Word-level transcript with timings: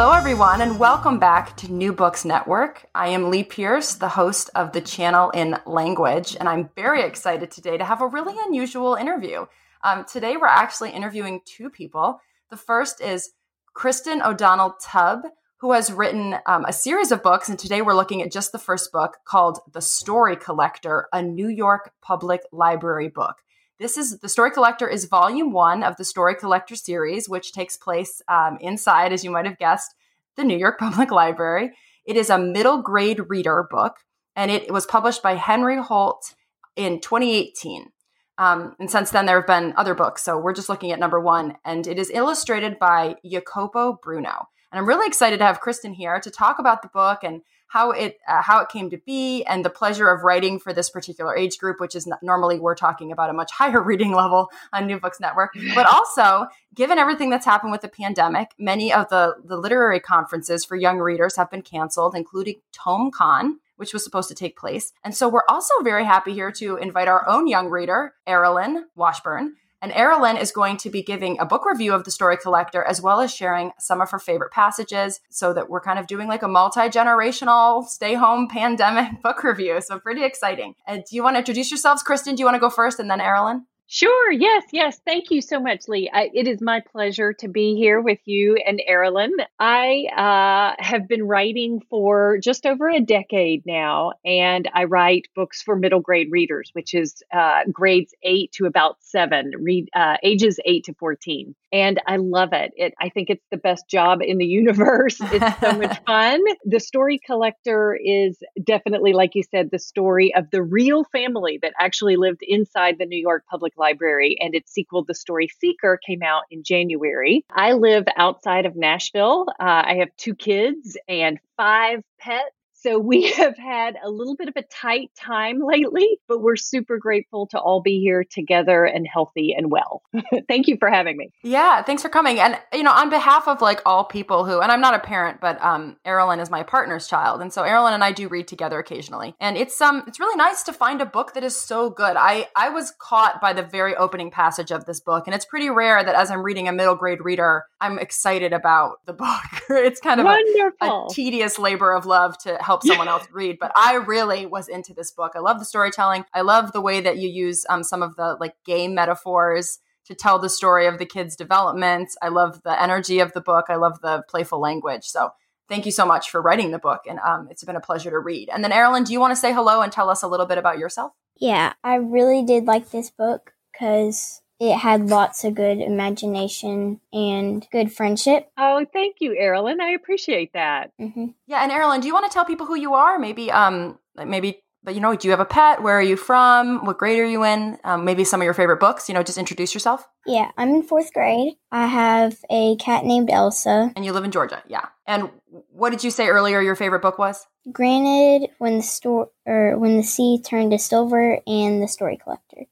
Hello, 0.00 0.12
everyone, 0.12 0.60
and 0.60 0.78
welcome 0.78 1.18
back 1.18 1.56
to 1.56 1.72
New 1.72 1.92
Books 1.92 2.24
Network. 2.24 2.86
I 2.94 3.08
am 3.08 3.30
Lee 3.30 3.42
Pierce, 3.42 3.94
the 3.94 4.08
host 4.08 4.48
of 4.54 4.70
the 4.70 4.80
channel 4.80 5.30
in 5.30 5.58
language, 5.66 6.36
and 6.38 6.48
I'm 6.48 6.70
very 6.76 7.02
excited 7.02 7.50
today 7.50 7.76
to 7.76 7.84
have 7.84 8.00
a 8.00 8.06
really 8.06 8.36
unusual 8.46 8.94
interview. 8.94 9.46
Um, 9.82 10.04
today, 10.04 10.36
we're 10.36 10.46
actually 10.46 10.92
interviewing 10.92 11.40
two 11.44 11.68
people. 11.68 12.20
The 12.48 12.56
first 12.56 13.00
is 13.00 13.30
Kristin 13.76 14.24
O'Donnell 14.24 14.76
Tubb, 14.80 15.22
who 15.56 15.72
has 15.72 15.92
written 15.92 16.36
um, 16.46 16.64
a 16.64 16.72
series 16.72 17.10
of 17.10 17.24
books, 17.24 17.48
and 17.48 17.58
today 17.58 17.82
we're 17.82 17.96
looking 17.96 18.22
at 18.22 18.30
just 18.30 18.52
the 18.52 18.58
first 18.60 18.92
book 18.92 19.16
called 19.24 19.58
The 19.72 19.82
Story 19.82 20.36
Collector, 20.36 21.08
a 21.12 21.22
New 21.22 21.48
York 21.48 21.90
Public 22.02 22.42
Library 22.52 23.08
book. 23.08 23.38
This 23.78 23.96
is 23.96 24.18
the 24.18 24.28
Story 24.28 24.50
Collector 24.50 24.88
is 24.88 25.04
volume 25.04 25.52
one 25.52 25.84
of 25.84 25.96
the 25.96 26.04
Story 26.04 26.34
Collector 26.34 26.74
series, 26.74 27.28
which 27.28 27.52
takes 27.52 27.76
place 27.76 28.20
um, 28.26 28.58
inside, 28.60 29.12
as 29.12 29.22
you 29.22 29.30
might 29.30 29.46
have 29.46 29.56
guessed, 29.56 29.94
the 30.38 30.44
New 30.44 30.56
York 30.56 30.78
Public 30.80 31.10
Library. 31.10 31.72
It 32.06 32.16
is 32.16 32.30
a 32.30 32.38
middle 32.38 32.80
grade 32.80 33.20
reader 33.28 33.68
book, 33.70 33.96
and 34.34 34.50
it 34.50 34.72
was 34.72 34.86
published 34.86 35.22
by 35.22 35.34
Henry 35.34 35.76
Holt 35.82 36.34
in 36.74 37.00
2018. 37.00 37.90
Um, 38.38 38.76
and 38.78 38.90
since 38.90 39.10
then, 39.10 39.26
there 39.26 39.36
have 39.40 39.46
been 39.46 39.74
other 39.76 39.94
books. 39.94 40.22
So 40.22 40.38
we're 40.38 40.54
just 40.54 40.68
looking 40.68 40.92
at 40.92 41.00
number 41.00 41.20
one, 41.20 41.56
and 41.64 41.86
it 41.86 41.98
is 41.98 42.10
illustrated 42.10 42.78
by 42.78 43.16
Jacopo 43.28 43.98
Bruno. 44.02 44.46
And 44.70 44.78
I'm 44.78 44.86
really 44.86 45.06
excited 45.06 45.38
to 45.38 45.44
have 45.44 45.60
Kristin 45.60 45.94
here 45.94 46.20
to 46.20 46.30
talk 46.30 46.58
about 46.58 46.82
the 46.82 46.88
book 46.88 47.20
and 47.22 47.42
how 47.68 47.90
it 47.90 48.18
uh, 48.26 48.42
how 48.42 48.60
it 48.60 48.68
came 48.68 48.90
to 48.90 48.98
be 48.98 49.44
and 49.44 49.64
the 49.64 49.70
pleasure 49.70 50.08
of 50.08 50.22
writing 50.24 50.58
for 50.58 50.72
this 50.72 50.90
particular 50.90 51.36
age 51.36 51.58
group 51.58 51.80
which 51.80 51.94
is 51.94 52.08
normally 52.22 52.58
we're 52.58 52.74
talking 52.74 53.12
about 53.12 53.30
a 53.30 53.32
much 53.32 53.52
higher 53.58 53.82
reading 53.82 54.12
level 54.12 54.50
on 54.72 54.86
new 54.86 54.98
books 54.98 55.20
network. 55.20 55.54
But 55.74 55.86
also 55.86 56.46
given 56.74 56.98
everything 56.98 57.30
that's 57.30 57.44
happened 57.44 57.72
with 57.72 57.82
the 57.82 57.88
pandemic 57.88 58.50
many 58.58 58.92
of 58.92 59.08
the 59.10 59.36
the 59.44 59.56
literary 59.56 60.00
conferences 60.00 60.64
for 60.64 60.76
young 60.76 60.98
readers 60.98 61.36
have 61.36 61.50
been 61.50 61.62
canceled 61.62 62.14
including 62.14 62.60
tomecon 62.72 63.54
which 63.76 63.92
was 63.92 64.02
supposed 64.02 64.28
to 64.28 64.34
take 64.34 64.58
place. 64.58 64.92
And 65.04 65.14
so 65.14 65.28
we're 65.28 65.46
also 65.48 65.72
very 65.84 66.04
happy 66.04 66.32
here 66.32 66.50
to 66.52 66.76
invite 66.78 67.06
our 67.06 67.28
own 67.28 67.46
young 67.46 67.68
reader 67.68 68.14
erilyn 68.26 68.84
washburn 68.96 69.54
and 69.80 69.92
Erilyn 69.92 70.40
is 70.40 70.50
going 70.50 70.76
to 70.78 70.90
be 70.90 71.02
giving 71.02 71.38
a 71.38 71.46
book 71.46 71.64
review 71.64 71.92
of 71.92 72.04
The 72.04 72.10
Story 72.10 72.36
Collector 72.36 72.82
as 72.82 73.00
well 73.00 73.20
as 73.20 73.34
sharing 73.34 73.72
some 73.78 74.00
of 74.00 74.10
her 74.10 74.18
favorite 74.18 74.52
passages 74.52 75.20
so 75.30 75.52
that 75.52 75.70
we're 75.70 75.80
kind 75.80 75.98
of 75.98 76.06
doing 76.06 76.28
like 76.28 76.42
a 76.42 76.48
multi 76.48 76.80
generational 76.80 77.86
stay 77.86 78.14
home 78.14 78.48
pandemic 78.48 79.22
book 79.22 79.42
review. 79.44 79.80
So, 79.80 79.98
pretty 79.98 80.24
exciting. 80.24 80.74
Uh, 80.86 80.96
do 80.96 81.16
you 81.16 81.22
want 81.22 81.34
to 81.34 81.38
introduce 81.38 81.70
yourselves? 81.70 82.02
Kristin, 82.02 82.36
do 82.36 82.40
you 82.40 82.44
want 82.44 82.56
to 82.56 82.60
go 82.60 82.70
first 82.70 82.98
and 82.98 83.10
then 83.10 83.20
Erilyn? 83.20 83.62
Sure. 83.90 84.30
Yes. 84.30 84.64
Yes. 84.70 85.00
Thank 85.06 85.30
you 85.30 85.40
so 85.40 85.58
much, 85.58 85.88
Lee. 85.88 86.10
I, 86.12 86.30
it 86.34 86.46
is 86.46 86.60
my 86.60 86.80
pleasure 86.80 87.32
to 87.32 87.48
be 87.48 87.74
here 87.74 88.02
with 88.02 88.18
you 88.26 88.56
and 88.56 88.82
Erilyn. 88.86 89.30
I 89.58 90.08
uh, 90.14 90.82
have 90.82 91.08
been 91.08 91.26
writing 91.26 91.80
for 91.88 92.36
just 92.36 92.66
over 92.66 92.90
a 92.90 93.00
decade 93.00 93.64
now, 93.64 94.12
and 94.26 94.68
I 94.74 94.84
write 94.84 95.28
books 95.34 95.62
for 95.62 95.74
middle 95.74 96.00
grade 96.00 96.28
readers, 96.30 96.68
which 96.74 96.92
is 96.92 97.22
uh, 97.32 97.60
grades 97.72 98.12
eight 98.22 98.52
to 98.52 98.66
about 98.66 98.98
seven, 99.00 99.52
read 99.58 99.88
uh, 99.96 100.18
ages 100.22 100.60
eight 100.66 100.84
to 100.84 100.92
fourteen. 100.92 101.54
And 101.72 102.00
I 102.06 102.16
love 102.16 102.52
it. 102.52 102.72
it. 102.76 102.94
I 103.00 103.10
think 103.10 103.28
it's 103.28 103.44
the 103.50 103.58
best 103.58 103.88
job 103.88 104.20
in 104.22 104.38
the 104.38 104.46
universe. 104.46 105.18
It's 105.20 105.60
so 105.60 105.72
much 105.72 105.98
fun. 106.06 106.40
The 106.64 106.80
Story 106.80 107.18
Collector 107.18 107.98
is 108.02 108.38
definitely, 108.64 109.12
like 109.12 109.34
you 109.34 109.42
said, 109.42 109.70
the 109.70 109.78
story 109.78 110.34
of 110.34 110.50
the 110.50 110.62
real 110.62 111.04
family 111.04 111.58
that 111.62 111.74
actually 111.78 112.16
lived 112.16 112.40
inside 112.42 112.96
the 112.98 113.04
New 113.06 113.20
York 113.20 113.44
Public 113.50 113.74
Library, 113.78 114.36
and 114.40 114.54
its 114.54 114.72
sequel, 114.72 115.04
The 115.04 115.14
Story 115.14 115.48
Seeker, 115.60 115.98
came 116.04 116.22
out 116.22 116.42
in 116.50 116.62
January. 116.64 117.44
I 117.50 117.72
live 117.72 118.04
outside 118.16 118.66
of 118.66 118.76
Nashville. 118.76 119.46
Uh, 119.50 119.82
I 119.86 119.96
have 120.00 120.08
two 120.16 120.34
kids 120.34 120.96
and 121.08 121.38
five 121.56 122.02
pets. 122.18 122.44
So 122.80 122.98
we 122.98 123.30
have 123.32 123.56
had 123.56 123.96
a 124.02 124.10
little 124.10 124.36
bit 124.36 124.48
of 124.48 124.54
a 124.56 124.62
tight 124.62 125.10
time 125.16 125.60
lately, 125.60 126.18
but 126.28 126.40
we're 126.40 126.56
super 126.56 126.98
grateful 126.98 127.46
to 127.48 127.58
all 127.58 127.80
be 127.80 128.00
here 128.00 128.24
together 128.24 128.84
and 128.84 129.06
healthy 129.06 129.52
and 129.56 129.70
well. 129.70 130.02
Thank 130.48 130.68
you 130.68 130.76
for 130.78 130.88
having 130.88 131.16
me. 131.16 131.32
Yeah, 131.42 131.82
thanks 131.82 132.02
for 132.02 132.08
coming. 132.08 132.38
And 132.38 132.58
you 132.72 132.82
know, 132.82 132.92
on 132.92 133.10
behalf 133.10 133.48
of 133.48 133.60
like 133.60 133.80
all 133.84 134.04
people 134.04 134.44
who, 134.44 134.60
and 134.60 134.70
I'm 134.70 134.80
not 134.80 134.94
a 134.94 134.98
parent, 134.98 135.40
but 135.40 135.62
um, 135.62 135.96
Erilyn 136.06 136.40
is 136.40 136.50
my 136.50 136.62
partner's 136.62 137.06
child, 137.06 137.40
and 137.40 137.52
so 137.52 137.62
Erilyn 137.62 137.92
and 137.92 138.04
I 138.04 138.12
do 138.12 138.28
read 138.28 138.46
together 138.48 138.78
occasionally. 138.78 139.34
And 139.40 139.56
it's 139.56 139.80
um, 139.80 140.04
it's 140.06 140.20
really 140.20 140.36
nice 140.36 140.62
to 140.64 140.72
find 140.72 141.00
a 141.00 141.06
book 141.06 141.34
that 141.34 141.44
is 141.44 141.56
so 141.56 141.90
good. 141.90 142.16
I 142.16 142.48
I 142.54 142.68
was 142.68 142.92
caught 143.00 143.40
by 143.40 143.52
the 143.52 143.62
very 143.62 143.96
opening 143.96 144.30
passage 144.30 144.70
of 144.70 144.84
this 144.84 145.00
book, 145.00 145.24
and 145.26 145.34
it's 145.34 145.44
pretty 145.44 145.70
rare 145.70 146.02
that 146.02 146.14
as 146.14 146.30
I'm 146.30 146.42
reading 146.42 146.68
a 146.68 146.72
middle 146.72 146.96
grade 146.96 147.20
reader, 147.22 147.64
I'm 147.80 147.98
excited 147.98 148.52
about 148.52 149.04
the 149.06 149.12
book. 149.12 149.42
it's 149.70 150.00
kind 150.00 150.20
of 150.20 150.26
a, 150.26 150.72
a 150.80 151.06
tedious 151.10 151.58
labor 151.58 151.92
of 151.92 152.06
love 152.06 152.38
to 152.38 152.58
help 152.68 152.82
someone 152.84 153.08
else 153.08 153.26
read. 153.32 153.56
But 153.58 153.72
I 153.74 153.94
really 153.94 154.44
was 154.46 154.68
into 154.68 154.92
this 154.92 155.10
book. 155.10 155.32
I 155.34 155.40
love 155.40 155.58
the 155.58 155.64
storytelling. 155.64 156.24
I 156.34 156.42
love 156.42 156.72
the 156.72 156.82
way 156.82 157.00
that 157.00 157.16
you 157.16 157.28
use 157.28 157.64
um, 157.68 157.82
some 157.82 158.02
of 158.02 158.14
the 158.16 158.36
like 158.38 158.54
game 158.64 158.94
metaphors 158.94 159.78
to 160.04 160.14
tell 160.14 160.38
the 160.38 160.50
story 160.50 160.86
of 160.86 160.98
the 160.98 161.06
kid's 161.06 161.34
development. 161.34 162.10
I 162.22 162.28
love 162.28 162.62
the 162.62 162.80
energy 162.80 163.20
of 163.20 163.32
the 163.32 163.40
book. 163.40 163.66
I 163.68 163.76
love 163.76 164.00
the 164.02 164.22
playful 164.28 164.60
language. 164.60 165.04
So 165.04 165.30
thank 165.68 165.86
you 165.86 165.92
so 165.92 166.04
much 166.04 166.30
for 166.30 166.42
writing 166.42 166.70
the 166.70 166.78
book. 166.78 167.00
And 167.08 167.18
um, 167.20 167.48
it's 167.50 167.64
been 167.64 167.76
a 167.76 167.80
pleasure 167.80 168.10
to 168.10 168.18
read. 168.18 168.50
And 168.52 168.62
then, 168.62 168.70
Erilyn, 168.70 169.06
do 169.06 169.12
you 169.12 169.20
want 169.20 169.32
to 169.32 169.40
say 169.40 169.52
hello 169.52 169.80
and 169.80 169.90
tell 169.90 170.10
us 170.10 170.22
a 170.22 170.28
little 170.28 170.46
bit 170.46 170.58
about 170.58 170.78
yourself? 170.78 171.12
Yeah, 171.36 171.72
I 171.82 171.96
really 171.96 172.42
did 172.44 172.64
like 172.64 172.90
this 172.90 173.10
book 173.10 173.54
because 173.72 174.42
it 174.60 174.76
had 174.76 175.08
lots 175.08 175.44
of 175.44 175.54
good 175.54 175.78
imagination 175.80 177.00
and 177.12 177.66
good 177.70 177.92
friendship. 177.92 178.50
Oh, 178.58 178.84
thank 178.92 179.16
you, 179.20 179.36
Erilyn. 179.40 179.80
I 179.80 179.90
appreciate 179.90 180.52
that. 180.54 180.92
Mm-hmm. 181.00 181.26
Yeah, 181.46 181.62
and 181.62 181.70
Erilyn, 181.70 182.00
do 182.00 182.08
you 182.08 182.14
want 182.14 182.30
to 182.30 182.34
tell 182.34 182.44
people 182.44 182.66
who 182.66 182.76
you 182.76 182.94
are? 182.94 183.18
Maybe, 183.18 183.50
um, 183.52 183.98
maybe, 184.16 184.62
but 184.82 184.94
you 184.94 185.00
know, 185.00 185.14
do 185.14 185.28
you 185.28 185.32
have 185.32 185.40
a 185.40 185.44
pet? 185.44 185.82
Where 185.82 185.96
are 185.96 186.02
you 186.02 186.16
from? 186.16 186.84
What 186.84 186.98
grade 186.98 187.20
are 187.20 187.26
you 187.26 187.44
in? 187.44 187.78
Um, 187.84 188.04
maybe 188.04 188.24
some 188.24 188.40
of 188.40 188.44
your 188.44 188.54
favorite 188.54 188.80
books. 188.80 189.08
You 189.08 189.14
know, 189.14 189.22
just 189.22 189.38
introduce 189.38 189.74
yourself. 189.74 190.08
Yeah, 190.26 190.50
I'm 190.56 190.70
in 190.70 190.82
fourth 190.82 191.12
grade. 191.12 191.54
I 191.70 191.86
have 191.86 192.36
a 192.50 192.76
cat 192.76 193.04
named 193.04 193.30
Elsa, 193.30 193.92
and 193.94 194.04
you 194.04 194.12
live 194.12 194.24
in 194.24 194.32
Georgia. 194.32 194.62
Yeah. 194.66 194.86
And 195.06 195.30
what 195.70 195.90
did 195.90 196.02
you 196.02 196.10
say 196.10 196.28
earlier? 196.28 196.60
Your 196.60 196.76
favorite 196.76 197.02
book 197.02 197.18
was? 197.18 197.46
Granted, 197.70 198.50
when 198.58 198.78
the 198.78 198.82
store 198.82 199.30
or 199.46 199.78
when 199.78 199.96
the 199.96 200.02
sea 200.02 200.42
turned 200.44 200.72
to 200.72 200.78
silver, 200.78 201.38
and 201.46 201.82
the 201.82 201.88
Story 201.88 202.16
Collector 202.16 202.66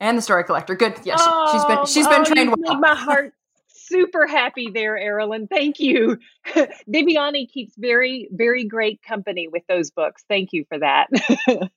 and 0.00 0.18
the 0.18 0.22
story 0.22 0.44
collector. 0.44 0.74
Good. 0.74 0.94
Yes, 1.04 1.20
oh, 1.22 1.52
she's 1.52 1.64
been 1.64 1.86
she's 1.86 2.08
been 2.08 2.22
oh, 2.22 2.24
trained 2.24 2.50
well. 2.50 2.74
Made 2.74 2.80
my 2.80 2.94
heart 2.94 3.34
super 3.68 4.26
happy 4.26 4.70
there, 4.72 4.96
Erilyn. 4.96 5.48
Thank 5.48 5.80
you. 5.80 6.18
Viviani 6.88 7.50
keeps 7.50 7.74
very 7.76 8.28
very 8.32 8.64
great 8.64 9.02
company 9.02 9.48
with 9.48 9.62
those 9.68 9.90
books. 9.90 10.24
Thank 10.28 10.52
you 10.52 10.64
for 10.68 10.78
that. 10.78 11.08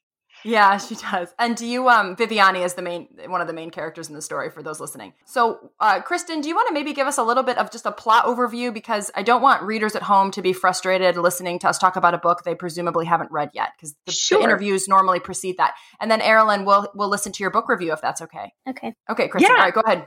Yeah, 0.43 0.77
she 0.77 0.95
does. 0.95 1.33
And 1.37 1.55
do 1.55 1.65
you 1.65 1.89
um 1.89 2.15
Viviani 2.15 2.63
is 2.65 2.73
the 2.73 2.81
main 2.81 3.07
one 3.27 3.41
of 3.41 3.47
the 3.47 3.53
main 3.53 3.69
characters 3.69 4.09
in 4.09 4.15
the 4.15 4.21
story 4.21 4.49
for 4.49 4.63
those 4.63 4.79
listening. 4.79 5.13
So, 5.25 5.71
uh 5.79 6.01
Kristin, 6.01 6.41
do 6.41 6.49
you 6.49 6.55
want 6.55 6.67
to 6.67 6.73
maybe 6.73 6.93
give 6.93 7.07
us 7.07 7.17
a 7.17 7.23
little 7.23 7.43
bit 7.43 7.57
of 7.57 7.71
just 7.71 7.85
a 7.85 7.91
plot 7.91 8.25
overview 8.25 8.73
because 8.73 9.11
I 9.15 9.23
don't 9.23 9.41
want 9.41 9.63
readers 9.63 9.95
at 9.95 10.03
home 10.03 10.31
to 10.31 10.41
be 10.41 10.53
frustrated 10.53 11.17
listening 11.17 11.59
to 11.59 11.69
us 11.69 11.77
talk 11.77 11.95
about 11.95 12.13
a 12.13 12.17
book 12.17 12.43
they 12.43 12.55
presumably 12.55 13.05
haven't 13.05 13.31
read 13.31 13.51
yet 13.53 13.69
because 13.75 13.95
the, 14.05 14.11
sure. 14.11 14.39
the, 14.39 14.43
interviews 14.43 14.87
normally 14.87 15.19
precede 15.19 15.57
that. 15.57 15.73
And 15.99 16.09
then 16.09 16.19
Erilyn 16.19 16.65
will 16.65 16.91
we'll 16.95 17.09
listen 17.09 17.31
to 17.33 17.43
your 17.43 17.51
book 17.51 17.69
review 17.69 17.93
if 17.93 18.01
that's 18.01 18.21
okay. 18.21 18.53
Okay. 18.67 18.93
Okay, 19.09 19.27
Kristin. 19.27 19.41
Yeah. 19.41 19.49
All 19.49 19.55
right, 19.55 19.73
go 19.73 19.81
ahead. 19.81 20.05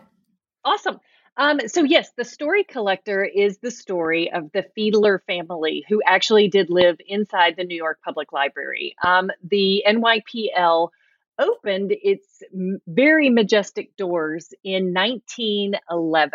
Awesome. 0.64 0.98
Um, 1.36 1.60
so 1.66 1.82
yes, 1.82 2.10
the 2.16 2.24
story 2.24 2.64
collector 2.64 3.24
is 3.24 3.58
the 3.58 3.70
story 3.70 4.30
of 4.32 4.52
the 4.52 4.64
Fedeler 4.76 5.18
family 5.26 5.84
who 5.88 6.00
actually 6.06 6.48
did 6.48 6.70
live 6.70 6.96
inside 7.06 7.54
the 7.56 7.64
New 7.64 7.76
York 7.76 7.98
Public 8.04 8.32
Library. 8.32 8.94
Um, 9.04 9.30
the 9.42 9.84
NYPL 9.86 10.90
opened 11.38 11.90
its 11.90 12.42
very 12.86 13.30
majestic 13.30 13.96
doors 13.96 14.54
in 14.62 14.94
1911. 14.94 16.30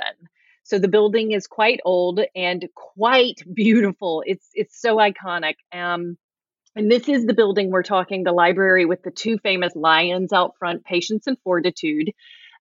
So 0.64 0.78
the 0.78 0.90
building 0.90 1.32
is 1.32 1.48
quite 1.48 1.80
old 1.86 2.20
and 2.36 2.68
quite 2.76 3.42
beautiful. 3.54 4.24
It's 4.26 4.50
it's 4.54 4.80
so 4.80 4.98
iconic. 4.98 5.56
Um, 5.74 6.18
and 6.76 6.92
this 6.92 7.10
is 7.10 7.26
the 7.26 7.34
building 7.34 7.72
we're 7.72 7.84
talking, 7.84 8.24
the 8.24 8.32
library 8.32 8.86
with 8.86 9.02
the 9.02 9.12
two 9.12 9.38
famous 9.40 9.76
lions 9.76 10.32
out 10.32 10.56
front, 10.60 10.86
Patience 10.86 11.26
and 11.26 11.38
Fortitude. 11.44 12.12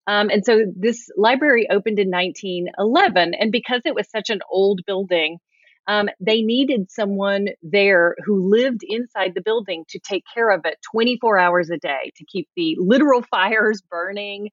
Um, 0.09 0.31
and 0.31 0.43
so 0.45 0.65
this 0.75 1.11
library 1.19 1.69
opened 1.71 1.99
in 1.99 2.11
1911. 2.11 3.35
And 3.35 3.53
because 3.53 3.83
it 3.85 3.95
was 3.95 4.09
such 4.11 4.31
an 4.31 4.41
old 4.51 4.81
building, 4.87 5.39
um, 5.87 6.09
they 6.19 6.41
needed 6.41 6.91
someone 6.91 7.49
there 7.63 8.17
who 8.25 8.49
lived 8.51 8.81
inside 8.83 9.33
the 9.35 9.43
building 9.43 9.85
to 9.91 9.99
take 9.99 10.25
care 10.33 10.51
of 10.51 10.63
it 10.65 10.79
24 10.93 11.39
hours 11.39 11.69
a 11.71 11.77
day, 11.77 12.11
to 12.17 12.25
keep 12.25 12.49
the 12.57 12.77
literal 12.79 13.23
fires 13.31 13.83
burning, 13.83 14.49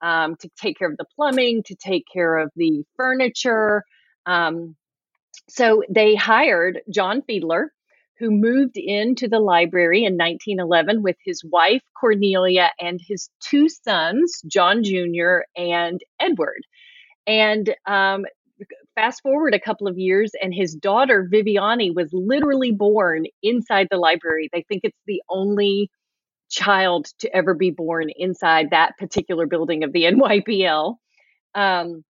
um, 0.00 0.36
to 0.36 0.48
take 0.56 0.78
care 0.78 0.90
of 0.90 0.96
the 0.96 1.06
plumbing, 1.16 1.64
to 1.66 1.74
take 1.74 2.04
care 2.12 2.38
of 2.38 2.50
the 2.54 2.84
furniture. 2.96 3.82
Um, 4.26 4.76
so 5.48 5.82
they 5.90 6.14
hired 6.14 6.80
John 6.88 7.22
Fedeler, 7.22 7.66
who 8.20 8.30
moved 8.30 8.76
into 8.76 9.26
the 9.26 9.40
library 9.40 10.04
in 10.04 10.12
1911 10.12 11.02
with 11.02 11.16
his 11.24 11.42
wife, 11.42 11.82
Cornelia, 11.98 12.70
and 12.78 13.00
his 13.02 13.30
two 13.40 13.68
sons, 13.68 14.42
John 14.46 14.84
Jr. 14.84 15.40
and 15.56 16.00
Edward. 16.20 16.60
And 17.26 17.74
um, 17.86 18.26
fast 18.94 19.22
forward 19.22 19.54
a 19.54 19.60
couple 19.60 19.88
of 19.88 19.98
years, 19.98 20.32
and 20.40 20.52
his 20.52 20.74
daughter, 20.74 21.26
Viviani, 21.32 21.94
was 21.94 22.10
literally 22.12 22.72
born 22.72 23.24
inside 23.42 23.88
the 23.90 23.96
library. 23.96 24.50
They 24.52 24.66
think 24.68 24.82
it's 24.84 25.00
the 25.06 25.22
only 25.30 25.90
child 26.50 27.06
to 27.20 27.34
ever 27.34 27.54
be 27.54 27.70
born 27.70 28.10
inside 28.14 28.70
that 28.70 28.98
particular 28.98 29.46
building 29.46 29.82
of 29.82 29.92
the 29.92 30.04
NYPL. 30.04 30.96
Um, 31.54 32.04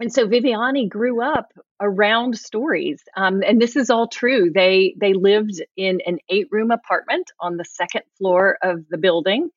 and 0.00 0.12
so 0.12 0.26
Viviani 0.26 0.88
grew 0.88 1.22
up 1.22 1.52
around 1.80 2.38
stories, 2.38 3.02
um, 3.16 3.42
and 3.46 3.60
this 3.60 3.76
is 3.76 3.90
all 3.90 4.08
true. 4.08 4.50
They 4.52 4.94
they 4.98 5.12
lived 5.12 5.62
in 5.76 6.00
an 6.06 6.18
eight 6.30 6.48
room 6.50 6.70
apartment 6.70 7.30
on 7.38 7.56
the 7.58 7.64
second 7.64 8.02
floor 8.18 8.58
of 8.62 8.88
the 8.88 8.98
building, 8.98 9.50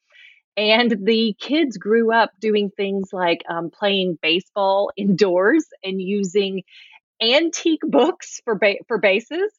and 0.57 0.95
the 1.03 1.35
kids 1.39 1.77
grew 1.77 2.13
up 2.13 2.31
doing 2.39 2.71
things 2.75 3.09
like 3.13 3.43
um, 3.49 3.71
playing 3.71 4.19
baseball 4.21 4.91
indoors 4.97 5.65
and 5.83 6.01
using 6.01 6.63
antique 7.21 7.81
books 7.83 8.41
for 8.45 8.55
ba- 8.55 8.83
for 8.87 8.99
bases, 8.99 9.51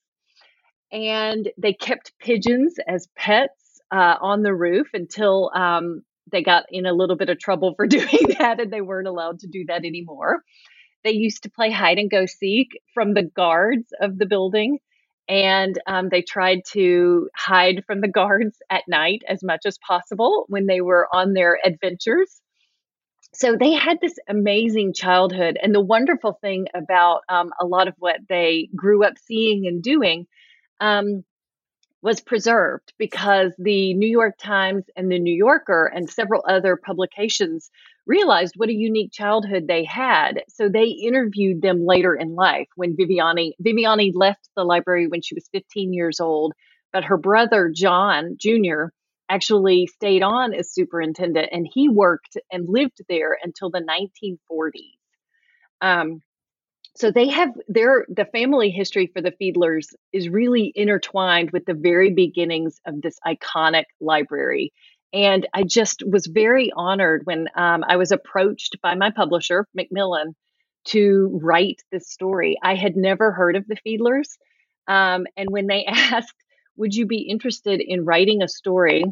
and 0.93 1.51
they 1.59 1.73
kept 1.73 2.13
pigeons 2.19 2.77
as 2.87 3.09
pets 3.17 3.81
uh, 3.91 4.17
on 4.21 4.43
the 4.43 4.55
roof 4.55 4.89
until 4.95 5.51
um, 5.55 6.03
they 6.31 6.43
got 6.43 6.65
in 6.71 6.87
a 6.87 6.93
little 6.93 7.17
bit 7.17 7.29
of 7.29 7.39
trouble 7.39 7.75
for 7.75 7.87
doing 7.89 8.37
that, 8.39 8.61
and 8.61 8.73
they 8.73 8.81
weren't 8.81 9.09
allowed 9.09 9.41
to 9.41 9.47
do 9.47 9.65
that 9.67 9.85
anymore. 9.85 10.43
They 11.05 11.13
used 11.13 11.43
to 11.43 11.51
play 11.51 11.71
hide 11.71 11.99
and 11.99 12.11
go 12.11 12.27
seek 12.27 12.81
from 12.95 13.15
the 13.15 13.23
guards 13.23 13.93
of 14.01 14.19
the 14.19 14.27
building. 14.27 14.79
And 15.29 15.79
um, 15.87 16.09
they 16.11 16.23
tried 16.23 16.63
to 16.73 17.31
hide 17.35 17.85
from 17.87 18.01
the 18.01 18.09
guards 18.09 18.59
at 18.69 18.83
night 18.89 19.23
as 19.29 19.43
much 19.43 19.65
as 19.65 19.79
possible 19.79 20.45
when 20.49 20.67
they 20.67 20.81
were 20.81 21.09
on 21.15 21.33
their 21.33 21.59
adventures. 21.65 22.41
So 23.35 23.57
they 23.57 23.73
had 23.73 24.01
this 24.01 24.17
amazing 24.29 24.93
childhood. 24.93 25.59
And 25.61 25.75
the 25.75 25.81
wonderful 25.81 26.39
thing 26.41 26.69
about 26.75 27.23
um, 27.29 27.53
a 27.61 27.67
lot 27.67 27.89
of 27.89 27.95
what 27.99 28.21
they 28.29 28.69
grew 28.77 29.05
up 29.05 29.15
seeing 29.19 29.67
and 29.67 29.83
doing 29.83 30.27
um, 30.81 31.25
was 32.03 32.21
preserved 32.21 32.93
because 32.99 33.53
the 33.59 33.95
New 33.95 34.09
York 34.09 34.37
Times 34.39 34.85
and 34.95 35.11
the 35.11 35.19
New 35.19 35.35
Yorker 35.35 35.87
and 35.87 36.09
several 36.09 36.45
other 36.47 36.77
publications 36.77 37.71
realized 38.07 38.55
what 38.57 38.69
a 38.69 38.75
unique 38.75 39.13
childhood 39.13 39.67
they 39.67 39.85
had. 39.85 40.43
So 40.49 40.69
they 40.69 40.87
interviewed 40.87 41.63
them 41.63 41.85
later 41.87 42.15
in 42.15 42.35
life 42.35 42.69
when 42.77 42.97
Viviani 42.97 43.53
Viviani 43.63 44.13
left 44.15 44.49
the 44.57 44.65
library 44.65 45.07
when 45.07 45.23
she 45.23 45.35
was 45.35 45.49
15 45.53 45.93
years 45.93 46.21
old, 46.21 46.53
but 46.93 47.05
her 47.05 47.17
brother 47.17 47.71
John 47.75 48.37
Jr. 48.39 48.87
actually 49.29 49.87
stayed 49.87 50.23
on 50.23 50.55
as 50.55 50.73
superintendent 50.73 51.49
and 51.53 51.69
he 51.73 51.89
worked 51.89 52.37
and 52.53 52.69
lived 52.69 53.01
there 53.09 53.39
until 53.43 53.71
the 53.71 53.81
1940s. 53.81 54.99
Um, 55.81 56.21
so 56.97 57.11
they 57.11 57.29
have 57.29 57.51
their 57.67 58.07
the 58.09 58.25
family 58.25 58.71
history 58.71 59.11
for 59.13 59.21
the 59.21 59.33
Fedelers 59.33 59.95
is 60.13 60.29
really 60.29 60.73
intertwined 60.75 61.51
with 61.51 61.65
the 61.65 61.75
very 61.75 62.13
beginnings 62.13 62.81
of 62.87 63.03
this 63.03 63.19
iconic 63.27 63.85
library 64.01 64.73
and 65.15 65.47
I 65.55 65.63
just 65.63 66.03
was 66.05 66.27
very 66.27 66.73
honored 66.75 67.23
when 67.25 67.47
um, 67.55 67.85
I 67.89 67.97
was 67.97 68.11
approached 68.11 68.79
by 68.83 68.97
my 68.97 69.11
publisher, 69.11 69.67
Macmillan, 69.73 70.35
to 70.87 71.39
write 71.41 71.81
this 71.93 72.11
story. 72.11 72.59
I 72.63 72.75
had 72.75 72.97
never 72.97 73.31
heard 73.31 73.55
of 73.55 73.65
the 73.69 73.77
Fedelers. 73.77 74.37
Um, 74.89 75.27
and 75.37 75.49
when 75.51 75.69
they 75.69 75.85
asked, 75.89 76.35
Would 76.77 76.95
you 76.95 77.07
be 77.07 77.29
interested 77.31 77.81
in 77.81 78.05
writing 78.05 78.43
a 78.43 78.49
story 78.49 79.05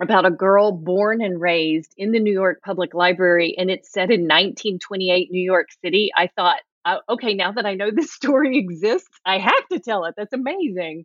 about 0.00 0.26
a 0.26 0.30
girl 0.30 0.70
born 0.70 1.20
and 1.20 1.40
raised 1.40 1.92
in 1.96 2.12
the 2.12 2.20
New 2.20 2.32
York 2.32 2.60
Public 2.64 2.94
Library 2.94 3.56
and 3.58 3.68
it's 3.68 3.90
set 3.90 4.10
in 4.12 4.22
1928 4.22 5.28
New 5.32 5.42
York 5.42 5.68
City? 5.84 6.12
I 6.16 6.28
thought, 6.36 6.60
uh, 6.84 6.98
okay, 7.08 7.34
now 7.34 7.50
that 7.50 7.66
I 7.66 7.74
know 7.74 7.90
this 7.90 8.12
story 8.14 8.58
exists, 8.58 9.18
I 9.24 9.38
have 9.38 9.68
to 9.72 9.80
tell 9.80 10.04
it. 10.04 10.14
That's 10.16 10.32
amazing. 10.32 11.04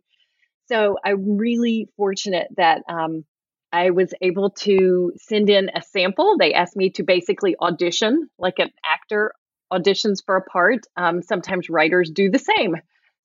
So 0.66 0.96
I'm 1.04 1.36
really 1.36 1.88
fortunate 1.96 2.46
that 2.56 2.82
um, 2.88 3.24
I 3.72 3.90
was 3.90 4.12
able 4.20 4.50
to 4.50 5.12
send 5.16 5.48
in 5.48 5.70
a 5.74 5.82
sample. 5.82 6.36
They 6.38 6.52
asked 6.52 6.76
me 6.76 6.90
to 6.90 7.02
basically 7.02 7.56
audition 7.60 8.28
like 8.38 8.58
an 8.58 8.70
actor 8.86 9.32
auditions 9.72 10.18
for 10.24 10.36
a 10.36 10.42
part. 10.42 10.80
Um, 10.96 11.22
sometimes 11.22 11.70
writers 11.70 12.10
do 12.10 12.30
the 12.30 12.38
same. 12.38 12.76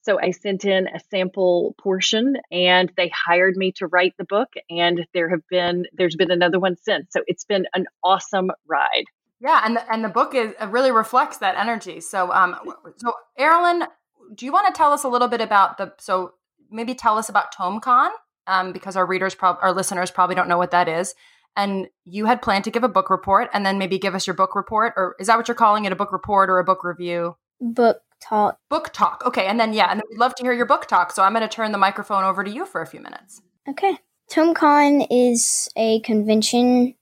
So 0.02 0.18
I 0.18 0.30
sent 0.30 0.64
in 0.64 0.86
a 0.86 1.00
sample 1.10 1.74
portion 1.78 2.36
and 2.50 2.90
they 2.96 3.10
hired 3.14 3.56
me 3.56 3.72
to 3.72 3.86
write 3.86 4.14
the 4.16 4.24
book 4.24 4.48
and 4.70 5.06
there 5.12 5.28
have 5.28 5.46
been 5.50 5.84
there's 5.92 6.16
been 6.16 6.30
another 6.30 6.58
one 6.58 6.76
since. 6.76 7.08
So 7.10 7.20
it's 7.26 7.44
been 7.44 7.66
an 7.74 7.84
awesome 8.02 8.50
ride. 8.66 9.04
Yeah, 9.40 9.60
and 9.64 9.76
the, 9.76 9.92
and 9.92 10.02
the 10.02 10.08
book 10.08 10.34
is 10.34 10.54
really 10.68 10.92
reflects 10.92 11.38
that 11.38 11.56
energy. 11.58 12.00
So 12.00 12.32
um 12.32 12.56
so 12.96 13.12
Erilyn, 13.38 13.86
do 14.34 14.46
you 14.46 14.52
want 14.52 14.72
to 14.72 14.78
tell 14.78 14.92
us 14.92 15.04
a 15.04 15.08
little 15.08 15.28
bit 15.28 15.40
about 15.40 15.76
the 15.76 15.92
so 15.98 16.32
maybe 16.70 16.94
tell 16.94 17.18
us 17.18 17.28
about 17.28 17.54
TomeCon? 17.54 18.10
Um, 18.48 18.72
because 18.72 18.96
our 18.96 19.06
readers, 19.06 19.34
prob- 19.34 19.58
our 19.62 19.72
listeners 19.72 20.10
probably 20.10 20.34
don't 20.34 20.48
know 20.48 20.58
what 20.58 20.72
that 20.72 20.88
is. 20.88 21.14
And 21.56 21.88
you 22.04 22.26
had 22.26 22.42
planned 22.42 22.64
to 22.64 22.70
give 22.70 22.84
a 22.84 22.88
book 22.88 23.10
report 23.10 23.50
and 23.52 23.64
then 23.64 23.78
maybe 23.78 23.98
give 23.98 24.14
us 24.14 24.26
your 24.26 24.34
book 24.34 24.54
report, 24.54 24.94
or 24.96 25.16
is 25.20 25.26
that 25.28 25.36
what 25.36 25.48
you're 25.48 25.54
calling 25.54 25.84
it? 25.84 25.92
A 25.92 25.96
book 25.96 26.12
report 26.12 26.50
or 26.50 26.58
a 26.58 26.64
book 26.64 26.84
review? 26.84 27.36
Book 27.60 28.00
talk. 28.20 28.58
Book 28.68 28.90
talk. 28.92 29.22
Okay. 29.26 29.46
And 29.46 29.58
then, 29.58 29.72
yeah, 29.72 29.90
and 29.90 30.02
we'd 30.08 30.18
love 30.18 30.34
to 30.36 30.42
hear 30.42 30.52
your 30.52 30.66
book 30.66 30.86
talk. 30.86 31.12
So 31.12 31.22
I'm 31.22 31.32
going 31.32 31.42
to 31.42 31.48
turn 31.48 31.72
the 31.72 31.78
microphone 31.78 32.24
over 32.24 32.44
to 32.44 32.50
you 32.50 32.64
for 32.64 32.80
a 32.80 32.86
few 32.86 33.00
minutes. 33.00 33.42
Okay. 33.68 33.98
TomeCon 34.30 35.06
is 35.10 35.68
a 35.76 36.00
convention 36.00 36.94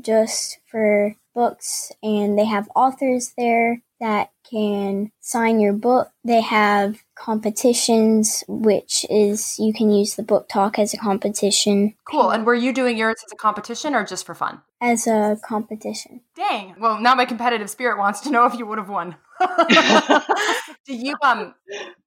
just 0.00 0.58
for 0.66 1.16
books, 1.34 1.90
and 2.02 2.38
they 2.38 2.44
have 2.44 2.68
authors 2.76 3.32
there 3.36 3.82
that 4.00 4.30
can 4.48 5.10
sign 5.20 5.60
your 5.60 5.72
book. 5.72 6.10
They 6.24 6.40
have 6.40 7.03
competitions, 7.24 8.44
which 8.46 9.06
is 9.08 9.58
you 9.58 9.72
can 9.72 9.90
use 9.90 10.14
the 10.14 10.22
book 10.22 10.46
talk 10.46 10.78
as 10.78 10.92
a 10.92 10.98
competition. 10.98 11.94
Cool. 12.04 12.30
And 12.30 12.44
were 12.44 12.54
you 12.54 12.72
doing 12.72 12.98
yours 12.98 13.16
as 13.24 13.32
a 13.32 13.36
competition 13.36 13.94
or 13.94 14.04
just 14.04 14.26
for 14.26 14.34
fun? 14.34 14.60
As 14.82 15.06
a 15.06 15.38
competition. 15.42 16.20
Dang. 16.36 16.74
Well, 16.78 17.00
now 17.00 17.14
my 17.14 17.24
competitive 17.24 17.70
spirit 17.70 17.96
wants 17.96 18.20
to 18.22 18.30
know 18.30 18.44
if 18.44 18.54
you 18.58 18.66
would 18.66 18.76
have 18.76 18.90
won. 18.90 19.16
Do 19.40 20.94
you 20.94 21.14
um 21.22 21.54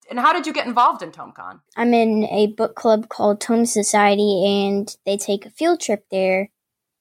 and 0.09 0.19
how 0.19 0.33
did 0.33 0.45
you 0.45 0.53
get 0.53 0.67
involved 0.67 1.01
in 1.01 1.11
TomeCon? 1.11 1.61
I'm 1.75 1.93
in 1.95 2.25
a 2.25 2.47
book 2.47 2.75
club 2.75 3.09
called 3.09 3.41
Tome 3.41 3.65
Society 3.65 4.45
and 4.45 4.95
they 5.05 5.17
take 5.17 5.47
a 5.47 5.49
field 5.49 5.81
trip 5.81 6.05
there 6.11 6.51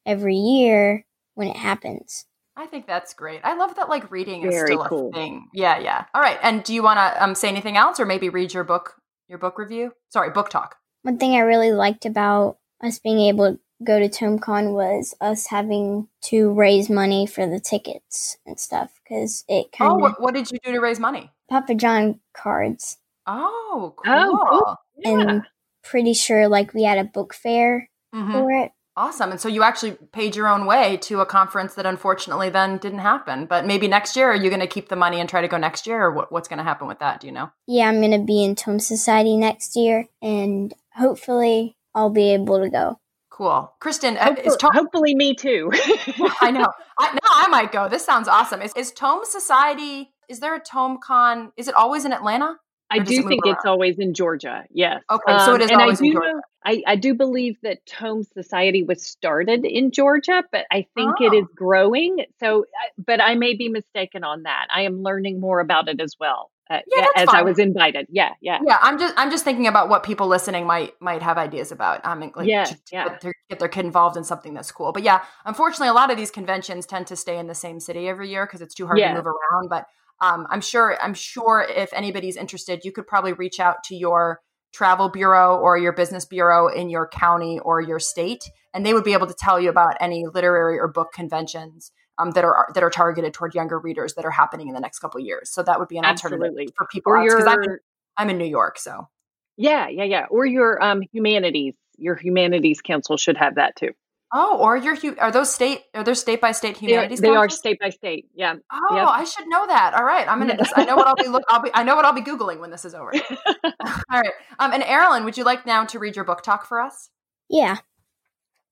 every 0.07 0.37
year 0.37 1.05
when 1.35 1.49
it 1.49 1.57
happens. 1.57 2.25
I 2.57 2.67
think 2.67 2.87
that's 2.87 3.13
great. 3.15 3.41
I 3.45 3.55
love 3.55 3.75
that 3.77 3.89
like 3.89 4.11
reading 4.11 4.43
is 4.45 4.59
still 4.61 4.85
cool. 4.87 5.11
a 5.11 5.13
thing. 5.13 5.49
Yeah, 5.53 5.79
yeah. 5.79 6.07
All 6.15 6.23
right. 6.23 6.39
And 6.43 6.65
do 6.65 6.73
you 6.75 6.83
want 6.83 6.99
to 6.99 7.23
um, 7.23 7.35
say 7.35 7.49
anything 7.49 7.77
else, 7.77 8.01
or 8.01 8.07
maybe 8.07 8.29
read 8.29 8.55
your 8.55 8.65
book, 8.65 8.95
your 9.29 9.39
book 9.39 9.59
review? 9.59 9.93
Sorry, 10.09 10.31
book 10.31 10.49
talk. 10.49 10.77
One 11.03 11.19
thing 11.19 11.35
I 11.37 11.41
really 11.41 11.73
liked 11.73 12.07
about 12.07 12.59
us 12.83 12.99
being 12.99 13.21
able 13.21 13.53
to 13.55 13.61
go 13.85 13.99
to 13.99 14.09
TomeCon 14.09 14.73
was 14.73 15.15
us 15.21 15.47
having 15.49 16.09
to 16.23 16.51
raise 16.53 16.89
money 16.89 17.27
for 17.27 17.47
the 17.47 17.61
tickets 17.61 18.39
and 18.47 18.59
stuff 18.59 18.91
because 19.05 19.45
it 19.49 19.71
kind 19.73 19.93
Oh, 19.93 19.95
of 19.97 20.01
what, 20.01 20.21
what 20.21 20.35
did 20.35 20.51
you 20.51 20.59
do 20.65 20.73
to 20.73 20.81
raise 20.81 20.99
money? 20.99 21.31
Papa 21.51 21.75
John 21.75 22.21
cards. 22.35 22.97
Oh, 23.27 23.95
cool. 23.97 24.13
Oh, 24.15 24.47
cool. 24.51 24.77
And 25.05 25.43
pretty 25.85 26.15
sure 26.15 26.49
like 26.49 26.73
we 26.73 26.85
had 26.85 26.99
a 26.99 27.05
book 27.05 27.35
fair 27.35 27.91
Mhm. 28.15 28.33
for 28.33 28.51
it. 28.51 28.73
Awesome. 28.99 29.31
And 29.31 29.41
so 29.41 29.49
you 29.49 29.63
actually 29.63 29.93
paid 30.13 30.35
your 30.35 30.49
own 30.49 30.65
way 30.65 30.97
to 31.03 31.21
a 31.21 31.27
conference 31.27 31.75
that 31.75 31.85
unfortunately 31.85 32.49
then 32.49 32.79
didn't 32.79 33.01
happen. 33.01 33.45
But 33.45 33.67
maybe 33.67 33.89
next 33.89 34.17
year, 34.17 34.31
are 34.31 34.35
you 34.35 34.49
going 34.49 34.61
to 34.61 34.67
keep 34.67 34.89
the 34.89 34.97
money 34.97 35.21
and 35.21 35.29
try 35.29 35.43
to 35.43 35.49
go 35.49 35.59
next 35.59 35.87
year, 35.87 36.05
or 36.05 36.13
what, 36.13 36.33
what's 36.33 36.49
going 36.49 36.59
to 36.59 36.65
happen 36.65 36.87
with 36.87 37.01
that? 37.01 37.21
Do 37.21 37.27
you 37.27 37.33
know? 37.33 37.51
Yeah, 37.67 37.89
I'm 37.89 38.01
gonna 38.01 38.25
be 38.25 38.43
in 38.43 38.55
Tome 38.55 38.81
Society 38.81 39.37
next 39.37 39.77
year 39.77 40.07
and 40.23 40.73
hopefully 40.95 41.77
I'll 41.95 42.11
be 42.11 42.33
able 42.33 42.63
to 42.63 42.71
go. 42.71 42.99
Cool. 43.31 43.71
Kristin, 43.83 44.17
uh, 44.17 44.35
is 44.43 44.53
Hopefully, 44.53 44.57
Tome, 44.59 44.73
hopefully 44.73 45.15
me 45.15 45.35
too. 45.35 45.71
I 46.41 46.51
know. 46.51 46.73
I, 46.99 47.13
now 47.13 47.21
I 47.25 47.49
might 47.49 47.71
go. 47.71 47.89
This 47.89 48.05
sounds 48.05 48.29
awesome. 48.29 48.63
Is, 48.63 48.73
is 48.77 48.93
Tome 48.93 49.25
Society, 49.25 50.11
is 50.29 50.41
there 50.41 50.55
a 50.55 50.61
Tome 50.61 50.99
Con? 51.03 51.53
Is 51.57 51.69
it 51.69 51.75
always 51.75 52.05
in 52.07 52.13
Atlanta? 52.13 52.57
I 52.91 53.01
do 53.01 53.23
think 53.27 53.43
it's 53.47 53.65
always 53.65 53.99
in 53.99 54.15
Georgia. 54.15 54.65
Yes. 54.71 55.03
Okay, 55.11 55.39
so 55.45 55.55
it 55.55 55.63
is 55.63 55.71
um, 55.71 55.81
always 55.81 56.01
in 56.01 56.13
Georgia. 56.13 56.35
Know, 56.35 56.41
I, 56.65 56.83
I 56.87 56.97
do 56.97 57.15
believe 57.15 57.57
that 57.63 57.85
Tome 57.87 58.23
Society 58.25 58.83
was 58.83 59.05
started 59.05 59.65
in 59.65 59.91
Georgia, 59.91 60.45
but 60.53 60.67
I 60.71 60.87
think 60.95 61.17
oh. 61.21 61.27
it 61.27 61.35
is 61.35 61.47
growing. 61.55 62.25
So, 62.41 62.65
but 63.05 63.21
I 63.21 63.35
may 63.35 63.55
be 63.55 63.69
mistaken 63.69 64.25
on 64.25 64.45
that. 64.45 64.67
I 64.75 64.83
am 64.83 65.03
learning 65.03 65.41
more 65.41 65.61
about 65.61 65.89
it 65.89 66.01
as 66.01 66.17
well. 66.19 66.51
Uh, 66.69 66.81
yeah, 66.89 67.07
as 67.15 67.27
fine. 67.27 67.37
I 67.37 67.43
was 67.43 67.61
invited. 67.61 68.09
Yeah, 68.11 68.31
yeah, 68.41 68.59
yeah. 68.67 68.79
I'm 68.83 68.99
just 68.99 69.15
I'm 69.17 69.31
just 69.31 69.45
thinking 69.45 69.69
about 69.69 69.89
what 69.89 70.03
people 70.03 70.27
listening 70.27 70.67
might 70.67 71.01
might 71.01 71.23
have 71.23 71.39
ideas 71.39 71.71
about. 71.71 72.01
I 72.05 72.17
mean, 72.17 72.33
like, 72.35 72.49
yeah, 72.49 72.65
to, 72.65 72.77
yeah. 72.91 73.09
Get 73.09 73.21
their, 73.21 73.35
get 73.51 73.59
their 73.61 73.69
kid 73.69 73.85
involved 73.85 74.17
in 74.17 74.25
something 74.25 74.53
that's 74.53 74.73
cool. 74.73 74.91
But 74.91 75.05
yeah, 75.05 75.23
unfortunately, 75.45 75.89
a 75.89 75.93
lot 75.93 76.11
of 76.11 76.17
these 76.17 76.33
conventions 76.33 76.85
tend 76.85 77.07
to 77.07 77.15
stay 77.15 77.39
in 77.39 77.47
the 77.47 77.55
same 77.55 77.79
city 77.79 78.09
every 78.09 78.31
year 78.31 78.47
because 78.47 78.63
it's 78.63 78.75
too 78.75 78.87
hard 78.87 78.99
Yeah. 78.99 79.11
to 79.11 79.15
move 79.15 79.27
around. 79.29 79.69
But 79.71 79.87
um, 80.21 80.47
I'm 80.51 80.61
sure 80.61 80.97
I'm 81.03 81.15
sure 81.15 81.67
if 81.69 81.93
anybody's 81.93 82.37
interested, 82.37 82.85
you 82.85 82.93
could 82.93 83.07
probably 83.07 83.33
reach 83.33 83.61
out 83.61 83.85
to 83.85 83.97
your 83.97 84.41
travel 84.73 85.09
bureau 85.09 85.57
or 85.57 85.79
your 85.79 85.93
business 85.93 86.25
bureau 86.25 86.69
in 86.69 86.91
your 86.91 87.09
county 87.09 87.59
or 87.61 87.81
your 87.81 87.99
state, 87.99 88.45
and 88.75 88.85
they 88.85 88.95
would 88.95 89.05
be 89.05 89.13
able 89.13 89.27
to 89.27 89.35
tell 89.39 89.61
you 89.61 89.71
about 89.71 89.97
any 90.01 90.27
literary 90.27 90.79
or 90.79 90.89
book 90.89 91.13
conventions 91.13 91.93
um, 92.19 92.31
that 92.33 92.45
are 92.45 92.69
that 92.75 92.83
are 92.83 92.91
targeted 92.91 93.35
toward 93.35 93.55
younger 93.55 93.79
readers 93.79 94.15
that 94.15 94.25
are 94.25 94.31
happening 94.31 94.69
in 94.69 94.75
the 94.75 94.81
next 94.81 94.99
couple 94.99 95.21
of 95.21 95.27
years. 95.27 95.51
So 95.51 95.63
that 95.63 95.79
would 95.79 95.89
be 95.89 95.99
an 95.99 96.05
alternative 96.05 96.43
Absolutely. 96.43 96.69
for 96.77 96.87
people. 96.87 97.13
Because 97.23 97.47
I'm, 97.47 97.63
in- 97.63 97.79
I'm 98.17 98.31
in 98.31 98.39
New 98.39 98.47
York, 98.47 98.79
so 98.79 99.09
yeah, 99.57 99.89
yeah, 99.89 100.05
yeah. 100.05 100.27
Or 100.31 100.47
your 100.47 100.83
um 100.83 101.03
humanities. 101.13 101.75
Your 101.99 102.15
humanities 102.15 102.83
council 102.83 103.17
should 103.17 103.39
have 103.39 103.55
that 103.55 103.75
too. 103.77 103.93
Oh, 104.33 104.59
or 104.59 104.77
your 104.77 104.97
are 105.19 105.31
those 105.31 105.53
state 105.55 105.83
are 105.95 106.03
there 106.03 106.15
state 106.15 106.41
by 106.41 106.53
state 106.53 106.79
They 106.81 106.97
are, 106.97 107.03
humanities? 107.03 107.21
they 107.21 107.29
are 107.29 107.49
state 107.49 107.79
by 107.81 107.91
state. 107.91 108.27
Yeah. 108.35 108.55
Oh, 108.73 108.97
Yep. 108.97 109.09
I 109.09 109.25
should 109.25 109.47
know 109.49 109.67
that. 109.67 109.95
All 109.95 110.05
right, 110.05 110.27
I'm 110.29 110.39
gonna. 110.41 110.57
Just, 110.57 110.73
I 110.77 110.85
know 110.85 110.97
what 110.97 111.07
I'll 111.07 111.15
be. 111.17 111.29
Look, 111.29 111.45
I'll 111.49 111.63
be. 111.63 111.71
I 111.73 111.85
know 111.85 111.95
what 111.95 112.05
I'll 112.05 112.13
be 112.13 112.23
googling 112.23 112.59
when 112.61 112.71
this 112.71 112.85
is 112.85 112.95
over. 112.95 113.13
All 113.65 114.21
right. 114.21 114.33
Um, 114.59 114.73
and 114.73 114.83
Erilyn, 114.83 115.25
would 115.25 115.37
you 115.39 115.45
like 115.45 115.65
now 115.65 115.85
to 115.85 115.99
read 115.99 116.17
your 116.17 116.25
book 116.25 116.43
talk 116.43 116.67
for 116.67 116.81
us? 116.81 117.11
Yeah. 117.49 117.79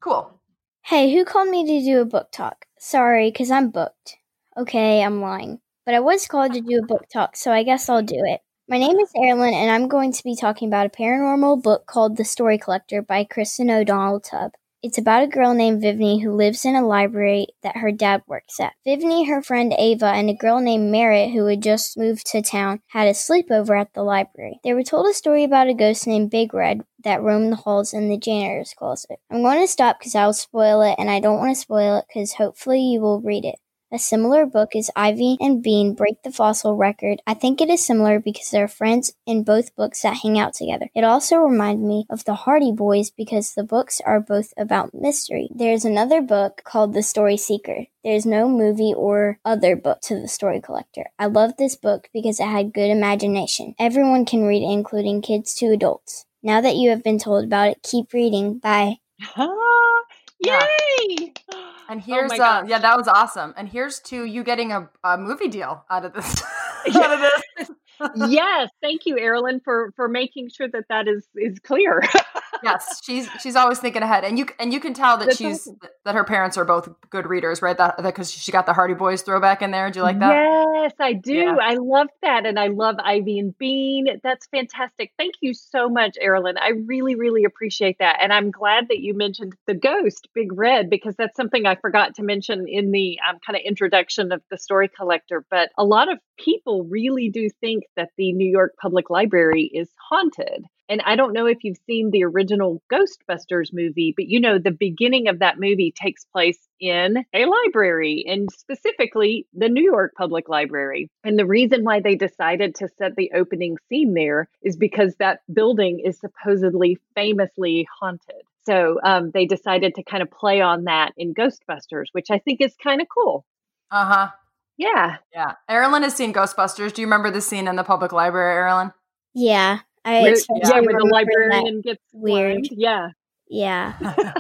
Cool. 0.01 0.41
Hey, 0.83 1.15
who 1.15 1.25
called 1.25 1.49
me 1.49 1.65
to 1.67 1.85
do 1.85 2.01
a 2.01 2.05
book 2.05 2.31
talk? 2.33 2.67
Sorry, 2.79 3.31
because 3.31 3.51
I'm 3.51 3.71
booked. 3.71 4.17
Okay, 4.57 5.03
I'm 5.03 5.21
lying. 5.21 5.61
But 5.87 5.95
I 5.95 6.01
was 6.01 6.27
called 6.27 6.53
to 6.55 6.61
do 6.61 6.81
a 6.83 6.87
book 6.87 7.07
talk, 7.13 7.37
so 7.37 7.53
I 7.53 7.63
guess 7.63 7.89
I'll 7.89 8.03
do 8.03 8.21
it. 8.25 8.41
My 8.69 8.79
name 8.79 8.99
is 8.99 9.11
Erilyn, 9.17 9.53
and 9.53 9.71
I'm 9.71 9.89
going 9.89 10.13
to 10.13 10.25
be 10.25 10.35
talking 10.37 10.69
about 10.69 10.87
a 10.87 10.91
paranormal 10.91 11.63
book 11.63 11.87
called 11.87 12.17
The 12.17 12.25
Story 12.25 12.59
Collector 12.59 13.03
by 13.03 13.25
Kristin 13.25 13.71
O'Donnell 13.71 14.21
Tubb. 14.21 14.53
It's 14.85 14.99
about 14.99 15.23
a 15.23 15.27
girl 15.27 15.55
named 15.55 15.83
Vivney 15.83 16.23
who 16.23 16.31
lives 16.31 16.67
in 16.67 16.77
a 16.77 16.87
library 16.87 17.47
that 17.63 17.79
her 17.79 17.91
dad 17.91 18.23
works 18.27 18.61
at. 18.61 18.75
Vivney, 18.87 19.27
her 19.27 19.41
friend 19.41 19.73
Ava, 19.79 20.09
and 20.09 20.29
a 20.29 20.35
girl 20.35 20.61
named 20.61 20.93
Merritt, 20.93 21.31
who 21.31 21.47
had 21.47 21.63
just 21.63 21.97
moved 21.97 22.27
to 22.27 22.43
town, 22.43 22.83
had 22.89 23.09
a 23.09 23.13
sleepover 23.13 23.81
at 23.81 23.95
the 23.95 24.03
library. 24.03 24.61
They 24.63 24.75
were 24.75 24.83
told 24.83 25.07
a 25.07 25.15
story 25.15 25.43
about 25.43 25.69
a 25.69 25.75
ghost 25.75 26.07
named 26.07 26.31
Big 26.31 26.53
Red 26.53 26.83
that 27.03 27.23
roamed 27.23 27.51
the 27.51 27.57
halls 27.57 27.95
in 27.95 28.11
the 28.11 28.19
janitor's 28.19 28.75
closet. 28.77 29.21
I'm 29.31 29.41
going 29.41 29.63
to 29.63 29.67
stop 29.67 29.99
because 29.99 30.15
I'll 30.15 30.35
spoil 30.35 30.83
it, 30.83 30.97
and 30.99 31.11
I 31.11 31.19
don't 31.19 31.39
want 31.39 31.57
to 31.57 31.61
spoil 31.63 31.97
it 31.97 32.05
because 32.07 32.35
hopefully 32.35 32.83
you 32.83 33.01
will 33.01 33.23
read 33.23 33.47
it. 33.47 33.57
A 33.95 33.99
similar 33.99 34.45
book 34.45 34.75
is 34.75 34.91
Ivy 34.97 35.37
and 35.39 35.63
Bean 35.63 35.95
Break 35.95 36.25
the 36.25 36.33
Fossil 36.33 36.75
Record. 36.75 37.23
I 37.29 37.35
think 37.35 37.61
it 37.61 37.71
is 37.71 37.87
similar 37.87 38.19
because 38.19 38.51
they're 38.51 38.67
friends 38.67 39.13
in 39.25 39.45
both 39.45 39.77
books 39.77 40.03
that 40.03 40.17
hang 40.17 40.37
out 40.37 40.55
together. 40.55 40.89
It 40.97 41.05
also 41.05 41.37
reminded 41.37 41.87
me 41.87 42.05
of 42.11 42.25
the 42.25 42.35
Hardy 42.35 42.73
Boys 42.73 43.11
because 43.11 43.55
the 43.55 43.63
books 43.63 44.01
are 44.05 44.19
both 44.19 44.53
about 44.57 44.95
mystery. 44.95 45.49
There's 45.55 45.85
another 45.85 46.21
book 46.21 46.63
called 46.65 46.93
The 46.93 47.05
Story 47.05 47.37
Seeker. 47.37 47.87
There's 48.03 48.27
no 48.27 48.49
movie 48.49 48.93
or 48.93 49.39
other 49.45 49.77
book 49.77 50.01
to 50.07 50.21
The 50.21 50.27
Story 50.27 50.61
Collector. 50.61 51.05
I 51.17 51.27
love 51.27 51.57
this 51.57 51.77
book 51.77 52.09
because 52.13 52.41
it 52.41 52.49
had 52.49 52.75
good 52.75 52.91
imagination. 52.91 53.77
Everyone 53.79 54.25
can 54.25 54.43
read 54.43 54.65
it, 54.65 54.73
including 54.73 55.23
kids 55.23 55.55
to 55.55 55.67
adults. 55.67 56.27
Now 56.43 56.61
that 56.61 56.75
you 56.75 56.91
have 56.91 57.05
been 57.05 57.21
told 57.21 57.45
about 57.45 57.69
it, 57.69 57.83
keep 57.85 58.13
reading. 58.13 58.59
Bye. 58.59 58.97
Ah, 59.37 60.01
yay! 60.45 61.33
And 61.89 62.01
Oh 62.01 62.05
here's 62.05 62.31
my 62.31 62.39
uh, 62.39 62.65
yeah, 62.67 62.79
that 62.79 62.97
was 62.97 63.09
awesome. 63.09 63.55
And 63.57 63.69
here's 63.69 64.01
to 64.01 64.25
you 64.25 64.43
getting 64.43 64.73
a, 64.73 64.89
a 65.03 65.19
movie 65.19 65.49
deal 65.49 65.85
out 65.91 66.05
of 66.05 66.13
this. 66.13 66.43
out 66.95 67.13
of 67.13 67.21
this. 67.21 67.71
yes, 68.29 68.71
thank 68.83 69.07
you, 69.07 69.17
Erilyn, 69.17 69.63
for 69.63 69.93
for 69.97 70.09
making 70.09 70.51
sure 70.51 70.69
that 70.69 70.85
that 70.89 71.09
is 71.09 71.27
is 71.37 71.59
clear. 71.59 72.03
yes, 72.65 73.01
she's 73.05 73.29
she's 73.41 73.57
always 73.57 73.79
thinking 73.79 74.03
ahead, 74.03 74.25
and 74.25 74.39
you 74.39 74.47
and 74.59 74.73
you 74.73 74.81
can 74.81 74.95
tell 74.95 75.17
that 75.19 75.27
That's 75.27 75.39
she's 75.39 75.61
awesome. 75.61 75.79
that 76.05 76.15
her 76.15 76.25
parents 76.25 76.57
are 76.57 76.65
both 76.65 76.89
good 77.11 77.27
readers, 77.27 77.63
right? 77.63 77.77
That 77.77 78.03
because 78.03 78.31
she 78.31 78.53
got 78.53 78.67
the 78.67 78.73
Hardy 78.73 78.95
Boys 78.95 79.23
throwback 79.23 79.63
in 79.63 79.71
there. 79.71 79.91
Do 79.91 80.01
you 80.01 80.03
like 80.03 80.19
that? 80.21 80.65
Yes, 80.75 80.93
I 81.01 81.13
do. 81.15 81.35
Yeah. 81.35 81.57
I 81.61 81.77
love 81.77 82.09
that. 82.23 82.47
And 82.47 82.59
I 82.59 82.69
love 82.69 82.97
Ivy 82.99 83.39
and 83.39 83.57
Bean. 83.57 84.21
That's 84.23 84.47
fantastic. 84.47 85.13
Thank 85.17 85.35
you 85.41 85.55
so 85.55 85.89
much, 85.89 86.17
Erilyn. 86.23 86.55
I 86.61 86.71
really, 86.87 87.15
really 87.15 87.45
appreciate 87.45 87.99
that. 87.99 88.19
And 88.21 88.33
I'm 88.33 88.51
glad 88.51 88.89
that 88.89 89.01
you 89.01 89.15
mentioned 89.15 89.55
the 89.67 89.75
ghost, 89.75 90.29
Big 90.35 90.53
Red, 90.53 90.91
because 90.91 91.15
that's 91.17 91.37
something 91.37 91.67
I 91.67 91.77
forgot 91.77 92.15
to 92.17 92.23
mention 92.23 92.67
in 92.69 92.91
the 92.91 93.19
um, 93.29 93.39
kind 93.45 93.57
of 93.57 93.63
introduction 93.65 94.33
of 94.33 94.43
the 94.51 94.59
story 94.59 94.89
collector. 94.89 95.45
But 95.51 95.71
a 95.79 95.85
lot 95.85 96.13
of 96.13 96.19
people 96.39 96.85
really 96.85 97.31
do 97.31 97.49
think 97.61 97.85
that 97.97 98.11
the 98.17 98.33
New 98.33 98.51
York 98.51 98.75
Public 98.81 99.11
Library 99.11 99.71
is 99.73 99.89
haunted. 100.09 100.65
And 100.89 101.03
I 101.05 101.17
don't 101.17 101.33
know 101.33 101.47
if 101.47 101.59
you've 101.63 101.79
seen 101.87 102.11
the 102.11 102.25
original 102.25 102.83
Ghostbusters 102.93 103.73
movie, 103.73 104.13
but 104.17 104.27
you 104.27 104.41
know, 104.41 104.59
the 104.59 104.71
beginning 104.71 105.29
of 105.29 105.39
that 105.39 105.59
movie 105.59 105.93
takes 105.97 106.25
place 106.25 106.59
in 106.81 107.25
a 107.33 107.47
library 107.47 108.25
and 108.29 108.49
specifically 108.53 109.47
the 109.55 109.69
New 109.69 109.83
York 109.83 110.13
Public 110.17 110.49
Library. 110.49 111.11
And 111.23 111.39
the 111.39 111.47
reason 111.47 111.85
why 111.85 112.01
they 112.01 112.17
decided 112.17 112.75
to 112.77 112.89
set 112.99 113.17
the 113.17 113.33
opening 113.35 113.77
scene 113.89 114.15
there 114.15 114.49
is 114.63 114.77
because 114.77 115.15
that 115.17 115.41
building 115.53 116.01
is 116.05 116.19
supposedly 116.21 116.99
famously 117.15 117.87
haunted. 118.01 118.43
So 118.67 118.99
um, 119.03 119.31
they 119.33 119.47
decided 119.47 119.95
to 119.97 120.03
kind 120.03 120.23
of 120.23 120.31
play 120.31 120.61
on 120.61 120.85
that 120.85 121.13
in 121.17 121.35
Ghostbusters, 121.35 122.07
which 122.13 122.31
I 122.31 122.39
think 122.39 122.61
is 122.61 122.75
kind 122.83 123.01
of 123.01 123.07
cool. 123.09 123.45
Uh 123.91 124.05
huh. 124.05 124.29
Yeah. 124.77 125.17
Yeah. 125.33 125.53
Erilyn 125.71 126.03
has 126.03 126.15
seen 126.15 126.33
Ghostbusters. 126.33 126.93
Do 126.93 127.03
you 127.03 127.07
remember 127.07 127.31
the 127.31 127.41
scene 127.41 127.69
in 127.69 127.77
the 127.77 127.85
public 127.85 128.13
library, 128.13 128.55
Erilyn? 128.55 128.93
Yeah. 129.35 129.81
I 130.05 130.21
Where, 130.21 130.37
yeah, 130.57 130.81
where 130.81 130.99
the 130.99 131.11
librarian 131.11 131.81
gets 131.81 132.03
weird. 132.13 132.63
blind. 132.63 132.69
Yeah. 132.73 133.09
Yeah. 133.49 133.95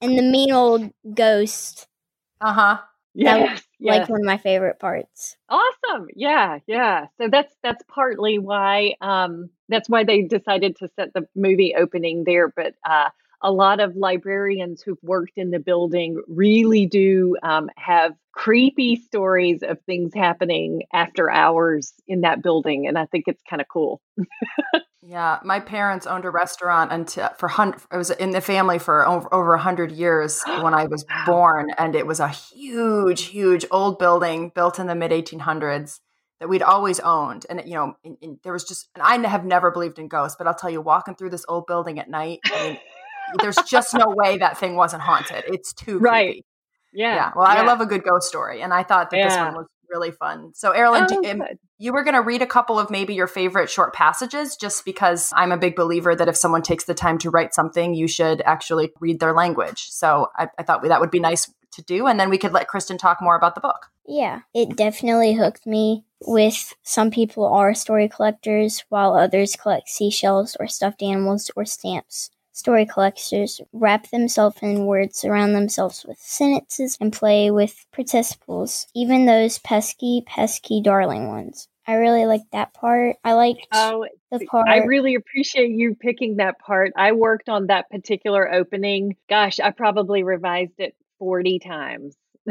and 0.00 0.18
the 0.18 0.22
mean 0.22 0.52
old 0.52 0.90
ghost. 1.14 1.88
Uh 2.40 2.52
huh. 2.52 2.78
Yes. 3.14 3.62
yes. 3.78 4.00
Like 4.00 4.08
one 4.10 4.20
of 4.20 4.26
my 4.26 4.36
favorite 4.36 4.78
parts. 4.78 5.36
Awesome. 5.48 6.08
Yeah, 6.14 6.58
yeah. 6.66 7.06
So 7.18 7.28
that's 7.30 7.52
that's 7.62 7.82
partly 7.88 8.38
why 8.38 8.94
um 9.00 9.50
that's 9.68 9.88
why 9.88 10.04
they 10.04 10.22
decided 10.22 10.76
to 10.76 10.88
set 10.96 11.14
the 11.14 11.26
movie 11.34 11.74
opening 11.76 12.24
there, 12.24 12.48
but 12.48 12.74
uh 12.88 13.08
a 13.46 13.52
lot 13.52 13.78
of 13.78 13.94
librarians 13.94 14.82
who've 14.82 14.98
worked 15.02 15.34
in 15.38 15.52
the 15.52 15.60
building 15.60 16.20
really 16.26 16.84
do 16.84 17.36
um, 17.44 17.70
have 17.76 18.12
creepy 18.32 18.96
stories 18.96 19.62
of 19.62 19.80
things 19.86 20.12
happening 20.12 20.82
after 20.92 21.30
hours 21.30 21.94
in 22.08 22.22
that 22.22 22.42
building, 22.42 22.88
and 22.88 22.98
I 22.98 23.06
think 23.06 23.24
it's 23.28 23.42
kind 23.48 23.62
of 23.62 23.68
cool. 23.68 24.02
Yeah, 25.08 25.38
my 25.44 25.60
parents 25.60 26.04
owned 26.08 26.24
a 26.24 26.30
restaurant 26.30 26.90
until 26.90 27.28
for 27.38 27.46
hundred. 27.46 27.80
It 27.92 27.96
was 27.96 28.10
in 28.10 28.32
the 28.32 28.40
family 28.40 28.80
for 28.80 29.06
over 29.06 29.32
over 29.32 29.54
a 29.54 29.58
hundred 29.60 29.92
years 29.92 30.42
when 30.62 30.74
I 30.74 30.86
was 30.86 31.04
born, 31.24 31.70
and 31.78 31.94
it 31.94 32.08
was 32.08 32.18
a 32.18 32.26
huge, 32.26 33.26
huge 33.26 33.64
old 33.70 34.00
building 34.00 34.50
built 34.52 34.80
in 34.80 34.88
the 34.88 34.96
mid 34.96 35.12
eighteen 35.12 35.38
hundreds 35.38 36.00
that 36.40 36.48
we'd 36.48 36.62
always 36.62 36.98
owned. 37.00 37.46
And 37.48 37.62
you 37.64 37.74
know, 37.74 37.96
there 38.42 38.52
was 38.52 38.64
just, 38.64 38.88
and 38.96 39.24
I 39.24 39.28
have 39.28 39.44
never 39.44 39.70
believed 39.70 40.00
in 40.00 40.08
ghosts, 40.08 40.36
but 40.36 40.48
I'll 40.48 40.54
tell 40.54 40.70
you, 40.70 40.80
walking 40.80 41.14
through 41.14 41.30
this 41.30 41.44
old 41.48 41.66
building 41.66 41.98
at 41.98 42.10
night, 42.10 42.40
I 42.46 42.68
mean, 42.68 42.78
there's 43.40 43.56
just 43.66 43.94
no 43.94 44.06
way 44.08 44.38
that 44.38 44.58
thing 44.58 44.76
wasn't 44.76 45.02
haunted. 45.02 45.44
It's 45.46 45.72
too 45.72 45.98
Right. 45.98 46.26
creepy. 46.28 46.44
Yeah. 46.92 47.14
Yeah. 47.14 47.32
Well, 47.36 47.46
I 47.46 47.62
love 47.62 47.80
a 47.80 47.86
good 47.86 48.02
ghost 48.04 48.28
story, 48.28 48.62
and 48.62 48.72
I 48.72 48.82
thought 48.82 49.10
that 49.10 49.22
this 49.22 49.36
one 49.36 49.54
was 49.54 49.66
really 49.90 50.10
fun. 50.10 50.52
So, 50.54 50.72
Erilyn, 50.72 51.06
Oh, 51.10 51.22
do- 51.22 51.30
um, 51.30 51.42
you 51.78 51.92
were 51.92 52.02
going 52.02 52.14
to 52.14 52.22
read 52.22 52.42
a 52.42 52.46
couple 52.46 52.78
of 52.78 52.90
maybe 52.90 53.14
your 53.14 53.26
favorite 53.26 53.68
short 53.70 53.92
passages 53.94 54.56
just 54.56 54.84
because 54.84 55.32
I'm 55.36 55.52
a 55.52 55.56
big 55.58 55.76
believer 55.76 56.14
that 56.16 56.26
if 56.28 56.36
someone 56.36 56.62
takes 56.62 56.84
the 56.84 56.94
time 56.94 57.18
to 57.18 57.30
write 57.30 57.54
something, 57.54 57.94
you 57.94 58.08
should 58.08 58.40
actually 58.42 58.92
read 58.98 59.20
their 59.20 59.32
language. 59.34 59.88
So 59.90 60.28
I, 60.36 60.48
I 60.58 60.62
thought 60.62 60.82
that 60.82 61.00
would 61.00 61.10
be 61.10 61.20
nice 61.20 61.52
to 61.72 61.82
do. 61.82 62.06
And 62.06 62.18
then 62.18 62.30
we 62.30 62.38
could 62.38 62.52
let 62.52 62.66
Kristin 62.68 62.98
talk 62.98 63.20
more 63.20 63.36
about 63.36 63.54
the 63.54 63.60
book. 63.60 63.88
Yeah, 64.06 64.40
it 64.54 64.74
definitely 64.76 65.34
hooked 65.34 65.66
me. 65.66 66.04
With 66.26 66.74
some 66.82 67.10
people 67.10 67.44
are 67.46 67.74
story 67.74 68.08
collectors, 68.08 68.84
while 68.88 69.14
others 69.14 69.54
collect 69.54 69.88
seashells 69.88 70.56
or 70.58 70.66
stuffed 70.66 71.02
animals 71.02 71.50
or 71.54 71.66
stamps. 71.66 72.30
Story 72.56 72.86
collectors 72.86 73.60
wrap 73.74 74.08
themselves 74.08 74.56
in 74.62 74.86
words, 74.86 75.18
surround 75.18 75.54
themselves 75.54 76.06
with 76.08 76.16
sentences, 76.18 76.96
and 76.98 77.12
play 77.12 77.50
with 77.50 77.84
participles, 77.92 78.86
even 78.94 79.26
those 79.26 79.58
pesky, 79.58 80.22
pesky, 80.26 80.80
darling 80.80 81.28
ones. 81.28 81.68
I 81.86 81.96
really 81.96 82.24
like 82.24 82.40
that 82.52 82.72
part. 82.72 83.16
I 83.22 83.34
liked 83.34 83.66
Oh, 83.72 84.06
the 84.32 84.46
part. 84.46 84.70
I 84.70 84.78
really 84.78 85.16
appreciate 85.16 85.68
you 85.68 85.96
picking 85.96 86.36
that 86.36 86.58
part. 86.58 86.94
I 86.96 87.12
worked 87.12 87.50
on 87.50 87.66
that 87.66 87.90
particular 87.90 88.50
opening. 88.50 89.16
Gosh, 89.28 89.60
I 89.60 89.70
probably 89.70 90.22
revised 90.22 90.78
it 90.78 90.96
40 91.18 91.58
times. 91.58 92.16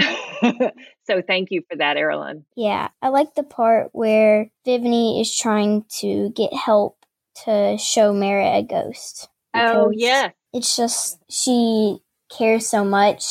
so 1.08 1.24
thank 1.26 1.50
you 1.50 1.64
for 1.68 1.78
that, 1.78 1.98
Erilyn. 1.98 2.44
Yeah, 2.56 2.90
I 3.02 3.08
like 3.08 3.34
the 3.34 3.42
part 3.42 3.90
where 3.92 4.52
Vivany 4.68 5.20
is 5.20 5.36
trying 5.36 5.86
to 5.98 6.30
get 6.30 6.54
help 6.54 7.04
to 7.44 7.80
show 7.80 8.14
Merritt 8.14 8.60
a 8.60 8.68
ghost. 8.68 9.30
Oh, 9.56 9.92
yeah. 9.94 10.30
It's 10.54 10.76
just 10.76 11.20
she 11.30 12.00
cares 12.36 12.68
so 12.68 12.84
much. 12.84 13.24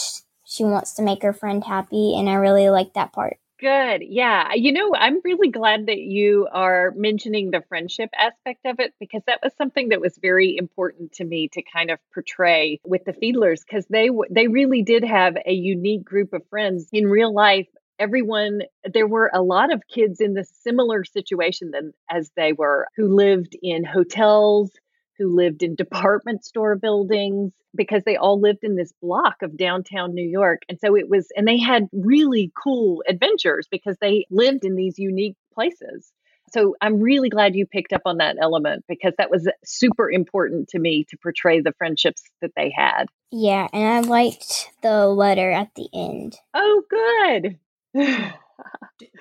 She 0.45 0.65
wants 0.65 0.95
to 0.95 1.03
make 1.03 1.23
her 1.23 1.33
friend 1.33 1.65
happy, 1.65 2.15
and 2.17 2.29
I 2.29 2.35
really 2.35 2.71
like 2.71 2.95
that 2.95 3.13
part. 3.13 3.39
Good. 3.65 4.03
Yeah. 4.07 4.53
You 4.55 4.73
know, 4.73 4.95
I'm 4.95 5.21
really 5.25 5.49
glad 5.49 5.87
that 5.87 5.99
you 5.99 6.49
are 6.53 6.93
mentioning 6.97 7.51
the 7.51 7.63
friendship 7.69 8.11
aspect 8.15 8.67
of 8.67 8.81
it 8.81 8.93
because 9.01 9.23
that 9.27 9.41
was 9.43 9.53
something 9.57 9.89
that 9.89 10.03
was 10.03 10.19
very 10.21 10.57
important 10.57 11.13
to 11.13 11.25
me 11.25 11.49
to 11.49 11.63
kind 11.63 11.91
of 11.91 11.99
portray 12.13 12.79
with 12.85 13.05
the 13.05 13.13
Fedelers 13.13 13.61
because 13.67 13.87
they 13.87 14.11
they 14.29 14.49
really 14.49 14.83
did 14.83 15.03
have 15.03 15.37
a 15.47 15.53
unique 15.53 16.05
group 16.05 16.33
of 16.33 16.47
friends 16.51 16.89
in 16.93 17.07
real 17.07 17.33
life. 17.33 17.69
Everyone, 17.99 18.63
there 18.93 19.07
were 19.07 19.31
a 19.33 19.41
lot 19.41 19.73
of 19.73 19.87
kids 19.89 20.21
in 20.21 20.35
the 20.35 20.45
similar 20.45 21.05
situation 21.05 21.71
than 21.71 21.95
as 22.11 22.31
they 22.37 22.53
were 22.53 22.89
who 22.97 23.15
lived 23.15 23.57
in 23.63 23.85
hotels, 23.85 24.73
who 25.19 25.35
lived 25.35 25.63
in 25.63 25.75
department 25.75 26.45
store 26.45 26.77
buildings 26.77 27.53
because 27.75 28.03
they 28.05 28.17
all 28.17 28.41
lived 28.41 28.63
in 28.63 28.77
this 28.77 28.93
block 29.03 29.43
of 29.43 29.57
downtown 29.57 30.15
New 30.15 30.29
York. 30.29 30.63
And 30.69 30.79
so 30.81 30.97
it 30.97 31.09
was, 31.09 31.29
and 31.37 31.47
they 31.47 31.59
had 31.59 31.89
really 31.93 32.53
cool 32.63 33.03
adventures 33.09 33.67
because 33.71 33.97
they 34.01 34.27
lived 34.31 34.65
in 34.65 34.77
these 34.77 34.99
unique 34.99 35.37
places. 35.53 36.13
So 36.53 36.77
I'm 36.81 37.01
really 37.01 37.31
glad 37.31 37.57
you 37.57 37.67
picked 37.67 37.93
up 37.93 38.03
on 38.05 38.19
that 38.19 38.37
element 38.41 38.85
because 38.89 39.15
that 39.19 39.31
was 39.31 39.49
super 39.65 40.11
important 40.11 40.69
to 40.69 40.79
me 40.79 41.05
to 41.11 41.17
portray 41.17 41.61
the 41.61 41.73
friendships 41.79 42.23
that 42.43 42.53
they 42.55 42.73
had. 42.77 43.07
Yeah, 43.33 43.67
and 43.73 43.89
I 43.89 44.09
liked 44.09 44.71
the 44.83 45.09
letter 45.09 45.51
at 45.51 45.75
the 45.75 45.89
end. 45.93 46.37
Oh, 46.55 46.83
good. 46.89 47.59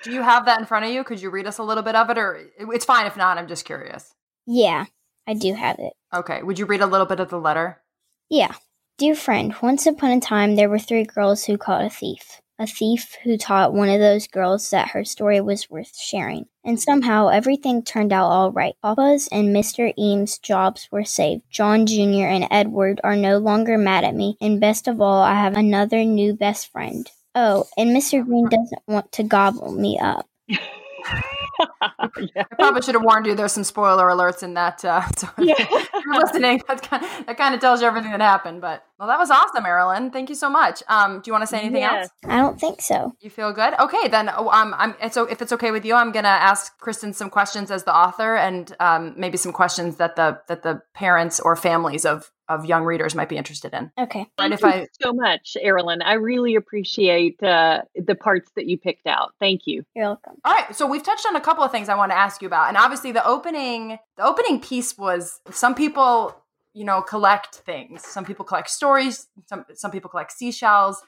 Do 0.04 0.12
you 0.12 0.22
have 0.22 0.46
that 0.46 0.60
in 0.60 0.66
front 0.66 0.84
of 0.84 0.92
you? 0.92 1.02
Could 1.02 1.20
you 1.20 1.30
read 1.30 1.46
us 1.46 1.58
a 1.58 1.64
little 1.64 1.82
bit 1.82 1.96
of 1.96 2.08
it, 2.10 2.18
or 2.18 2.46
it's 2.58 2.84
fine 2.84 3.06
if 3.06 3.16
not? 3.16 3.36
I'm 3.36 3.48
just 3.48 3.64
curious. 3.64 4.14
Yeah, 4.46 4.84
I 5.26 5.34
do 5.34 5.54
have 5.54 5.78
it. 5.78 5.92
Okay. 6.12 6.42
Would 6.42 6.58
you 6.58 6.66
read 6.66 6.80
a 6.80 6.86
little 6.86 7.06
bit 7.06 7.20
of 7.20 7.30
the 7.30 7.40
letter? 7.40 7.80
Yeah. 8.28 8.54
Dear 8.98 9.14
friend, 9.14 9.54
once 9.62 9.86
upon 9.86 10.12
a 10.12 10.20
time 10.20 10.54
there 10.54 10.68
were 10.68 10.78
three 10.78 11.04
girls 11.04 11.44
who 11.44 11.58
caught 11.58 11.84
a 11.84 11.90
thief. 11.90 12.40
A 12.56 12.66
thief 12.68 13.16
who 13.24 13.36
taught 13.36 13.74
one 13.74 13.88
of 13.88 13.98
those 13.98 14.28
girls 14.28 14.70
that 14.70 14.90
her 14.90 15.04
story 15.04 15.40
was 15.40 15.68
worth 15.68 15.96
sharing. 15.98 16.46
And 16.62 16.76
mm-hmm. 16.76 16.82
somehow 16.82 17.28
everything 17.28 17.82
turned 17.82 18.12
out 18.12 18.28
all 18.28 18.52
right. 18.52 18.76
Papa's 18.80 19.28
and 19.32 19.54
Mr. 19.54 19.92
Eames' 19.98 20.38
jobs 20.38 20.88
were 20.92 21.04
saved. 21.04 21.42
John 21.50 21.86
Jr. 21.86 22.26
and 22.26 22.46
Edward 22.52 23.00
are 23.02 23.16
no 23.16 23.38
longer 23.38 23.76
mad 23.76 24.04
at 24.04 24.14
me. 24.14 24.36
And 24.40 24.60
best 24.60 24.86
of 24.86 25.00
all, 25.00 25.22
I 25.22 25.34
have 25.34 25.56
another 25.56 26.04
new 26.04 26.34
best 26.34 26.70
friend. 26.70 27.10
Oh, 27.34 27.64
and 27.76 27.90
Mr. 27.90 28.24
Green 28.24 28.48
doesn't 28.50 28.82
want 28.86 29.10
to 29.12 29.24
gobble 29.24 29.72
me 29.72 29.98
up. 29.98 30.28
yeah. 32.34 32.44
I 32.50 32.54
probably 32.58 32.82
should 32.82 32.94
have 32.94 33.04
warned 33.04 33.26
you. 33.26 33.34
There's 33.34 33.52
some 33.52 33.64
spoiler 33.64 34.06
alerts 34.06 34.42
in 34.42 34.54
that. 34.54 34.84
Uh, 34.84 35.06
so 35.16 35.28
yeah. 35.38 35.54
you're 35.68 36.14
listening. 36.14 36.62
That 36.68 36.82
kind, 36.82 37.04
of, 37.04 37.26
that 37.26 37.36
kind 37.36 37.54
of 37.54 37.60
tells 37.60 37.80
you 37.80 37.86
everything 37.86 38.10
that 38.12 38.20
happened. 38.20 38.60
But 38.60 38.84
well, 38.98 39.08
that 39.08 39.18
was 39.18 39.30
awesome, 39.30 39.64
Erilyn. 39.64 40.12
Thank 40.12 40.28
you 40.28 40.34
so 40.34 40.48
much. 40.48 40.82
Um, 40.88 41.20
do 41.20 41.28
you 41.28 41.32
want 41.32 41.42
to 41.42 41.46
say 41.46 41.60
anything 41.60 41.82
else? 41.82 42.08
I 42.24 42.36
don't 42.36 42.60
think 42.60 42.80
so. 42.80 43.14
You 43.20 43.30
feel 43.30 43.52
good? 43.52 43.74
Okay, 43.78 44.08
then. 44.08 44.30
Oh, 44.34 44.48
um, 44.50 44.74
I'm. 44.76 44.94
So 45.10 45.24
if 45.24 45.42
it's 45.42 45.52
okay 45.52 45.70
with 45.70 45.84
you, 45.84 45.94
I'm 45.94 46.12
gonna 46.12 46.28
ask 46.28 46.78
Kristin 46.80 47.14
some 47.14 47.30
questions 47.30 47.70
as 47.70 47.84
the 47.84 47.94
author, 47.94 48.36
and 48.36 48.74
um, 48.80 49.14
maybe 49.16 49.36
some 49.36 49.52
questions 49.52 49.96
that 49.96 50.16
the 50.16 50.40
that 50.48 50.62
the 50.62 50.82
parents 50.94 51.40
or 51.40 51.56
families 51.56 52.04
of 52.04 52.30
of 52.48 52.64
young 52.66 52.84
readers 52.84 53.14
might 53.14 53.28
be 53.28 53.36
interested 53.36 53.72
in. 53.72 53.90
Okay. 53.98 54.26
Thank 54.36 54.54
if 54.54 54.60
you 54.60 54.68
I, 54.68 54.88
so 55.00 55.12
much, 55.12 55.56
Erilyn. 55.62 56.02
I 56.04 56.14
really 56.14 56.54
appreciate 56.54 57.42
uh, 57.42 57.82
the 57.94 58.14
parts 58.14 58.50
that 58.56 58.66
you 58.66 58.78
picked 58.78 59.06
out. 59.06 59.32
Thank 59.40 59.66
you. 59.66 59.84
You're 59.94 60.06
welcome. 60.06 60.34
All 60.44 60.54
right. 60.54 60.74
So 60.74 60.86
we've 60.86 61.02
touched 61.02 61.26
on 61.26 61.36
a 61.36 61.40
couple 61.40 61.64
of 61.64 61.70
things 61.70 61.88
I 61.88 61.94
want 61.94 62.12
to 62.12 62.16
ask 62.16 62.42
you 62.42 62.46
about, 62.46 62.68
and 62.68 62.76
obviously 62.76 63.12
the 63.12 63.26
opening 63.26 63.98
the 64.16 64.24
opening 64.24 64.60
piece 64.60 64.96
was 64.98 65.40
some 65.50 65.74
people 65.74 66.36
you 66.74 66.84
know 66.84 67.02
collect 67.02 67.56
things. 67.56 68.04
Some 68.04 68.24
people 68.24 68.44
collect 68.44 68.70
stories. 68.70 69.28
Some 69.46 69.64
some 69.74 69.90
people 69.90 70.10
collect 70.10 70.32
seashells. 70.32 71.02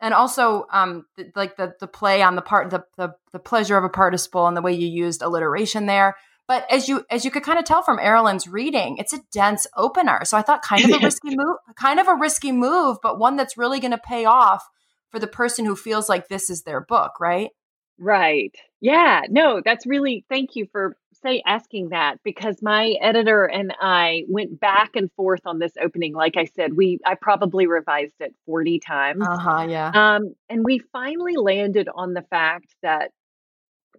And 0.00 0.14
also, 0.14 0.66
um, 0.70 1.06
th- 1.16 1.32
like 1.34 1.56
the 1.56 1.74
the 1.80 1.88
play 1.88 2.22
on 2.22 2.36
the 2.36 2.42
part, 2.42 2.70
the, 2.70 2.84
the 2.96 3.14
the 3.32 3.40
pleasure 3.40 3.76
of 3.76 3.82
a 3.82 3.88
participle, 3.88 4.46
and 4.46 4.56
the 4.56 4.62
way 4.62 4.72
you 4.72 4.86
used 4.86 5.22
alliteration 5.22 5.86
there 5.86 6.14
but 6.48 6.66
as 6.72 6.88
you 6.88 7.04
as 7.10 7.24
you 7.26 7.30
could 7.30 7.42
kind 7.42 7.58
of 7.58 7.66
tell 7.66 7.82
from 7.82 7.98
Erilyn's 7.98 8.48
reading, 8.48 8.96
it's 8.96 9.12
a 9.12 9.20
dense 9.30 9.66
opener. 9.76 10.24
So 10.24 10.36
I 10.36 10.42
thought 10.42 10.62
kind 10.62 10.82
of 10.84 11.00
a 11.00 11.04
risky 11.04 11.36
move, 11.36 11.56
kind 11.76 12.00
of 12.00 12.08
a 12.08 12.14
risky 12.14 12.52
move, 12.52 12.96
but 13.02 13.18
one 13.18 13.36
that's 13.36 13.58
really 13.58 13.78
going 13.78 13.92
to 13.92 13.98
pay 13.98 14.24
off 14.24 14.66
for 15.10 15.20
the 15.20 15.26
person 15.26 15.66
who 15.66 15.76
feels 15.76 16.08
like 16.08 16.28
this 16.28 16.48
is 16.48 16.62
their 16.62 16.80
book, 16.80 17.20
right? 17.20 17.50
Right. 17.98 18.54
Yeah. 18.80 19.22
No, 19.28 19.60
that's 19.62 19.86
really 19.86 20.24
thank 20.30 20.56
you 20.56 20.66
for 20.72 20.96
say 21.22 21.42
asking 21.44 21.88
that 21.90 22.16
because 22.22 22.62
my 22.62 22.94
editor 23.00 23.44
and 23.44 23.74
I 23.80 24.22
went 24.28 24.58
back 24.58 24.94
and 24.94 25.10
forth 25.12 25.40
on 25.46 25.58
this 25.58 25.72
opening. 25.80 26.14
Like 26.14 26.36
I 26.36 26.44
said, 26.44 26.74
we 26.74 26.98
I 27.04 27.14
probably 27.14 27.66
revised 27.66 28.14
it 28.20 28.34
40 28.46 28.78
times. 28.78 29.26
Uh-huh, 29.28 29.66
yeah. 29.68 29.90
Um, 29.94 30.34
and 30.48 30.64
we 30.64 30.78
finally 30.92 31.36
landed 31.36 31.88
on 31.94 32.14
the 32.14 32.22
fact 32.22 32.74
that 32.82 33.10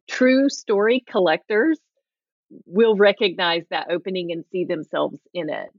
true 0.08 0.50
story 0.50 1.04
collectors 1.06 1.78
will 2.66 2.96
recognize 2.96 3.64
that 3.70 3.88
opening 3.92 4.32
and 4.32 4.46
see 4.52 4.66
themselves 4.66 5.20
in 5.34 5.50
it. 5.50 5.70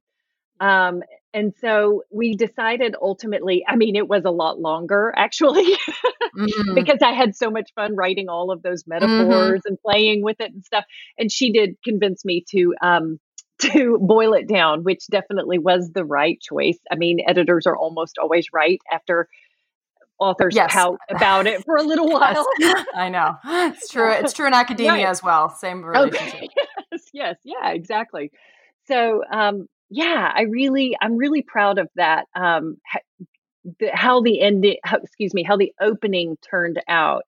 Um, 0.61 1.02
and 1.33 1.54
so 1.61 2.02
we 2.11 2.35
decided 2.35 2.94
ultimately, 3.00 3.64
I 3.66 3.76
mean, 3.76 3.96
it 3.96 4.09
was 4.09 4.24
a 4.24 4.30
lot 4.30 4.61
longer 4.61 5.12
actually, 5.16 5.74
mm-hmm. 5.74 6.74
because 6.74 6.98
I 7.02 7.12
had 7.12 7.35
so 7.35 7.50
much 7.50 7.70
fun 7.74 7.96
writing 7.96 8.28
all 8.28 8.50
of 8.50 8.62
those 8.62 8.83
mm-hmm. 8.83 9.06
metaphors 9.06 9.61
mm-hmm. 9.61 9.68
and 9.68 9.78
playing 9.80 10.22
with 10.22 10.40
it 10.40 10.52
and 10.52 10.64
stuff. 10.64 10.85
And 11.18 11.33
she 11.33 11.52
did 11.52 11.76
convince 11.83 12.24
me 12.24 12.44
to, 12.50 12.74
um, 12.83 13.18
to 13.61 13.98
boil 14.00 14.35
it 14.35 14.48
down, 14.48 14.85
which 14.85 15.06
definitely 15.11 15.59
was 15.59 15.90
the 15.92 16.04
right 16.04 16.38
choice. 16.40 16.78
I 16.90 16.96
mean, 16.96 17.18
editors 17.26 17.66
are 17.66 17.76
almost 17.76 18.18
always 18.18 18.46
right 18.52 18.80
after 18.92 19.28
authors 20.20 20.54
yes. 20.54 20.72
pout 20.72 20.98
about 21.11 21.46
it 21.46 21.64
for 21.64 21.76
a 21.76 21.83
little 21.83 22.09
while. 22.12 22.46
Yes. 22.59 22.87
I 22.94 23.09
know. 23.09 23.37
It's 23.70 23.88
true. 23.88 24.11
It's 24.11 24.33
true 24.33 24.46
in 24.46 24.54
academia 24.54 25.04
right. 25.04 25.11
as 25.11 25.22
well. 25.22 25.48
Same 25.48 25.85
relationship. 25.85 26.35
Okay. 26.35 26.48
yes, 26.92 27.02
yes, 27.12 27.37
yeah, 27.44 27.70
exactly. 27.70 28.30
So, 28.87 29.22
um, 29.30 29.66
yeah, 29.90 30.30
I 30.35 30.42
really, 30.42 30.96
I'm 31.00 31.16
really 31.16 31.42
proud 31.42 31.78
of 31.78 31.88
that. 31.96 32.26
Um, 32.35 32.76
the, 33.78 33.90
how 33.92 34.22
the 34.22 34.40
ending, 34.40 34.76
how, 34.85 34.98
excuse 34.98 35.35
me, 35.35 35.42
how 35.42 35.56
the 35.56 35.72
opening 35.80 36.37
turned 36.48 36.80
out. 36.88 37.24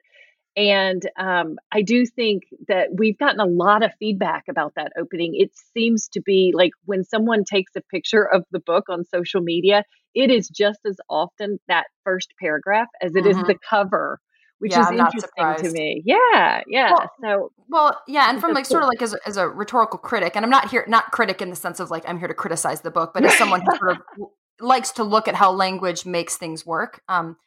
And 0.56 1.02
um, 1.16 1.56
I 1.72 1.82
do 1.82 2.04
think 2.04 2.42
that 2.68 2.88
we've 2.92 3.18
gotten 3.18 3.40
a 3.40 3.46
lot 3.46 3.82
of 3.82 3.92
feedback 3.98 4.44
about 4.48 4.74
that 4.76 4.92
opening. 4.98 5.34
It 5.34 5.50
seems 5.74 6.08
to 6.08 6.20
be 6.20 6.52
like 6.54 6.72
when 6.84 7.04
someone 7.04 7.44
takes 7.44 7.72
a 7.74 7.80
picture 7.80 8.22
of 8.22 8.44
the 8.50 8.60
book 8.60 8.84
on 8.90 9.04
social 9.04 9.40
media, 9.40 9.84
it 10.14 10.30
is 10.30 10.48
just 10.48 10.80
as 10.86 10.96
often 11.08 11.58
that 11.68 11.86
first 12.04 12.32
paragraph 12.40 12.88
as 13.00 13.14
it 13.14 13.24
mm-hmm. 13.24 13.40
is 13.40 13.46
the 13.46 13.56
cover 13.68 14.20
which 14.62 14.70
yeah, 14.70 14.82
is 14.82 14.86
I'm 14.86 15.00
interesting 15.00 15.70
to 15.70 15.70
me. 15.72 16.02
Yeah, 16.06 16.62
yeah. 16.68 16.92
Well, 16.92 17.10
so 17.20 17.52
well, 17.68 18.00
yeah, 18.06 18.30
and 18.30 18.40
from 18.40 18.52
like 18.52 18.64
sort 18.64 18.84
of 18.84 18.88
like 18.88 19.02
as 19.02 19.12
a, 19.12 19.18
as 19.26 19.36
a 19.36 19.48
rhetorical 19.48 19.98
critic, 19.98 20.36
and 20.36 20.44
I'm 20.44 20.52
not 20.52 20.70
here 20.70 20.84
not 20.86 21.10
critic 21.10 21.42
in 21.42 21.50
the 21.50 21.56
sense 21.56 21.80
of 21.80 21.90
like 21.90 22.08
I'm 22.08 22.16
here 22.16 22.28
to 22.28 22.34
criticize 22.34 22.82
the 22.82 22.92
book, 22.92 23.10
but 23.12 23.24
as 23.24 23.36
someone 23.36 23.62
who 23.62 23.76
sort 23.76 23.90
of 23.90 23.98
likes 24.60 24.92
to 24.92 25.02
look 25.02 25.26
at 25.26 25.34
how 25.34 25.50
language 25.50 26.06
makes 26.06 26.36
things 26.36 26.64
work. 26.64 27.02
Um, 27.08 27.38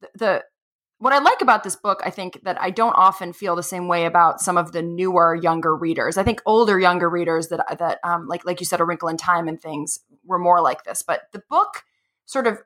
the, 0.00 0.08
the 0.16 0.44
what 0.98 1.12
I 1.12 1.20
like 1.20 1.42
about 1.42 1.62
this 1.62 1.76
book, 1.76 2.00
I 2.04 2.10
think 2.10 2.40
that 2.42 2.60
I 2.60 2.70
don't 2.70 2.94
often 2.94 3.32
feel 3.32 3.54
the 3.54 3.62
same 3.62 3.86
way 3.86 4.04
about 4.04 4.40
some 4.40 4.56
of 4.56 4.72
the 4.72 4.82
newer, 4.82 5.36
younger 5.36 5.76
readers. 5.76 6.16
I 6.16 6.24
think 6.24 6.42
older, 6.44 6.80
younger 6.80 7.08
readers 7.08 7.48
that 7.48 7.78
that 7.78 8.00
um, 8.02 8.26
like 8.26 8.44
like 8.44 8.58
you 8.58 8.66
said, 8.66 8.80
A 8.80 8.84
Wrinkle 8.84 9.08
in 9.10 9.16
Time 9.16 9.46
and 9.46 9.62
things 9.62 10.00
were 10.24 10.40
more 10.40 10.60
like 10.60 10.82
this. 10.82 11.04
But 11.06 11.28
the 11.30 11.42
book 11.48 11.84
sort 12.26 12.46
of 12.46 12.58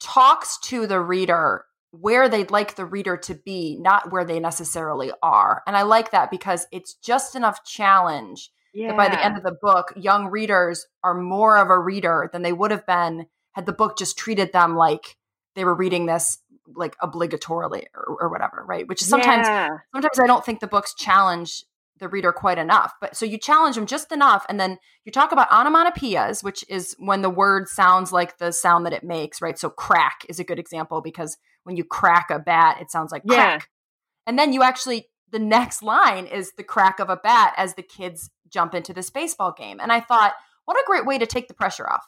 talks 0.00 0.58
to 0.60 0.86
the 0.86 1.00
reader 1.00 1.64
where 1.92 2.28
they'd 2.28 2.50
like 2.50 2.76
the 2.76 2.84
reader 2.84 3.16
to 3.16 3.34
be, 3.34 3.76
not 3.80 4.12
where 4.12 4.24
they 4.24 4.38
necessarily 4.38 5.10
are. 5.22 5.62
And 5.66 5.76
I 5.76 5.82
like 5.82 6.12
that 6.12 6.30
because 6.30 6.66
it's 6.70 6.94
just 6.94 7.34
enough 7.34 7.64
challenge 7.64 8.50
yeah. 8.72 8.88
that 8.88 8.96
by 8.96 9.08
the 9.08 9.22
end 9.22 9.36
of 9.36 9.42
the 9.42 9.56
book, 9.60 9.92
young 9.96 10.26
readers 10.28 10.86
are 11.02 11.14
more 11.14 11.56
of 11.56 11.68
a 11.68 11.78
reader 11.78 12.30
than 12.32 12.42
they 12.42 12.52
would 12.52 12.70
have 12.70 12.86
been 12.86 13.26
had 13.52 13.66
the 13.66 13.72
book 13.72 13.98
just 13.98 14.16
treated 14.16 14.52
them 14.52 14.76
like 14.76 15.16
they 15.56 15.64
were 15.64 15.74
reading 15.74 16.06
this 16.06 16.38
like 16.76 16.96
obligatorily 16.98 17.86
or, 17.94 18.18
or 18.20 18.28
whatever, 18.28 18.64
right? 18.66 18.86
Which 18.86 19.02
is 19.02 19.08
sometimes 19.08 19.48
yeah. 19.48 19.68
sometimes 19.92 20.20
I 20.20 20.26
don't 20.26 20.44
think 20.44 20.60
the 20.60 20.68
books 20.68 20.94
challenge 20.94 21.64
the 22.00 22.08
reader 22.08 22.32
quite 22.32 22.58
enough. 22.58 22.92
But 23.00 23.16
so 23.16 23.24
you 23.24 23.38
challenge 23.38 23.76
them 23.76 23.86
just 23.86 24.10
enough, 24.10 24.44
and 24.48 24.58
then 24.58 24.78
you 25.04 25.12
talk 25.12 25.32
about 25.32 25.50
onomatopoeias, 25.50 26.42
which 26.42 26.64
is 26.68 26.96
when 26.98 27.22
the 27.22 27.30
word 27.30 27.68
sounds 27.68 28.12
like 28.12 28.38
the 28.38 28.52
sound 28.52 28.86
that 28.86 28.92
it 28.92 29.04
makes, 29.04 29.40
right? 29.40 29.58
So 29.58 29.70
crack 29.70 30.24
is 30.28 30.40
a 30.40 30.44
good 30.44 30.58
example 30.58 31.00
because 31.00 31.36
when 31.64 31.76
you 31.76 31.84
crack 31.84 32.30
a 32.30 32.38
bat, 32.38 32.78
it 32.80 32.90
sounds 32.90 33.12
like 33.12 33.24
crack. 33.24 33.60
Yeah. 33.60 33.66
And 34.26 34.38
then 34.38 34.52
you 34.52 34.62
actually 34.62 35.06
the 35.30 35.38
next 35.38 35.82
line 35.82 36.26
is 36.26 36.52
the 36.56 36.64
crack 36.64 36.98
of 37.00 37.08
a 37.08 37.16
bat 37.16 37.54
as 37.56 37.74
the 37.74 37.82
kids 37.82 38.30
jump 38.48 38.74
into 38.74 38.92
this 38.92 39.10
baseball 39.10 39.52
game. 39.56 39.78
And 39.80 39.92
I 39.92 40.00
thought, 40.00 40.34
what 40.64 40.76
a 40.76 40.84
great 40.86 41.06
way 41.06 41.18
to 41.18 41.26
take 41.26 41.48
the 41.48 41.54
pressure 41.54 41.88
off. 41.88 42.06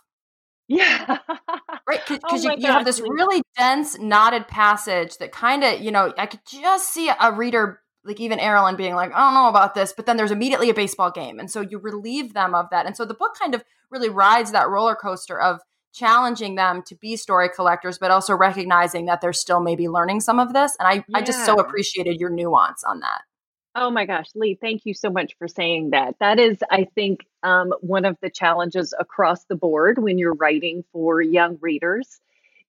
Yeah. 0.69 1.19
right. 1.89 2.01
Because 2.09 2.45
oh 2.45 2.51
you, 2.51 2.57
you 2.59 2.67
have 2.67 2.85
this 2.85 3.01
really 3.01 3.43
dense, 3.57 3.99
knotted 3.99 4.49
passage 4.49 5.19
that 5.19 5.33
kind 5.33 5.65
of, 5.65 5.81
you 5.81 5.91
know, 5.91 6.13
I 6.17 6.27
could 6.27 6.41
just 6.47 6.93
see 6.93 7.09
a 7.09 7.33
reader, 7.33 7.81
like 8.05 8.21
even 8.21 8.39
Erilyn, 8.39 8.77
being 8.77 8.95
like, 8.95 9.13
I 9.13 9.19
don't 9.19 9.35
know 9.35 9.49
about 9.49 9.75
this. 9.75 9.93
But 9.93 10.07
then 10.07 10.17
there's 10.17 10.31
immediately 10.31 10.71
a 10.71 10.75
baseball 10.75 11.11
game. 11.11 11.39
And 11.39 11.51
so 11.51 11.61
you 11.61 11.79
relieve 11.79 12.35
them 12.35 12.55
of 12.55 12.69
that. 12.71 12.87
And 12.87 12.97
so 12.97 13.05
the 13.05 13.15
book 13.15 13.37
kind 13.39 13.55
of 13.55 13.65
really 13.91 14.09
rides 14.09 14.53
that 14.53 14.69
roller 14.69 14.97
coaster 14.97 15.41
of 15.41 15.61
challenging 15.93 16.55
them 16.55 16.83
to 16.87 16.95
be 16.97 17.17
story 17.17 17.51
collectors, 17.55 17.99
but 17.99 18.11
also 18.11 18.35
recognizing 18.35 19.07
that 19.07 19.21
they're 19.21 19.33
still 19.33 19.61
maybe 19.61 19.89
learning 19.89 20.21
some 20.21 20.39
of 20.39 20.53
this. 20.53 20.75
And 20.79 20.89
I, 20.89 20.95
yeah. 20.95 21.19
I 21.19 21.23
just 21.23 21.45
so 21.45 21.57
appreciated 21.57 22.19
your 22.19 22.31
nuance 22.31 22.83
on 22.85 23.01
that. 23.01 23.23
Oh 23.75 23.91
my 23.91 24.05
gosh, 24.05 24.27
Lee, 24.35 24.59
thank 24.61 24.85
you 24.85 24.93
so 24.93 25.09
much 25.09 25.35
for 25.39 25.49
saying 25.49 25.91
that. 25.91 26.17
That 26.21 26.39
is, 26.39 26.59
I 26.71 26.87
think, 26.95 27.21
um, 27.43 27.73
one 27.81 28.05
of 28.05 28.19
the 28.21 28.29
challenges 28.29 28.93
across 28.99 29.45
the 29.45 29.55
board 29.57 29.99
when 29.99 30.19
you're 30.19 30.35
writing 30.35 30.85
for 30.93 31.23
young 31.23 31.59
readers 31.61 32.21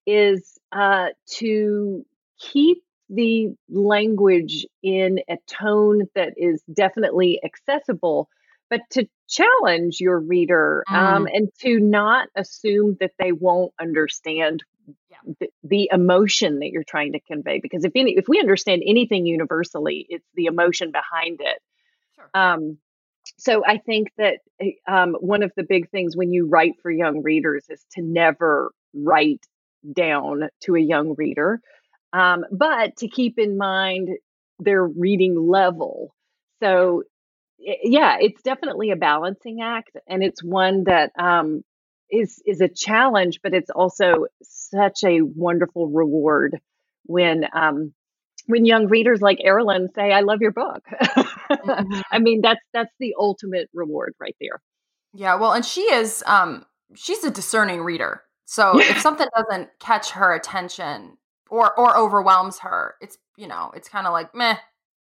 is 0.05 0.57
uh, 0.71 1.07
to 1.35 2.05
keep 2.39 2.83
the 3.09 3.53
language 3.69 4.65
in 4.81 5.19
a 5.29 5.37
tone 5.47 6.07
that 6.15 6.33
is 6.37 6.63
definitely 6.73 7.39
accessible, 7.43 8.29
but 8.69 8.81
to 8.91 9.07
challenge 9.29 9.99
your 9.99 10.19
reader 10.19 10.83
um, 10.89 11.25
mm. 11.25 11.29
and 11.33 11.49
to 11.61 11.79
not 11.79 12.27
assume 12.35 12.97
that 12.99 13.11
they 13.19 13.31
won't 13.31 13.73
understand 13.79 14.63
the, 15.39 15.47
the, 15.63 15.89
emotion 15.91 16.59
that 16.59 16.69
you're 16.69 16.83
trying 16.83 17.13
to 17.13 17.19
convey 17.19 17.59
because 17.59 17.85
if 17.85 17.93
any, 17.95 18.17
if 18.17 18.27
we 18.27 18.39
understand 18.39 18.83
anything 18.85 19.25
universally 19.25 20.05
it's 20.09 20.27
the 20.35 20.45
emotion 20.45 20.91
behind 20.91 21.39
it 21.39 21.61
sure. 22.15 22.29
um, 22.33 22.77
so 23.37 23.63
i 23.65 23.77
think 23.77 24.09
that 24.17 24.39
eh, 24.59 24.71
um, 24.87 25.13
one 25.19 25.43
of 25.43 25.51
the 25.55 25.63
big 25.63 25.89
things 25.89 26.17
when 26.17 26.33
you 26.33 26.47
write 26.47 26.73
for 26.81 26.91
young 26.91 27.21
readers 27.21 27.65
is 27.69 27.85
to 27.91 28.01
never 28.01 28.71
write 28.93 29.45
down 29.95 30.49
to 30.61 30.75
a 30.75 30.79
young 30.79 31.15
reader 31.17 31.61
um, 32.13 32.45
but 32.51 32.95
to 32.97 33.07
keep 33.07 33.37
in 33.37 33.57
mind 33.57 34.09
their 34.59 34.85
reading 34.85 35.35
level 35.49 36.15
so 36.61 37.03
yeah 37.57 38.17
it's 38.19 38.41
definitely 38.43 38.91
a 38.91 38.95
balancing 38.95 39.61
act 39.61 39.91
and 40.07 40.23
it's 40.23 40.43
one 40.43 40.83
that 40.85 41.11
um, 41.17 41.63
is 42.13 42.41
is 42.45 42.61
a 42.61 42.69
challenge, 42.69 43.39
but 43.41 43.53
it's 43.53 43.69
also 43.69 44.27
such 44.43 45.03
a 45.03 45.21
wonderful 45.21 45.87
reward 45.87 46.59
when 47.05 47.45
um, 47.53 47.93
when 48.45 48.65
young 48.65 48.87
readers 48.87 49.21
like 49.21 49.39
Erilyn 49.39 49.93
say, 49.95 50.11
"I 50.11 50.21
love 50.21 50.41
your 50.41 50.51
book." 50.51 50.83
mm-hmm. 51.01 52.01
I 52.11 52.19
mean, 52.19 52.41
that's 52.41 52.61
that's 52.71 52.93
the 52.99 53.15
ultimate 53.17 53.69
reward 53.73 54.13
right 54.19 54.35
there. 54.39 54.61
Yeah, 55.13 55.35
well, 55.35 55.53
and 55.53 55.65
she 55.65 55.81
is 55.81 56.23
um, 56.27 56.65
she's 56.95 57.23
a 57.23 57.31
discerning 57.31 57.81
reader. 57.81 58.21
So 58.45 58.79
if 58.79 58.99
something 59.01 59.27
doesn't 59.35 59.69
catch 59.79 60.11
her 60.11 60.33
attention 60.33 61.17
or 61.53 61.77
or 61.79 61.97
overwhelms 61.97 62.59
her, 62.59 62.95
it's 63.01 63.17
you 63.37 63.47
know 63.47 63.71
it's 63.75 63.89
kind 63.89 64.07
of 64.07 64.13
like 64.13 64.33
meh 64.33 64.57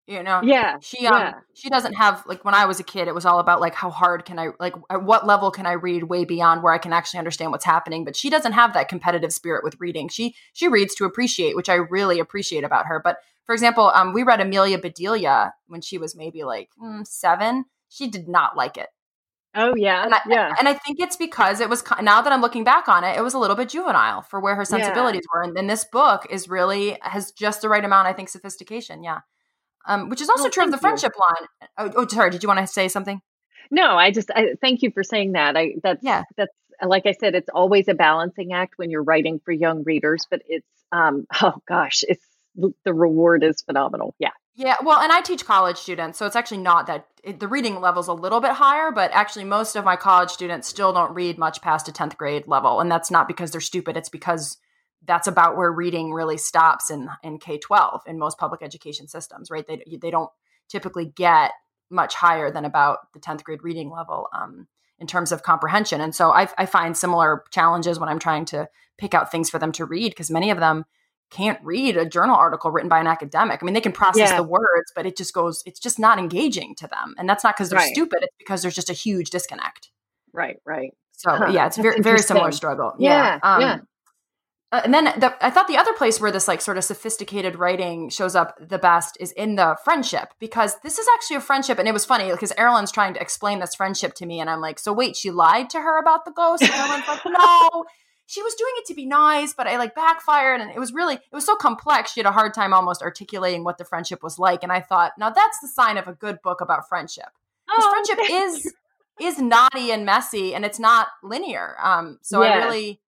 you 0.07 0.23
know? 0.23 0.41
Yeah 0.43 0.77
she 0.81 1.05
um 1.05 1.19
yeah. 1.19 1.33
she 1.53 1.69
doesn't 1.69 1.93
have 1.93 2.23
like 2.25 2.43
when 2.43 2.55
i 2.55 2.65
was 2.65 2.79
a 2.79 2.83
kid 2.83 3.07
it 3.07 3.13
was 3.13 3.25
all 3.25 3.37
about 3.37 3.61
like 3.61 3.75
how 3.75 3.91
hard 3.91 4.25
can 4.25 4.39
i 4.39 4.49
like 4.59 4.73
at 4.89 5.03
what 5.03 5.27
level 5.27 5.51
can 5.51 5.67
i 5.67 5.73
read 5.73 6.03
way 6.03 6.25
beyond 6.25 6.63
where 6.63 6.73
i 6.73 6.79
can 6.79 6.91
actually 6.91 7.19
understand 7.19 7.51
what's 7.51 7.65
happening? 7.65 8.03
But 8.03 8.15
she 8.15 8.31
doesn't 8.31 8.53
have 8.53 8.73
that 8.73 8.89
competitive 8.89 9.31
spirit 9.31 9.63
with 9.63 9.79
reading. 9.79 10.09
She 10.09 10.35
she 10.53 10.67
reads 10.67 10.95
to 10.95 11.05
appreciate 11.05 11.55
which 11.55 11.69
i 11.69 11.75
really 11.75 12.19
appreciate 12.19 12.63
about 12.63 12.87
her. 12.87 12.99
But 13.03 13.19
for 13.45 13.53
example 13.53 13.91
um 13.93 14.13
we 14.13 14.23
read 14.23 14.41
amelia 14.41 14.79
bedelia 14.79 15.53
when 15.67 15.81
she 15.81 15.99
was 15.99 16.15
maybe 16.15 16.43
like 16.43 16.69
mm, 16.81 17.05
seven. 17.05 17.65
She 17.89 18.07
did 18.07 18.27
not 18.27 18.57
like 18.57 18.77
it 18.77 18.89
Oh 19.55 19.75
yeah, 19.75 20.03
and 20.05 20.13
I, 20.13 20.19
yeah. 20.27 20.53
And 20.59 20.67
I 20.67 20.73
think 20.73 20.99
it's 20.99 21.17
because 21.17 21.59
it 21.59 21.69
was 21.69 21.83
now 22.01 22.21
that 22.21 22.31
I'm 22.31 22.41
looking 22.41 22.63
back 22.63 22.87
on 22.87 23.03
it, 23.03 23.17
it 23.17 23.21
was 23.21 23.33
a 23.33 23.39
little 23.39 23.55
bit 23.55 23.69
juvenile 23.69 24.21
for 24.21 24.39
where 24.39 24.55
her 24.55 24.63
sensibilities 24.63 25.23
yeah. 25.25 25.39
were. 25.39 25.43
And, 25.43 25.57
and 25.57 25.69
this 25.69 25.85
book 25.85 26.27
is 26.29 26.47
really 26.47 26.97
has 27.01 27.31
just 27.31 27.61
the 27.61 27.69
right 27.69 27.83
amount, 27.83 28.07
I 28.07 28.13
think, 28.13 28.29
sophistication. 28.29 29.03
Yeah 29.03 29.21
um, 29.89 30.09
which 30.09 30.21
is 30.21 30.29
also 30.29 30.49
true 30.49 30.63
of 30.63 30.71
the 30.71 30.77
friendship 30.77 31.13
you. 31.15 31.21
line. 31.21 31.69
Oh, 31.77 32.03
oh, 32.03 32.07
sorry. 32.07 32.29
Did 32.29 32.43
you 32.43 32.47
want 32.47 32.59
to 32.59 32.67
say 32.67 32.87
something? 32.87 33.21
No, 33.71 33.97
I 33.97 34.11
just 34.11 34.31
I, 34.35 34.55
thank 34.61 34.81
you 34.81 34.91
for 34.91 35.03
saying 35.03 35.33
that. 35.33 35.57
I 35.57 35.73
that's 35.83 36.03
yeah. 36.03 36.23
that's 36.37 36.53
like 36.81 37.05
I 37.05 37.13
said, 37.13 37.35
it's 37.35 37.49
always 37.53 37.87
a 37.87 37.93
balancing 37.93 38.53
act 38.53 38.77
when 38.77 38.89
you're 38.89 39.03
writing 39.03 39.39
for 39.43 39.51
young 39.51 39.83
readers, 39.83 40.25
but 40.29 40.41
it's 40.47 40.67
um 40.91 41.25
oh 41.41 41.55
gosh, 41.67 42.03
it's 42.07 42.25
the 42.83 42.93
reward 42.93 43.43
is 43.43 43.61
phenomenal. 43.61 44.15
Yeah. 44.19 44.31
Yeah, 44.59 44.75
well, 44.83 44.99
and 44.99 45.09
I 45.09 45.21
teach 45.21 45.45
college 45.45 45.77
students, 45.77 46.19
so 46.19 46.25
it's 46.25 46.35
actually 46.35 46.57
not 46.57 46.85
that 46.87 47.07
it, 47.23 47.39
the 47.39 47.47
reading 47.47 47.79
level's 47.79 48.09
a 48.09 48.13
little 48.13 48.41
bit 48.41 48.51
higher, 48.51 48.91
but 48.91 49.09
actually 49.13 49.45
most 49.45 49.77
of 49.77 49.85
my 49.85 49.95
college 49.95 50.31
students 50.31 50.67
still 50.67 50.91
don't 50.91 51.13
read 51.13 51.37
much 51.37 51.61
past 51.61 51.87
a 51.87 51.93
10th 51.93 52.17
grade 52.17 52.45
level, 52.45 52.81
and 52.81 52.91
that's 52.91 53.09
not 53.09 53.25
because 53.25 53.51
they're 53.51 53.61
stupid, 53.61 53.95
it's 53.95 54.09
because 54.09 54.57
that's 55.05 55.27
about 55.27 55.55
where 55.55 55.71
reading 55.71 56.11
really 56.11 56.37
stops 56.37 56.91
in 56.91 57.09
in 57.23 57.39
K-12 57.39 58.01
in 58.05 58.19
most 58.19 58.37
public 58.37 58.61
education 58.61 59.07
systems, 59.07 59.49
right? 59.49 59.65
They 59.65 59.81
they 60.01 60.11
don't 60.11 60.29
typically 60.67 61.05
get 61.05 61.53
much 61.89 62.13
higher 62.15 62.51
than 62.51 62.65
about 62.65 63.13
the 63.13 63.19
10th 63.21 63.45
grade 63.45 63.63
reading 63.63 63.89
level 63.89 64.27
um, 64.33 64.67
in 64.99 65.07
terms 65.07 65.31
of 65.31 65.41
comprehension. 65.41 66.01
And 66.01 66.13
so 66.13 66.31
I, 66.31 66.49
I 66.57 66.65
find 66.65 66.97
similar 66.97 67.45
challenges 67.49 67.97
when 67.97 68.09
I'm 68.09 68.19
trying 68.19 68.43
to 68.47 68.67
pick 68.97 69.13
out 69.13 69.31
things 69.31 69.49
for 69.49 69.57
them 69.57 69.71
to 69.71 69.85
read 69.85 70.09
because 70.09 70.29
many 70.29 70.51
of 70.51 70.59
them 70.59 70.83
can't 71.29 71.59
read 71.63 71.95
a 71.97 72.05
journal 72.05 72.35
article 72.35 72.71
written 72.71 72.89
by 72.89 72.99
an 72.99 73.07
academic. 73.07 73.61
I 73.61 73.65
mean, 73.65 73.73
they 73.73 73.81
can 73.81 73.91
process 73.91 74.29
yeah. 74.29 74.37
the 74.37 74.43
words, 74.43 74.91
but 74.95 75.05
it 75.05 75.15
just 75.15 75.33
goes, 75.33 75.63
it's 75.65 75.79
just 75.79 75.99
not 75.99 76.19
engaging 76.19 76.75
to 76.75 76.87
them. 76.87 77.15
And 77.17 77.29
that's 77.29 77.43
not 77.43 77.55
because 77.55 77.69
they're 77.69 77.79
right. 77.79 77.93
stupid, 77.93 78.19
it's 78.21 78.35
because 78.37 78.61
there's 78.61 78.75
just 78.75 78.89
a 78.89 78.93
huge 78.93 79.29
disconnect. 79.29 79.91
Right, 80.33 80.57
right. 80.65 80.93
So 81.13 81.31
huh. 81.31 81.47
yeah, 81.51 81.67
it's 81.67 81.77
very, 81.77 82.01
very 82.01 82.19
similar 82.19 82.51
struggle. 82.51 82.93
Yeah. 82.97 83.39
Yeah. 83.43 83.55
Um, 83.55 83.61
yeah. 83.61 83.79
Uh, 84.71 84.81
and 84.83 84.93
then 84.93 85.05
the, 85.05 85.35
I 85.43 85.49
thought 85.49 85.67
the 85.67 85.77
other 85.77 85.93
place 85.93 86.21
where 86.21 86.31
this 86.31 86.47
like 86.47 86.61
sort 86.61 86.77
of 86.77 86.83
sophisticated 86.83 87.55
writing 87.55 88.09
shows 88.09 88.35
up 88.35 88.55
the 88.61 88.77
best 88.77 89.17
is 89.19 89.31
in 89.31 89.55
the 89.55 89.75
friendship 89.83 90.33
because 90.39 90.79
this 90.81 90.99
is 90.99 91.07
actually 91.15 91.37
a 91.37 91.41
friendship, 91.41 91.79
and 91.79 91.87
it 91.87 91.91
was 91.91 92.05
funny 92.05 92.29
because 92.29 92.51
Erilyn's 92.53 92.91
trying 92.91 93.15
to 93.15 93.21
explain 93.21 93.59
this 93.59 93.73
friendship 93.73 94.13
to 94.15 94.27
me, 94.27 94.39
and 94.39 94.47
I'm 94.47 94.61
like, 94.61 94.77
so 94.77 94.93
wait, 94.93 95.15
she 95.15 95.31
lied 95.31 95.71
to 95.71 95.79
her 95.81 95.97
about 95.97 96.23
the 96.23 96.31
ghost? 96.31 96.61
And 96.61 96.71
Erilyn's 96.71 97.07
like, 97.07 97.25
no, 97.25 97.85
she 98.29 98.43
was 98.43 98.53
doing 98.53 98.71
it 98.75 98.85
to 98.85 98.93
be 98.93 99.07
nice, 99.07 99.53
but 99.53 99.65
I 99.65 99.77
like 99.77 99.95
backfired, 99.95 100.61
and 100.61 100.69
it 100.69 100.77
was 100.77 100.93
really 100.93 101.15
it 101.15 101.33
was 101.33 101.47
so 101.47 101.55
complex. 101.55 102.13
She 102.13 102.19
had 102.19 102.27
a 102.27 102.31
hard 102.31 102.53
time 102.53 102.75
almost 102.75 103.01
articulating 103.01 103.63
what 103.63 103.79
the 103.79 103.85
friendship 103.85 104.21
was 104.21 104.37
like, 104.37 104.61
and 104.61 104.71
I 104.71 104.81
thought, 104.81 105.13
now 105.17 105.31
that's 105.31 105.59
the 105.61 105.67
sign 105.67 105.97
of 105.97 106.07
a 106.07 106.13
good 106.13 106.39
book 106.43 106.61
about 106.61 106.87
friendship 106.87 107.29
because 107.67 107.85
oh, 107.85 107.89
friendship 107.89 108.19
is 108.31 108.73
is 109.19 109.39
knotty 109.39 109.91
and 109.91 110.05
messy, 110.05 110.53
and 110.53 110.63
it's 110.63 110.77
not 110.77 111.07
linear. 111.23 111.75
Um, 111.81 112.19
so 112.21 112.43
yeah. 112.43 112.51
I 112.51 112.55
really 112.57 113.01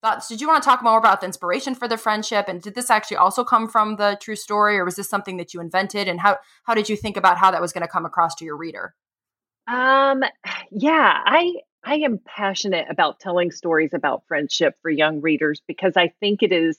thoughts. 0.00 0.28
Did 0.28 0.40
you 0.40 0.46
want 0.46 0.62
to 0.62 0.68
talk 0.68 0.80
more 0.80 0.96
about 0.96 1.22
the 1.22 1.26
inspiration 1.26 1.74
for 1.74 1.88
the 1.88 1.96
friendship, 1.96 2.46
and 2.46 2.62
did 2.62 2.76
this 2.76 2.88
actually 2.88 3.16
also 3.16 3.42
come 3.42 3.68
from 3.68 3.96
the 3.96 4.16
true 4.20 4.36
story, 4.36 4.78
or 4.78 4.84
was 4.84 4.94
this 4.94 5.10
something 5.10 5.38
that 5.38 5.52
you 5.52 5.60
invented? 5.60 6.06
And 6.06 6.20
how 6.20 6.38
how 6.62 6.74
did 6.74 6.88
you 6.88 6.94
think 6.94 7.16
about 7.16 7.36
how 7.36 7.50
that 7.50 7.60
was 7.60 7.72
going 7.72 7.82
to 7.82 7.88
come 7.88 8.06
across 8.06 8.36
to 8.36 8.44
your 8.44 8.56
reader? 8.56 8.94
Um, 9.66 10.22
yeah, 10.70 11.20
I 11.26 11.54
I 11.84 11.96
am 11.96 12.18
passionate 12.24 12.86
about 12.90 13.20
telling 13.20 13.50
stories 13.50 13.94
about 13.94 14.24
friendship 14.26 14.74
for 14.82 14.90
young 14.90 15.20
readers 15.20 15.62
because 15.66 15.96
I 15.96 16.08
think 16.20 16.42
it 16.42 16.52
is 16.52 16.78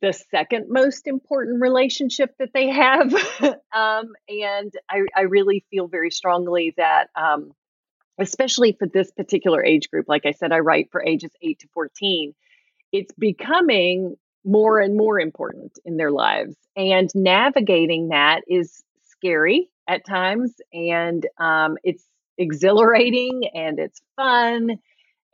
the 0.00 0.12
second 0.12 0.66
most 0.68 1.06
important 1.06 1.60
relationship 1.60 2.34
that 2.38 2.52
they 2.52 2.68
have. 2.68 3.12
um, 3.74 4.12
and 4.28 4.72
I, 4.88 5.02
I 5.16 5.22
really 5.22 5.64
feel 5.70 5.88
very 5.88 6.10
strongly 6.10 6.74
that 6.76 7.08
um, 7.16 7.52
especially 8.18 8.72
for 8.78 8.86
this 8.86 9.10
particular 9.10 9.64
age 9.64 9.90
group. 9.90 10.06
Like 10.08 10.26
I 10.26 10.32
said, 10.32 10.52
I 10.52 10.58
write 10.58 10.90
for 10.90 11.02
ages 11.02 11.30
8 11.40 11.60
to 11.60 11.68
14. 11.72 12.34
It's 12.92 13.12
becoming 13.18 14.16
more 14.44 14.80
and 14.80 14.96
more 14.96 15.20
important 15.20 15.78
in 15.84 15.96
their 15.96 16.10
lives. 16.10 16.56
And 16.76 17.10
navigating 17.14 18.08
that 18.08 18.42
is 18.48 18.82
scary 19.08 19.68
at 19.86 20.04
times. 20.04 20.54
And 20.72 21.26
um, 21.38 21.76
it's 21.84 22.04
exhilarating 22.38 23.50
and 23.54 23.78
it's 23.78 24.00
fun. 24.16 24.78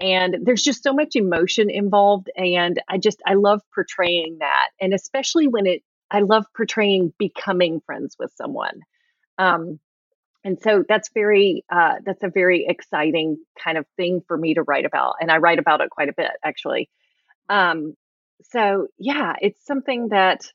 And 0.00 0.38
there's 0.42 0.62
just 0.62 0.82
so 0.82 0.92
much 0.92 1.14
emotion 1.14 1.70
involved. 1.70 2.30
And 2.36 2.82
I 2.88 2.98
just, 2.98 3.22
I 3.26 3.34
love 3.34 3.60
portraying 3.74 4.38
that. 4.40 4.70
And 4.80 4.92
especially 4.92 5.46
when 5.46 5.66
it, 5.66 5.82
I 6.10 6.20
love 6.20 6.46
portraying 6.56 7.12
becoming 7.18 7.80
friends 7.86 8.16
with 8.18 8.32
someone. 8.36 8.80
Um, 9.38 9.78
and 10.44 10.60
so 10.60 10.84
that's 10.86 11.08
very 11.14 11.64
uh, 11.70 11.94
that's 12.04 12.22
a 12.22 12.28
very 12.28 12.66
exciting 12.68 13.38
kind 13.62 13.78
of 13.78 13.86
thing 13.96 14.22
for 14.28 14.36
me 14.36 14.54
to 14.54 14.62
write 14.62 14.84
about 14.84 15.14
and 15.20 15.30
i 15.30 15.38
write 15.38 15.58
about 15.58 15.80
it 15.80 15.90
quite 15.90 16.08
a 16.08 16.14
bit 16.14 16.30
actually 16.44 16.88
um, 17.48 17.94
so 18.50 18.86
yeah 18.98 19.34
it's 19.40 19.64
something 19.66 20.08
that 20.08 20.46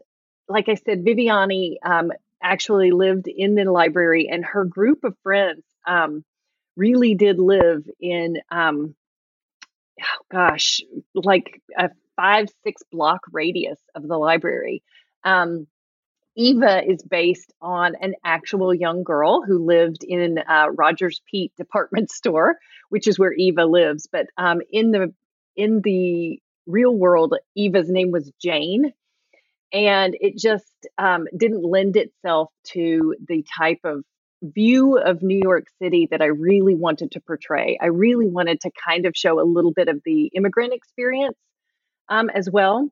like 0.48 0.70
i 0.70 0.76
said 0.76 1.04
viviani 1.04 1.78
um, 1.84 2.12
actually 2.42 2.92
lived 2.92 3.28
in 3.28 3.56
the 3.56 3.66
library 3.66 4.30
and 4.32 4.46
her 4.46 4.64
group 4.64 5.04
of 5.04 5.16
friends 5.24 5.64
um, 5.88 6.24
really 6.76 7.16
did 7.16 7.40
live 7.40 7.84
in 8.00 8.38
um, 8.52 8.96
oh 10.02 10.26
gosh 10.32 10.82
like 11.14 11.62
a 11.78 11.90
five 12.16 12.48
six 12.64 12.82
block 12.92 13.22
radius 13.32 13.80
of 13.96 14.08
the 14.08 14.18
library 14.18 14.84
um, 15.24 15.68
Eva 16.36 16.90
is 16.90 17.04
based 17.04 17.52
on 17.62 17.96
an 18.00 18.16
actual 18.24 18.74
young 18.74 19.04
girl 19.04 19.42
who 19.42 19.66
lived 19.66 20.06
in 20.06 20.38
uh, 20.40 20.68
Rogers 20.72 21.22
Peet 21.30 21.54
department 21.58 22.10
store, 22.14 22.58
which 22.90 23.08
is 23.08 23.20
where 23.20 23.34
Eva 23.34 23.66
lives. 23.66 24.08
But 24.10 24.28
um, 24.38 24.62
in 24.72 24.92
the 24.92 25.14
in 25.56 25.82
the 25.82 26.42
real 26.66 26.96
world, 26.96 27.36
Eva's 27.56 27.90
name 27.90 28.12
was 28.12 28.32
Jane. 28.42 28.94
And 29.72 30.16
it 30.20 30.38
just 30.38 30.88
um, 30.98 31.28
didn't 31.38 31.64
lend 31.64 31.96
itself 31.96 32.52
to 32.70 33.16
the 33.28 33.46
type 33.58 33.82
of 33.84 34.04
view 34.42 34.98
of 34.98 35.22
New 35.22 35.40
York 35.42 35.68
City 35.82 36.08
that 36.12 36.22
I 36.22 36.28
really 36.28 36.76
wanted 36.76 37.12
to 37.12 37.20
portray. 37.20 37.78
I 37.82 37.88
really 37.88 38.28
wanted 38.28 38.62
to 38.62 38.72
kind 38.86 39.06
of 39.06 39.16
show 39.16 39.40
a 39.40 39.44
little 39.44 39.72
bit 39.72 39.88
of 39.88 40.02
the 40.06 40.28
immigrant 40.28 40.74
experience 40.74 41.38
um, 42.08 42.30
as 42.30 42.50
well, 42.50 42.90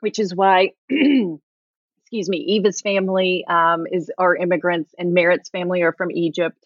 which 0.00 0.18
is 0.18 0.34
why, 0.34 0.70
excuse 0.88 2.28
me, 2.28 2.38
Eva's 2.38 2.80
family 2.80 3.44
um, 3.48 3.86
is 3.90 4.10
are 4.18 4.36
immigrants 4.36 4.94
and 4.98 5.14
Merritt's 5.14 5.50
family 5.50 5.82
are 5.82 5.92
from 5.92 6.10
Egypt. 6.10 6.58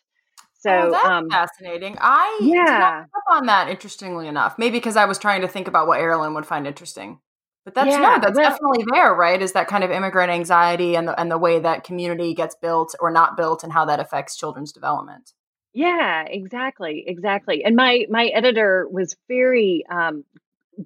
So 0.61 0.71
oh, 0.71 0.91
that's 0.91 1.07
um, 1.07 1.31
fascinating. 1.31 1.97
I 2.01 2.41
yeah 2.43 3.05
up 3.15 3.23
on 3.29 3.47
that. 3.47 3.69
Interestingly 3.69 4.27
enough, 4.27 4.59
maybe 4.59 4.79
because 4.79 4.97
I 4.97 5.05
was 5.05 5.19
trying 5.19 5.43
to 5.43 5.49
think 5.49 5.69
about 5.69 5.87
what 5.87 6.01
Erilyn 6.01 6.35
would 6.35 6.47
find 6.47 6.67
interesting. 6.67 7.21
But 7.69 7.75
that's 7.75 7.91
Yeah, 7.97 8.01
no, 8.01 8.19
that's 8.21 8.35
well- 8.37 8.51
definitely 8.51 8.85
there, 8.93 9.15
right? 9.15 9.41
Is 9.43 9.53
that 9.53 9.69
kind 9.69 9.85
of 9.85 9.91
immigrant 9.91 10.31
anxiety 10.31 10.97
and 10.97 11.07
the 11.07 11.21
and 11.21 11.31
the 11.31 11.37
way 11.39 11.59
that 11.59 11.85
community 11.85 12.33
gets 12.35 12.55
built 12.55 12.95
or 12.99 13.11
not 13.11 13.37
built 13.37 13.63
and 13.63 13.73
how 13.73 13.85
that 13.85 14.01
affects 14.01 14.37
children's 14.37 14.73
development. 14.73 15.33
Yeah, 15.75 16.25
exactly, 16.25 17.05
exactly. 17.07 17.63
And 17.65 17.77
my 17.77 18.07
my 18.09 18.27
editor 18.29 18.89
was 18.91 19.17
very 19.29 19.85
um, 19.91 20.25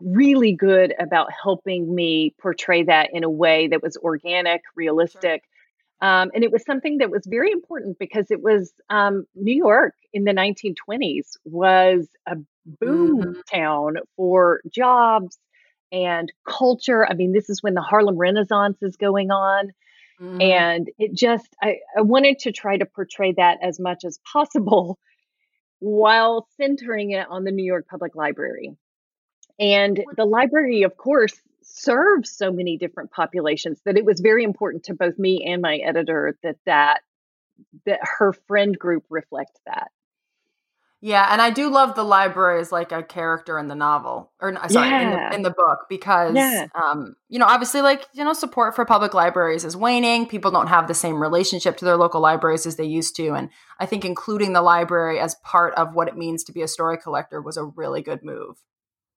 really 0.01 0.53
good 0.55 0.93
about 0.99 1.31
helping 1.43 1.95
me 1.95 2.35
portray 2.41 2.83
that 2.85 3.11
in 3.13 3.23
a 3.25 3.31
way 3.31 3.69
that 3.69 3.83
was 3.83 3.97
organic, 3.99 4.63
realistic. 4.75 5.45
Um, 6.01 6.33
and 6.35 6.43
it 6.43 6.51
was 6.51 6.65
something 6.65 6.99
that 6.99 7.11
was 7.11 7.25
very 7.27 7.53
important 7.53 7.99
because 7.99 8.31
it 8.33 8.43
was 8.43 8.73
um, 8.91 9.25
New 9.37 9.55
York 9.55 9.95
in 10.13 10.25
the 10.25 10.33
1920s 10.33 11.37
was 11.45 12.09
a 12.27 12.37
boom 12.81 13.21
Mhm. 13.21 13.35
town 13.53 13.97
for 14.17 14.63
jobs 14.69 15.39
and 15.93 16.33
culture. 16.49 17.07
I 17.07 17.15
mean, 17.15 17.33
this 17.33 17.49
is 17.51 17.63
when 17.63 17.75
the 17.75 17.83
Harlem 17.83 18.17
Renaissance 18.17 18.79
is 18.83 18.97
going 18.97 19.31
on 19.31 19.73
Mhm. 20.23 20.43
and 20.43 20.91
it 20.99 21.15
just 21.15 21.49
I, 21.61 21.79
I 21.97 22.03
wanted 22.03 22.39
to 22.41 22.53
try 22.53 22.77
to 22.77 22.87
portray 22.87 23.33
that 23.33 23.59
as 23.63 23.81
much 23.81 24.05
as 24.05 24.19
possible 24.31 24.99
while 25.81 26.47
centering 26.57 27.11
it 27.11 27.27
on 27.29 27.45
the 27.45 27.51
new 27.51 27.65
york 27.65 27.89
public 27.89 28.15
library 28.15 28.77
and 29.59 30.05
the 30.17 30.25
library 30.25 30.83
of 30.83 30.97
course 30.97 31.35
serves 31.63 32.31
so 32.31 32.53
many 32.53 32.77
different 32.77 33.11
populations 33.11 33.81
that 33.85 33.97
it 33.97 34.05
was 34.05 34.21
very 34.21 34.45
important 34.45 34.85
to 34.85 34.95
both 34.95 35.19
me 35.19 35.45
and 35.45 35.61
my 35.63 35.77
editor 35.79 36.37
that 36.43 36.57
that 36.67 37.01
that 37.87 38.01
her 38.19 38.33
friend 38.33 38.79
group 38.79 39.05
reflect 39.09 39.59
that 39.67 39.91
Yeah, 41.05 41.27
and 41.33 41.43
I 41.43 41.51
do 41.51 41.69
love 41.69 41.97
the 41.97 42.05
library 42.05 42.61
as 42.61 42.71
like 42.71 42.93
a 42.93 43.03
character 43.03 43.59
in 43.59 43.67
the 43.67 43.75
novel, 43.75 44.31
or 44.41 44.55
sorry, 44.69 45.03
in, 45.03 45.11
the, 45.11 45.35
in 45.35 45.43
the 45.43 45.51
book, 45.51 45.81
because 45.89 46.37
Yeah. 46.37 46.69
um, 46.81 47.17
you 47.29 47.41
know, 47.41 47.45
obviously, 47.45 47.83
like 47.83 48.07
you 48.15 48.25
know, 48.25 48.33
support 48.33 48.77
for 48.77 48.85
public 48.85 49.13
libraries 49.13 49.65
is 49.65 49.77
waning. 49.77 50.27
People 50.29 50.53
don't 50.53 50.69
have 50.69 50.87
the 50.87 50.95
same 50.95 51.21
relationship 51.21 51.77
to 51.79 51.85
their 51.85 51.97
local 51.97 52.21
libraries 52.21 52.67
as 52.67 52.77
they 52.77 52.85
used 52.85 53.17
to, 53.17 53.31
and 53.31 53.51
I 53.81 53.87
think 53.87 54.05
including 54.05 54.53
the 54.53 54.63
library 54.63 55.19
as 55.19 55.35
part 55.43 55.75
of 55.75 55.93
what 55.97 56.07
it 56.07 56.17
means 56.17 56.45
to 56.45 56.53
be 56.53 56.63
a 56.63 56.69
story 56.69 56.99
collector 56.99 57.43
was 57.43 57.57
a 57.57 57.65
really 57.65 58.01
good 58.01 58.21
move. 58.23 58.63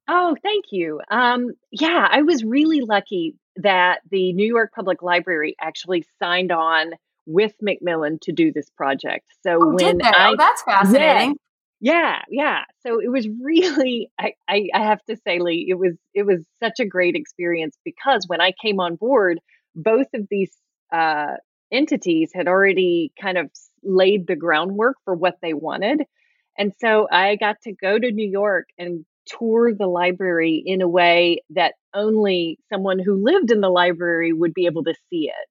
Oh, 0.08 0.36
thank 0.41 0.65
you. 0.71 1.02
Um, 1.12 1.52
yeah, 1.71 2.08
I 2.10 2.24
was 2.24 2.43
really 2.43 2.82
lucky 2.82 3.36
that 3.58 4.00
the 4.10 4.34
New 4.34 4.48
York 4.48 4.71
Public 4.74 5.04
Library 5.04 5.56
actually 5.62 6.04
signed 6.19 6.52
on 6.52 6.93
with 7.28 7.54
Macmillan 7.62 8.19
to 8.24 8.32
do 8.32 8.52
this 8.52 8.69
project. 8.71 9.28
So 9.43 9.60
Oh, 9.62 9.67
when 9.67 9.78
did 9.78 10.00
they? 10.00 10.06
I 10.06 10.32
oh, 10.32 10.36
that's 10.36 10.63
fascinating. 10.63 11.38
Yeah, 11.86 12.21
yeah. 12.30 12.63
So 12.86 13.00
it 13.00 13.12
was 13.12 13.28
really 13.43 14.10
I, 14.19 14.34
I 14.48 14.67
I 14.74 14.80
have 14.86 15.04
to 15.06 15.15
say, 15.17 15.39
Lee, 15.39 15.67
it 15.69 15.76
was 15.76 15.93
it 16.13 16.24
was 16.26 16.43
such 16.62 16.80
a 16.80 16.86
great 16.86 17.15
experience 17.15 17.78
because 17.86 18.26
when 18.28 18.41
I 18.41 18.54
came 18.60 18.80
on 18.80 18.95
board, 18.95 19.39
both 19.76 20.08
of 20.15 20.28
these 20.30 20.52
uh, 20.91 21.34
entities 21.71 22.32
had 22.34 22.48
already 22.48 23.12
kind 23.21 23.38
of 23.38 23.52
laid 23.84 24.26
the 24.28 24.36
groundwork 24.36 24.98
for 25.06 25.13
what 25.15 25.36
they 25.41 25.54
wanted. 25.54 26.04
And 26.58 26.74
so 26.82 27.08
I 27.12 27.36
got 27.36 27.58
to 27.63 27.74
go 27.74 28.00
to 28.00 28.12
New 28.12 28.28
York 28.30 28.65
and 28.80 29.06
tour 29.28 29.74
the 29.74 29.88
library 29.88 30.63
in 30.65 30.82
a 30.82 30.88
way 30.88 31.41
that 31.52 31.76
only 31.93 32.60
someone 32.71 33.00
who 33.00 33.24
lived 33.24 33.52
in 33.52 33.62
the 33.62 33.69
library 33.69 34.34
would 34.34 34.54
be 34.54 34.65
able 34.67 34.84
to 34.86 34.95
see 35.10 35.28
it. 35.30 35.50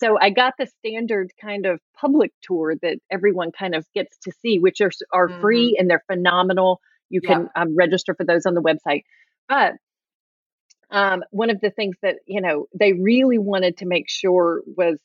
So 0.00 0.18
I 0.20 0.30
got 0.30 0.54
the 0.58 0.66
standard 0.66 1.32
kind 1.40 1.66
of 1.66 1.80
public 2.00 2.32
tour 2.42 2.74
that 2.82 2.98
everyone 3.10 3.52
kind 3.52 3.74
of 3.74 3.86
gets 3.94 4.18
to 4.24 4.32
see, 4.42 4.58
which 4.58 4.80
are 4.80 4.92
are 5.12 5.30
Mhm. 5.30 5.40
free 5.40 5.76
and 5.78 5.90
they're 5.90 6.04
phenomenal. 6.10 6.80
You 7.10 7.22
can 7.22 7.48
um, 7.56 7.76
register 7.76 8.14
for 8.14 8.24
those 8.24 8.46
on 8.46 8.54
the 8.54 8.62
website. 8.62 9.04
But 9.48 9.74
um, 10.90 11.22
one 11.30 11.50
of 11.50 11.60
the 11.60 11.70
things 11.70 11.96
that 12.02 12.16
you 12.26 12.40
know 12.40 12.66
they 12.78 12.92
really 12.94 13.38
wanted 13.38 13.78
to 13.78 13.86
make 13.86 14.08
sure 14.08 14.62
was 14.76 14.98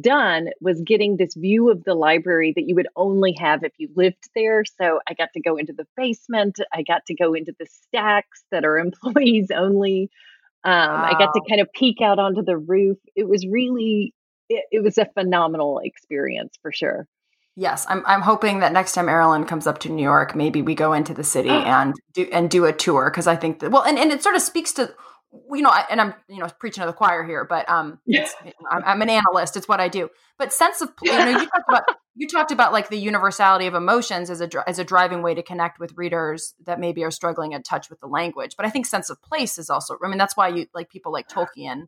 done 0.00 0.48
was 0.60 0.80
getting 0.82 1.16
this 1.16 1.34
view 1.34 1.70
of 1.70 1.84
the 1.84 1.94
library 1.94 2.52
that 2.56 2.68
you 2.68 2.74
would 2.74 2.88
only 2.96 3.34
have 3.38 3.64
if 3.64 3.72
you 3.78 3.88
lived 3.96 4.28
there. 4.34 4.64
So 4.80 5.00
I 5.08 5.14
got 5.14 5.30
to 5.34 5.40
go 5.40 5.56
into 5.56 5.72
the 5.72 5.86
basement. 5.96 6.60
I 6.72 6.82
got 6.82 7.06
to 7.06 7.14
go 7.14 7.34
into 7.34 7.54
the 7.58 7.66
stacks 7.66 8.44
that 8.52 8.64
are 8.64 8.78
employees 8.80 9.48
only. 9.54 10.10
Um, 10.64 11.04
I 11.04 11.14
got 11.14 11.32
to 11.34 11.42
kind 11.48 11.60
of 11.60 11.68
peek 11.74 12.02
out 12.02 12.18
onto 12.20 12.42
the 12.42 12.58
roof. 12.58 12.98
It 13.16 13.28
was 13.28 13.46
really, 13.46 14.14
it, 14.48 14.64
it 14.70 14.82
was 14.82 14.98
a 14.98 15.06
phenomenal 15.06 15.80
experience 15.82 16.56
for 16.62 16.72
sure. 16.72 17.06
Yes, 17.58 17.86
I'm. 17.88 18.02
I'm 18.04 18.20
hoping 18.20 18.60
that 18.60 18.72
next 18.72 18.92
time 18.92 19.06
Erilyn 19.06 19.48
comes 19.48 19.66
up 19.66 19.78
to 19.78 19.88
New 19.88 20.02
York, 20.02 20.36
maybe 20.36 20.60
we 20.60 20.74
go 20.74 20.92
into 20.92 21.14
the 21.14 21.24
city 21.24 21.48
and 21.50 21.94
do 22.12 22.28
and 22.30 22.50
do 22.50 22.66
a 22.66 22.72
tour 22.72 23.10
because 23.10 23.26
I 23.26 23.36
think 23.36 23.60
that 23.60 23.70
well, 23.70 23.82
and, 23.82 23.98
and 23.98 24.12
it 24.12 24.22
sort 24.22 24.36
of 24.36 24.42
speaks 24.42 24.72
to 24.72 24.92
you 25.52 25.62
know, 25.62 25.70
I, 25.70 25.84
and 25.90 26.00
I'm 26.00 26.14
you 26.28 26.38
know 26.38 26.48
preaching 26.58 26.82
to 26.82 26.86
the 26.86 26.92
choir 26.92 27.24
here, 27.24 27.44
but 27.44 27.68
um, 27.68 27.98
it's, 28.06 28.34
I'm, 28.70 28.82
I'm 28.84 29.02
an 29.02 29.10
analyst. 29.10 29.56
It's 29.56 29.68
what 29.68 29.80
I 29.80 29.88
do. 29.88 30.08
But 30.38 30.52
sense 30.52 30.80
of 30.80 30.90
you 31.02 31.12
know, 31.12 31.28
you 31.28 31.46
talked 31.46 31.68
about 31.68 31.82
you 32.14 32.28
talked 32.28 32.50
about 32.50 32.72
like 32.72 32.88
the 32.88 32.98
universality 32.98 33.66
of 33.66 33.74
emotions 33.74 34.30
as 34.30 34.40
a 34.40 34.48
as 34.68 34.78
a 34.78 34.84
driving 34.84 35.22
way 35.22 35.34
to 35.34 35.42
connect 35.42 35.78
with 35.78 35.96
readers 35.96 36.54
that 36.64 36.80
maybe 36.80 37.04
are 37.04 37.10
struggling 37.10 37.52
in 37.52 37.62
touch 37.62 37.90
with 37.90 38.00
the 38.00 38.06
language. 38.06 38.54
But 38.56 38.66
I 38.66 38.70
think 38.70 38.86
sense 38.86 39.10
of 39.10 39.22
place 39.22 39.58
is 39.58 39.70
also. 39.70 39.96
I 40.04 40.08
mean, 40.08 40.18
that's 40.18 40.36
why 40.36 40.48
you 40.48 40.66
like 40.74 40.90
people 40.90 41.12
like 41.12 41.28
Tolkien. 41.28 41.86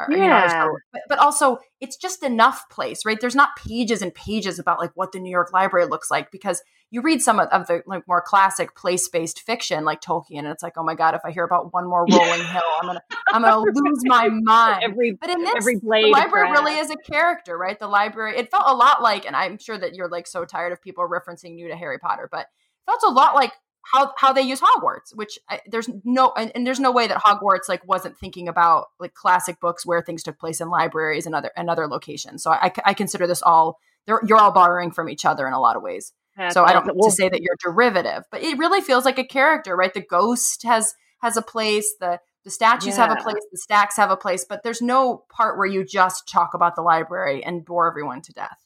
Or, 0.00 0.06
you 0.10 0.18
know, 0.18 0.24
Yeah. 0.24 0.68
but, 0.92 1.02
but 1.08 1.18
also 1.18 1.58
it's 1.80 1.96
just 1.96 2.22
enough 2.22 2.68
place, 2.70 3.04
right? 3.04 3.20
There's 3.20 3.34
not 3.34 3.56
pages 3.56 4.02
and 4.02 4.14
pages 4.14 4.58
about 4.58 4.78
like 4.78 4.92
what 4.94 5.12
the 5.12 5.20
New 5.20 5.30
York 5.30 5.52
Library 5.52 5.86
looks 5.86 6.10
like 6.10 6.30
because 6.30 6.62
you 6.90 7.02
read 7.02 7.22
some 7.22 7.38
of, 7.38 7.48
of 7.48 7.66
the 7.66 7.82
like 7.86 8.06
more 8.08 8.20
classic 8.20 8.74
place-based 8.74 9.40
fiction 9.42 9.84
like 9.84 10.00
Tolkien, 10.00 10.40
and 10.40 10.48
it's 10.48 10.62
like, 10.62 10.72
oh 10.76 10.82
my 10.82 10.94
god, 10.94 11.14
if 11.14 11.20
I 11.24 11.30
hear 11.30 11.44
about 11.44 11.72
one 11.72 11.88
more 11.88 12.04
rolling 12.10 12.44
hill, 12.44 12.62
I'm 12.80 12.86
gonna 12.86 13.02
I'm 13.32 13.42
gonna 13.42 13.60
lose 13.60 14.02
my 14.04 14.28
mind. 14.28 14.82
Every 14.82 15.12
But 15.12 15.30
in 15.30 15.42
this, 15.42 15.54
every 15.56 15.76
blade 15.76 16.06
of 16.06 16.10
library 16.10 16.50
really 16.50 16.76
is 16.76 16.90
a 16.90 16.96
character, 16.96 17.56
right? 17.56 17.78
The 17.78 17.86
library. 17.86 18.38
It 18.38 18.50
felt 18.50 18.64
a 18.66 18.74
lot 18.74 19.02
like, 19.02 19.24
and 19.24 19.36
I'm 19.36 19.58
sure 19.58 19.78
that 19.78 19.94
you're 19.94 20.08
like 20.08 20.26
so 20.26 20.44
tired 20.44 20.72
of 20.72 20.82
people 20.82 21.06
referencing 21.08 21.58
you 21.58 21.68
to 21.68 21.76
Harry 21.76 21.98
Potter, 21.98 22.28
but 22.30 22.40
it 22.40 22.90
felt 22.90 23.02
a 23.06 23.12
lot 23.12 23.34
like 23.36 23.52
how 23.82 24.12
how 24.16 24.32
they 24.32 24.42
use 24.42 24.60
Hogwarts. 24.60 25.14
Which 25.14 25.38
I, 25.48 25.60
there's 25.66 25.88
no 26.04 26.32
and, 26.36 26.52
and 26.54 26.66
there's 26.66 26.80
no 26.80 26.92
way 26.92 27.06
that 27.06 27.22
Hogwarts 27.22 27.68
like 27.68 27.86
wasn't 27.86 28.18
thinking 28.18 28.48
about 28.48 28.88
like 28.98 29.14
classic 29.14 29.60
books 29.60 29.86
where 29.86 30.02
things 30.02 30.22
took 30.22 30.38
place 30.38 30.60
in 30.60 30.68
libraries 30.68 31.26
and 31.26 31.34
other 31.34 31.50
and 31.56 31.70
other 31.70 31.86
locations. 31.86 32.42
So 32.42 32.50
I, 32.50 32.72
I 32.84 32.94
consider 32.94 33.26
this 33.26 33.42
all 33.42 33.78
they're, 34.06 34.20
you're 34.26 34.38
all 34.38 34.52
borrowing 34.52 34.90
from 34.90 35.08
each 35.08 35.24
other 35.24 35.46
in 35.46 35.52
a 35.52 35.60
lot 35.60 35.76
of 35.76 35.82
ways. 35.82 36.12
That's 36.36 36.54
so 36.54 36.64
I 36.64 36.72
don't 36.72 36.86
to 36.86 37.10
say 37.10 37.28
that 37.28 37.42
you're 37.42 37.56
derivative, 37.62 38.24
but 38.30 38.42
it 38.42 38.56
really 38.58 38.80
feels 38.80 39.04
like 39.04 39.18
a 39.18 39.24
character, 39.24 39.76
right? 39.76 39.92
The 39.92 40.00
ghost 40.00 40.62
has 40.62 40.94
has 41.20 41.36
a 41.36 41.42
place, 41.42 41.94
the 42.00 42.18
the 42.44 42.50
statues 42.50 42.96
have 42.96 43.10
a 43.10 43.22
place, 43.22 43.42
the 43.52 43.58
stacks 43.58 43.96
have 43.96 44.10
a 44.10 44.16
place, 44.16 44.46
but 44.48 44.62
there's 44.62 44.80
no 44.80 45.24
part 45.28 45.58
where 45.58 45.66
you 45.66 45.84
just 45.84 46.26
talk 46.26 46.54
about 46.54 46.74
the 46.74 46.82
library 46.82 47.44
and 47.44 47.64
bore 47.64 47.86
everyone 47.86 48.22
to 48.22 48.32
death. 48.32 48.58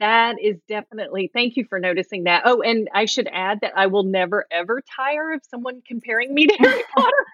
That 0.00 0.36
is 0.42 0.56
definitely, 0.68 1.30
thank 1.32 1.56
you 1.56 1.64
for 1.68 1.78
noticing 1.80 2.24
that. 2.24 2.42
Oh, 2.44 2.60
and 2.60 2.88
I 2.92 3.06
should 3.06 3.28
add 3.32 3.60
that 3.62 3.72
I 3.76 3.86
will 3.86 4.02
never 4.04 4.44
ever 4.50 4.82
tire 4.94 5.32
of 5.32 5.40
someone 5.48 5.82
comparing 5.86 6.34
me 6.34 6.46
to 6.46 6.54
Harry 6.58 6.82
Potter. 6.96 7.12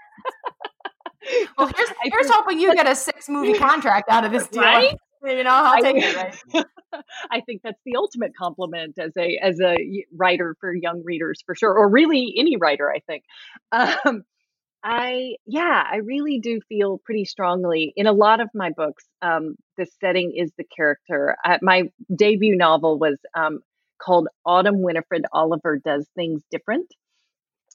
Well, 1.56 1.70
here's 1.76 1.88
here's 2.02 2.28
hoping 2.30 2.58
you 2.58 2.74
get 2.74 2.88
a 2.88 2.96
six 2.96 3.28
movie 3.28 3.54
contract 3.56 4.10
out 4.10 4.24
of 4.24 4.32
this 4.32 4.46
deal. 4.48 4.62
Right? 4.62 4.96
You 5.24 5.44
know, 5.44 5.50
I'll 5.52 5.80
take 5.80 5.94
would- 5.94 6.02
it. 6.02 6.34
Right? 6.52 6.64
I 7.30 7.42
think 7.42 7.62
that's 7.62 7.78
the 7.86 7.94
ultimate 7.94 8.32
compliment 8.36 8.98
as 8.98 9.12
a 9.16 9.38
as 9.40 9.60
a 9.60 9.76
writer 10.16 10.56
for 10.58 10.74
young 10.74 11.04
readers 11.04 11.40
for 11.46 11.54
sure, 11.54 11.72
or 11.72 11.88
really 11.88 12.34
any 12.36 12.56
writer. 12.56 12.90
I 12.90 12.98
think. 13.06 13.22
Um, 13.70 14.24
I 14.84 15.36
yeah, 15.46 15.84
I 15.90 15.96
really 15.98 16.40
do 16.40 16.60
feel 16.68 16.98
pretty 17.04 17.24
strongly 17.24 17.92
in 17.96 18.06
a 18.06 18.12
lot 18.12 18.40
of 18.40 18.48
my 18.54 18.70
books. 18.70 19.04
Um, 19.20 19.54
the 19.76 19.86
setting 20.00 20.32
is 20.36 20.52
the 20.58 20.64
character. 20.64 21.36
I, 21.44 21.58
my 21.62 21.84
debut 22.14 22.56
novel 22.56 22.98
was 22.98 23.16
um, 23.34 23.60
called 24.00 24.28
Autumn 24.44 24.82
Winifred 24.82 25.24
Oliver 25.32 25.78
Does 25.78 26.08
Things 26.16 26.42
Different. 26.50 26.86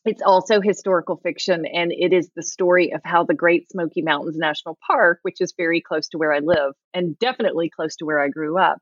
It's 0.06 0.22
also 0.22 0.62
historical 0.62 1.18
fiction, 1.18 1.66
and 1.66 1.92
it 1.92 2.14
is 2.14 2.30
the 2.36 2.44
story 2.44 2.94
of 2.94 3.02
how 3.04 3.24
the 3.24 3.34
Great 3.34 3.70
Smoky 3.72 4.02
Mountains 4.02 4.38
National 4.38 4.78
Park, 4.86 5.20
which 5.24 5.42
is 5.42 5.54
very 5.58 5.82
close 5.82 6.08
to 6.10 6.18
where 6.18 6.34
I 6.34 6.40
live 6.40 6.74
and 6.94 7.18
definitely 7.20 7.70
close 7.70 7.96
to 7.98 8.06
where 8.06 8.20
I 8.20 8.30
grew 8.30 8.58
up, 8.58 8.78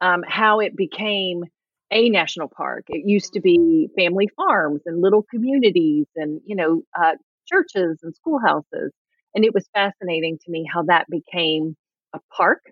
um, 0.00 0.22
how 0.26 0.60
it 0.60 0.76
became 0.76 1.44
a 1.92 2.08
national 2.08 2.48
park. 2.48 2.84
It 2.88 3.08
used 3.08 3.32
to 3.32 3.40
be 3.40 3.90
family 3.96 4.28
farms 4.36 4.82
and 4.86 5.00
little 5.02 5.24
communities 5.24 6.06
and, 6.14 6.40
you 6.46 6.54
know, 6.54 6.82
uh, 6.96 7.14
churches 7.50 7.98
and 8.02 8.14
schoolhouses. 8.14 8.92
And 9.34 9.44
it 9.44 9.54
was 9.54 9.68
fascinating 9.74 10.38
to 10.44 10.50
me 10.50 10.68
how 10.72 10.82
that 10.84 11.06
became 11.08 11.76
a 12.14 12.18
park 12.36 12.62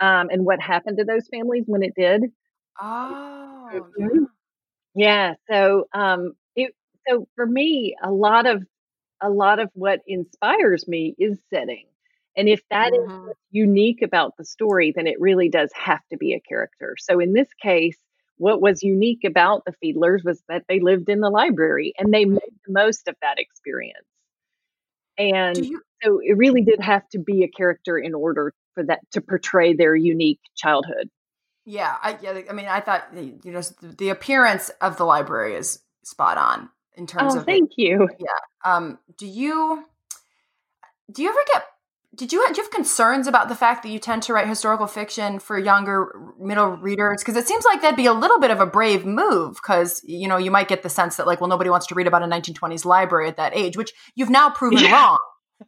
um, 0.00 0.28
and 0.30 0.44
what 0.44 0.60
happened 0.60 0.98
to 0.98 1.04
those 1.04 1.28
families 1.28 1.64
when 1.66 1.82
it 1.82 1.92
did. 1.96 2.24
Oh, 2.80 3.70
mm-hmm. 4.00 4.24
yeah. 4.94 5.34
So, 5.50 5.84
um, 5.94 6.32
it, 6.54 6.74
so 7.08 7.26
for 7.34 7.46
me, 7.46 7.96
a 8.02 8.10
lot 8.10 8.46
of 8.46 8.62
a 9.22 9.30
lot 9.30 9.58
of 9.58 9.70
what 9.72 10.00
inspires 10.06 10.86
me 10.86 11.14
is 11.18 11.38
setting. 11.52 11.86
And 12.36 12.48
if 12.48 12.60
that 12.70 12.92
mm-hmm. 12.92 13.30
is 13.30 13.36
unique 13.50 14.02
about 14.02 14.34
the 14.36 14.44
story, 14.44 14.92
then 14.94 15.06
it 15.06 15.18
really 15.18 15.48
does 15.48 15.70
have 15.74 16.02
to 16.10 16.18
be 16.18 16.34
a 16.34 16.40
character. 16.40 16.94
So 16.98 17.18
in 17.18 17.32
this 17.32 17.48
case, 17.62 17.96
what 18.38 18.60
was 18.60 18.82
unique 18.82 19.24
about 19.24 19.64
the 19.64 19.74
Fedelers 19.82 20.24
was 20.24 20.42
that 20.48 20.64
they 20.68 20.80
lived 20.80 21.08
in 21.08 21.20
the 21.20 21.30
library 21.30 21.94
and 21.98 22.12
they 22.12 22.24
made 22.24 22.40
the 22.66 22.72
most 22.72 23.08
of 23.08 23.16
that 23.22 23.38
experience. 23.38 24.06
And 25.18 25.56
you, 25.56 25.80
so 26.02 26.20
it 26.22 26.36
really 26.36 26.62
did 26.62 26.80
have 26.80 27.08
to 27.10 27.18
be 27.18 27.42
a 27.42 27.48
character 27.48 27.96
in 27.98 28.14
order 28.14 28.52
for 28.74 28.84
that 28.84 29.00
to 29.12 29.20
portray 29.20 29.72
their 29.74 29.96
unique 29.96 30.40
childhood. 30.54 31.08
Yeah, 31.64 31.96
I 32.00 32.18
yeah, 32.22 32.42
I 32.48 32.52
mean, 32.52 32.66
I 32.66 32.80
thought 32.80 33.08
you 33.14 33.40
know 33.44 33.62
the 33.80 34.10
appearance 34.10 34.70
of 34.80 34.98
the 34.98 35.04
library 35.04 35.56
is 35.56 35.80
spot 36.04 36.38
on 36.38 36.68
in 36.96 37.06
terms 37.06 37.34
oh, 37.34 37.38
of 37.38 37.46
thank 37.46 37.70
it. 37.72 37.82
you. 37.82 38.08
Yeah. 38.20 38.26
Um. 38.64 38.98
Do 39.16 39.26
you 39.26 39.84
do 41.10 41.22
you 41.22 41.30
ever 41.30 41.40
get 41.52 41.64
did 42.16 42.32
you, 42.32 42.44
do 42.48 42.56
you 42.56 42.62
have 42.62 42.70
concerns 42.70 43.26
about 43.26 43.48
the 43.48 43.54
fact 43.54 43.82
that 43.82 43.90
you 43.90 43.98
tend 43.98 44.22
to 44.24 44.32
write 44.32 44.48
historical 44.48 44.86
fiction 44.86 45.38
for 45.38 45.58
younger 45.58 46.12
middle 46.38 46.68
readers 46.68 47.22
because 47.22 47.36
it 47.36 47.46
seems 47.46 47.64
like 47.64 47.82
that'd 47.82 47.96
be 47.96 48.06
a 48.06 48.12
little 48.12 48.40
bit 48.40 48.50
of 48.50 48.60
a 48.60 48.66
brave 48.66 49.04
move 49.04 49.54
because 49.54 50.02
you 50.04 50.26
know 50.26 50.36
you 50.36 50.50
might 50.50 50.68
get 50.68 50.82
the 50.82 50.88
sense 50.88 51.16
that 51.16 51.26
like 51.26 51.40
well 51.40 51.48
nobody 51.48 51.70
wants 51.70 51.86
to 51.86 51.94
read 51.94 52.06
about 52.06 52.22
a 52.22 52.26
1920s 52.26 52.84
library 52.84 53.28
at 53.28 53.36
that 53.36 53.54
age 53.54 53.76
which 53.76 53.92
you've 54.14 54.30
now 54.30 54.50
proven 54.50 54.78
yeah. 54.78 54.92
wrong 54.92 55.18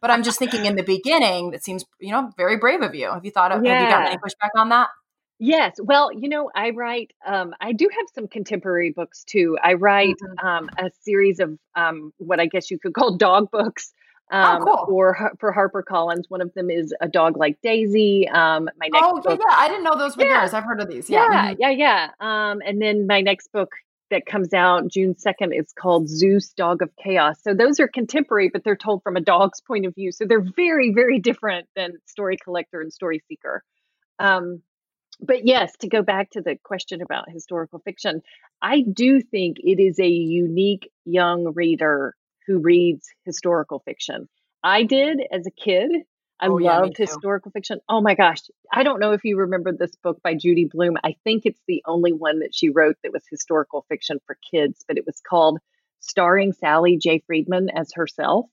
but 0.01 0.09
i'm 0.09 0.23
just 0.23 0.39
thinking 0.39 0.65
in 0.65 0.75
the 0.75 0.83
beginning 0.83 1.51
that 1.51 1.63
seems 1.63 1.85
you 1.99 2.11
know 2.11 2.31
very 2.37 2.57
brave 2.57 2.81
of 2.81 2.95
you 2.95 3.09
have 3.11 3.23
you 3.23 3.31
thought 3.31 3.51
of 3.51 3.63
yeah. 3.63 3.73
have 3.73 3.83
you 3.83 3.89
gotten 3.89 4.07
any 4.07 4.17
pushback 4.17 4.59
on 4.59 4.69
that 4.69 4.89
Yes. 5.41 5.77
Well, 5.81 6.11
you 6.11 6.27
know, 6.27 6.51
I 6.53 6.71
write, 6.71 7.13
um, 7.25 7.53
I 7.61 7.71
do 7.71 7.87
have 7.89 8.05
some 8.13 8.27
contemporary 8.27 8.91
books 8.91 9.23
too. 9.23 9.57
I 9.63 9.75
write 9.75 10.17
mm-hmm. 10.21 10.45
um, 10.45 10.69
a 10.77 10.91
series 11.03 11.39
of 11.39 11.57
um, 11.77 12.11
what 12.17 12.41
I 12.41 12.45
guess 12.45 12.69
you 12.69 12.77
could 12.77 12.93
call 12.93 13.15
dog 13.15 13.49
books 13.49 13.93
um, 14.31 14.61
oh, 14.61 14.65
cool. 14.65 14.85
for 14.87 15.31
for 15.39 15.51
Harper 15.51 15.81
Collins. 15.81 16.25
One 16.29 16.41
of 16.41 16.53
them 16.53 16.69
is 16.69 16.93
a 17.01 17.07
dog 17.07 17.37
like 17.37 17.59
Daisy. 17.61 18.27
Um, 18.27 18.69
my 18.79 18.87
next 18.91 19.05
oh 19.05 19.21
yeah, 19.23 19.35
book, 19.35 19.39
yeah, 19.47 19.55
I 19.55 19.67
didn't 19.67 19.83
know 19.83 19.97
those 19.97 20.15
were 20.15 20.25
yeah. 20.25 20.41
yours. 20.41 20.53
I've 20.53 20.63
heard 20.63 20.81
of 20.81 20.89
these. 20.89 21.09
Yeah, 21.09 21.27
yeah, 21.31 21.51
mm-hmm. 21.51 21.61
yeah, 21.61 21.69
yeah. 21.69 22.09
Um, 22.19 22.61
and 22.65 22.81
then 22.81 23.07
my 23.07 23.21
next 23.21 23.51
book 23.51 23.71
that 24.11 24.25
comes 24.25 24.53
out 24.53 24.87
June 24.87 25.17
second 25.17 25.53
is 25.53 25.71
called 25.73 26.09
Zeus, 26.09 26.49
Dog 26.53 26.81
of 26.81 26.89
Chaos. 26.95 27.37
So 27.43 27.53
those 27.53 27.79
are 27.79 27.87
contemporary, 27.87 28.49
but 28.49 28.63
they're 28.63 28.75
told 28.75 29.03
from 29.03 29.15
a 29.15 29.21
dog's 29.21 29.61
point 29.61 29.85
of 29.85 29.95
view. 29.95 30.11
So 30.11 30.25
they're 30.25 30.45
very, 30.55 30.91
very 30.93 31.19
different 31.19 31.67
than 31.75 31.93
Story 32.05 32.37
Collector 32.37 32.81
and 32.81 32.91
Story 32.91 33.21
Seeker. 33.27 33.63
Um, 34.19 34.61
but 35.21 35.45
yes, 35.45 35.73
to 35.81 35.89
go 35.89 36.01
back 36.01 36.31
to 36.31 36.41
the 36.41 36.57
question 36.63 37.01
about 37.01 37.29
historical 37.29 37.79
fiction, 37.79 38.21
I 38.61 38.81
do 38.81 39.21
think 39.21 39.57
it 39.59 39.79
is 39.79 39.99
a 39.99 40.07
unique 40.07 40.89
young 41.05 41.53
reader 41.53 42.15
who 42.47 42.59
reads 42.59 43.09
historical 43.25 43.79
fiction. 43.79 44.27
I 44.63 44.83
did 44.83 45.21
as 45.31 45.47
a 45.47 45.51
kid. 45.51 45.91
I 46.39 46.47
oh, 46.47 46.53
loved 46.55 46.95
yeah, 46.97 47.05
historical 47.05 47.51
fiction. 47.51 47.79
Oh 47.89 48.01
my 48.01 48.15
gosh. 48.15 48.39
I 48.71 48.83
don't 48.83 48.99
know 48.99 49.11
if 49.11 49.25
you 49.25 49.37
remember 49.37 49.73
this 49.73 49.95
book 49.97 50.21
by 50.23 50.35
Judy 50.35 50.65
Blume. 50.65 50.97
I 51.03 51.15
think 51.23 51.45
it's 51.45 51.61
the 51.67 51.83
only 51.85 52.13
one 52.13 52.39
that 52.39 52.55
she 52.55 52.69
wrote 52.69 52.95
that 53.03 53.11
was 53.11 53.23
historical 53.29 53.85
fiction 53.89 54.19
for 54.25 54.37
kids, 54.49 54.85
but 54.87 54.97
it 54.97 55.05
was 55.05 55.21
called 55.27 55.59
Starring 55.99 56.53
Sally 56.53 56.97
J. 56.97 57.21
Friedman 57.27 57.69
as 57.69 57.91
herself. 57.93 58.45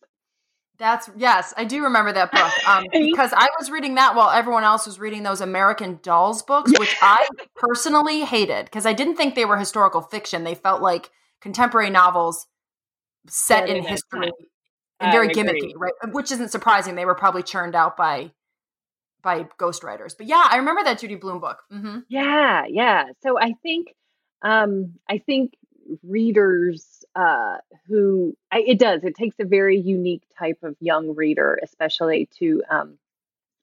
That's 0.78 1.08
yes, 1.16 1.54
I 1.56 1.64
do 1.64 1.84
remember 1.84 2.12
that 2.12 2.32
book 2.32 2.68
um, 2.68 2.84
because 2.92 3.32
I 3.32 3.48
was 3.58 3.70
reading 3.70 3.94
that 3.94 4.14
while 4.14 4.30
everyone 4.30 4.64
else 4.64 4.86
was 4.86 4.98
reading 4.98 5.22
those 5.22 5.40
American 5.40 5.98
Dolls 6.02 6.42
books, 6.42 6.72
which 6.78 6.94
I 7.02 7.26
personally 7.54 8.24
hated 8.24 8.66
because 8.66 8.84
I 8.84 8.92
didn't 8.92 9.16
think 9.16 9.34
they 9.34 9.46
were 9.46 9.56
historical 9.56 10.02
fiction. 10.02 10.44
They 10.44 10.54
felt 10.54 10.82
like 10.82 11.10
contemporary 11.40 11.90
novels 11.90 12.46
set 13.28 13.68
in 13.68 13.82
history 13.82 14.32
and 15.00 15.12
very 15.12 15.28
gimmicky, 15.28 15.72
right? 15.76 15.92
Which 16.12 16.32
isn't 16.32 16.50
surprising. 16.50 16.94
They 16.94 17.04
were 17.04 17.14
probably 17.14 17.42
churned 17.42 17.74
out 17.74 17.96
by 17.96 18.32
by 19.22 19.44
ghostwriters. 19.58 20.16
But 20.16 20.26
yeah, 20.26 20.46
I 20.48 20.56
remember 20.56 20.84
that 20.84 21.00
Judy 21.00 21.16
Blume 21.16 21.40
book. 21.40 21.58
Mm-hmm. 21.72 21.98
Yeah, 22.08 22.64
yeah. 22.68 23.06
So 23.22 23.38
I 23.38 23.54
think 23.62 23.88
um, 24.42 24.94
I 25.08 25.18
think 25.18 25.54
readers 26.02 27.04
uh, 27.14 27.56
who 27.88 28.36
I, 28.52 28.62
it 28.66 28.78
does 28.78 29.04
it 29.04 29.14
takes 29.14 29.36
a 29.40 29.44
very 29.44 29.78
unique 29.78 30.22
type 30.38 30.58
of 30.62 30.76
young 30.80 31.14
reader, 31.14 31.58
especially 31.62 32.28
to 32.38 32.62
um, 32.70 32.98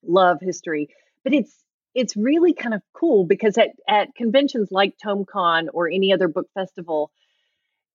love 0.06 0.39
history. 0.41 0.89
But 1.23 1.34
it's 1.34 1.63
it's 1.95 2.17
really 2.17 2.54
kind 2.54 2.73
of 2.73 2.82
cool 2.93 3.26
because 3.26 3.58
at 3.58 3.69
at 3.88 4.15
conventions 4.15 4.69
like 4.71 4.95
TomeCon 5.04 5.67
or 5.73 5.88
any 5.88 6.12
other 6.13 6.28
book 6.28 6.47
festival, 6.54 7.12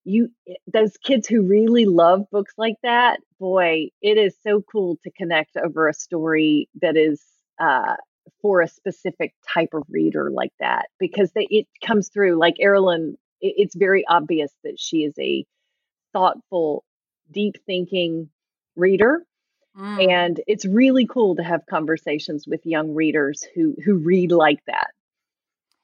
you 0.05 0.31
eh, 0.49 0.55
those 0.73 0.97
kids 0.99 1.27
who 1.27 1.43
really 1.43 1.85
love 1.85 2.25
books 2.31 2.55
like 2.57 2.77
that 2.83 3.21
boy 3.39 3.89
it 4.03 4.19
is 4.19 4.35
so 4.43 4.63
cool 4.63 4.97
to 5.03 5.11
connect 5.11 5.57
over 5.57 5.89
a 5.89 5.95
story 5.95 6.69
that 6.81 6.97
is 6.97 7.23
uh, 7.59 7.97
for 8.41 8.61
a 8.61 8.69
specific 8.69 9.35
type 9.53 9.71
of 9.73 9.83
reader 9.89 10.31
like 10.31 10.53
that 10.61 10.87
because 10.99 11.33
they, 11.33 11.47
it 11.51 11.67
comes 11.85 12.09
through 12.09 12.39
like 12.39 12.57
Erilyn 12.63 13.15
it, 13.41 13.55
it's 13.57 13.75
very 13.75 14.05
obvious 14.09 14.53
that 14.65 14.79
she 14.79 15.05
is 15.05 15.15
a 15.19 15.45
thoughtful 16.13 16.85
deep 17.31 17.57
thinking 17.67 18.31
reader 18.77 19.25
mm. 19.77 20.11
and 20.13 20.41
it's 20.47 20.65
really 20.65 21.07
cool 21.07 21.37
to 21.37 21.43
have 21.43 21.63
conversations 21.69 22.47
with 22.47 22.65
young 22.65 22.95
readers 22.95 23.45
who 23.55 23.75
who 23.85 23.97
read 23.97 24.33
like 24.33 24.61
that 24.67 24.91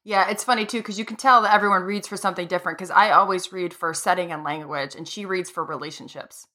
yeah, 0.04 0.30
it's 0.30 0.44
funny 0.44 0.66
too 0.66 0.78
because 0.78 0.98
you 0.98 1.04
can 1.04 1.16
tell 1.16 1.42
that 1.42 1.54
everyone 1.54 1.82
reads 1.82 2.06
for 2.06 2.16
something 2.16 2.46
different. 2.46 2.78
Because 2.78 2.90
I 2.90 3.10
always 3.10 3.52
read 3.52 3.72
for 3.72 3.92
setting 3.94 4.30
and 4.30 4.44
language, 4.44 4.94
and 4.94 5.08
she 5.08 5.24
reads 5.24 5.50
for 5.50 5.64
relationships. 5.64 6.46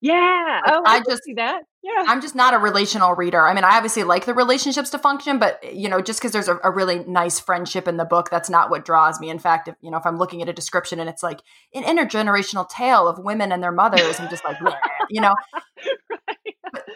Yeah. 0.00 0.60
Like, 0.64 0.74
oh, 0.74 0.82
I, 0.86 0.96
I 0.96 1.00
just 1.00 1.24
see 1.24 1.34
that. 1.34 1.62
Yeah. 1.82 2.04
I'm 2.06 2.20
just 2.20 2.34
not 2.34 2.54
a 2.54 2.58
relational 2.58 3.14
reader. 3.14 3.44
I 3.44 3.54
mean, 3.54 3.64
I 3.64 3.76
obviously 3.76 4.04
like 4.04 4.26
the 4.26 4.34
relationships 4.34 4.90
to 4.90 4.98
function, 4.98 5.38
but 5.38 5.58
eh, 5.62 5.70
you 5.70 5.88
know, 5.88 6.00
just 6.00 6.20
because 6.20 6.32
there's 6.32 6.48
a, 6.48 6.58
a, 6.62 6.70
really 6.70 7.04
nice 7.04 7.40
friendship 7.40 7.88
in 7.88 7.96
the 7.96 8.04
book, 8.04 8.30
that's 8.30 8.48
not 8.48 8.70
what 8.70 8.84
draws 8.84 9.18
me. 9.18 9.28
In 9.28 9.38
fact, 9.38 9.66
if 9.68 9.74
you 9.80 9.90
know, 9.90 9.96
if 9.96 10.06
I'm 10.06 10.18
looking 10.18 10.40
at 10.42 10.48
a 10.48 10.52
description 10.52 11.00
and 11.00 11.08
it's 11.08 11.22
like 11.22 11.40
an 11.74 11.82
intergenerational 11.82 12.68
tale 12.68 13.08
of 13.08 13.18
women 13.18 13.50
and 13.50 13.62
their 13.62 13.72
mothers, 13.72 14.20
I'm 14.20 14.30
just 14.30 14.44
like, 14.44 14.58
you 15.08 15.20
know. 15.20 15.34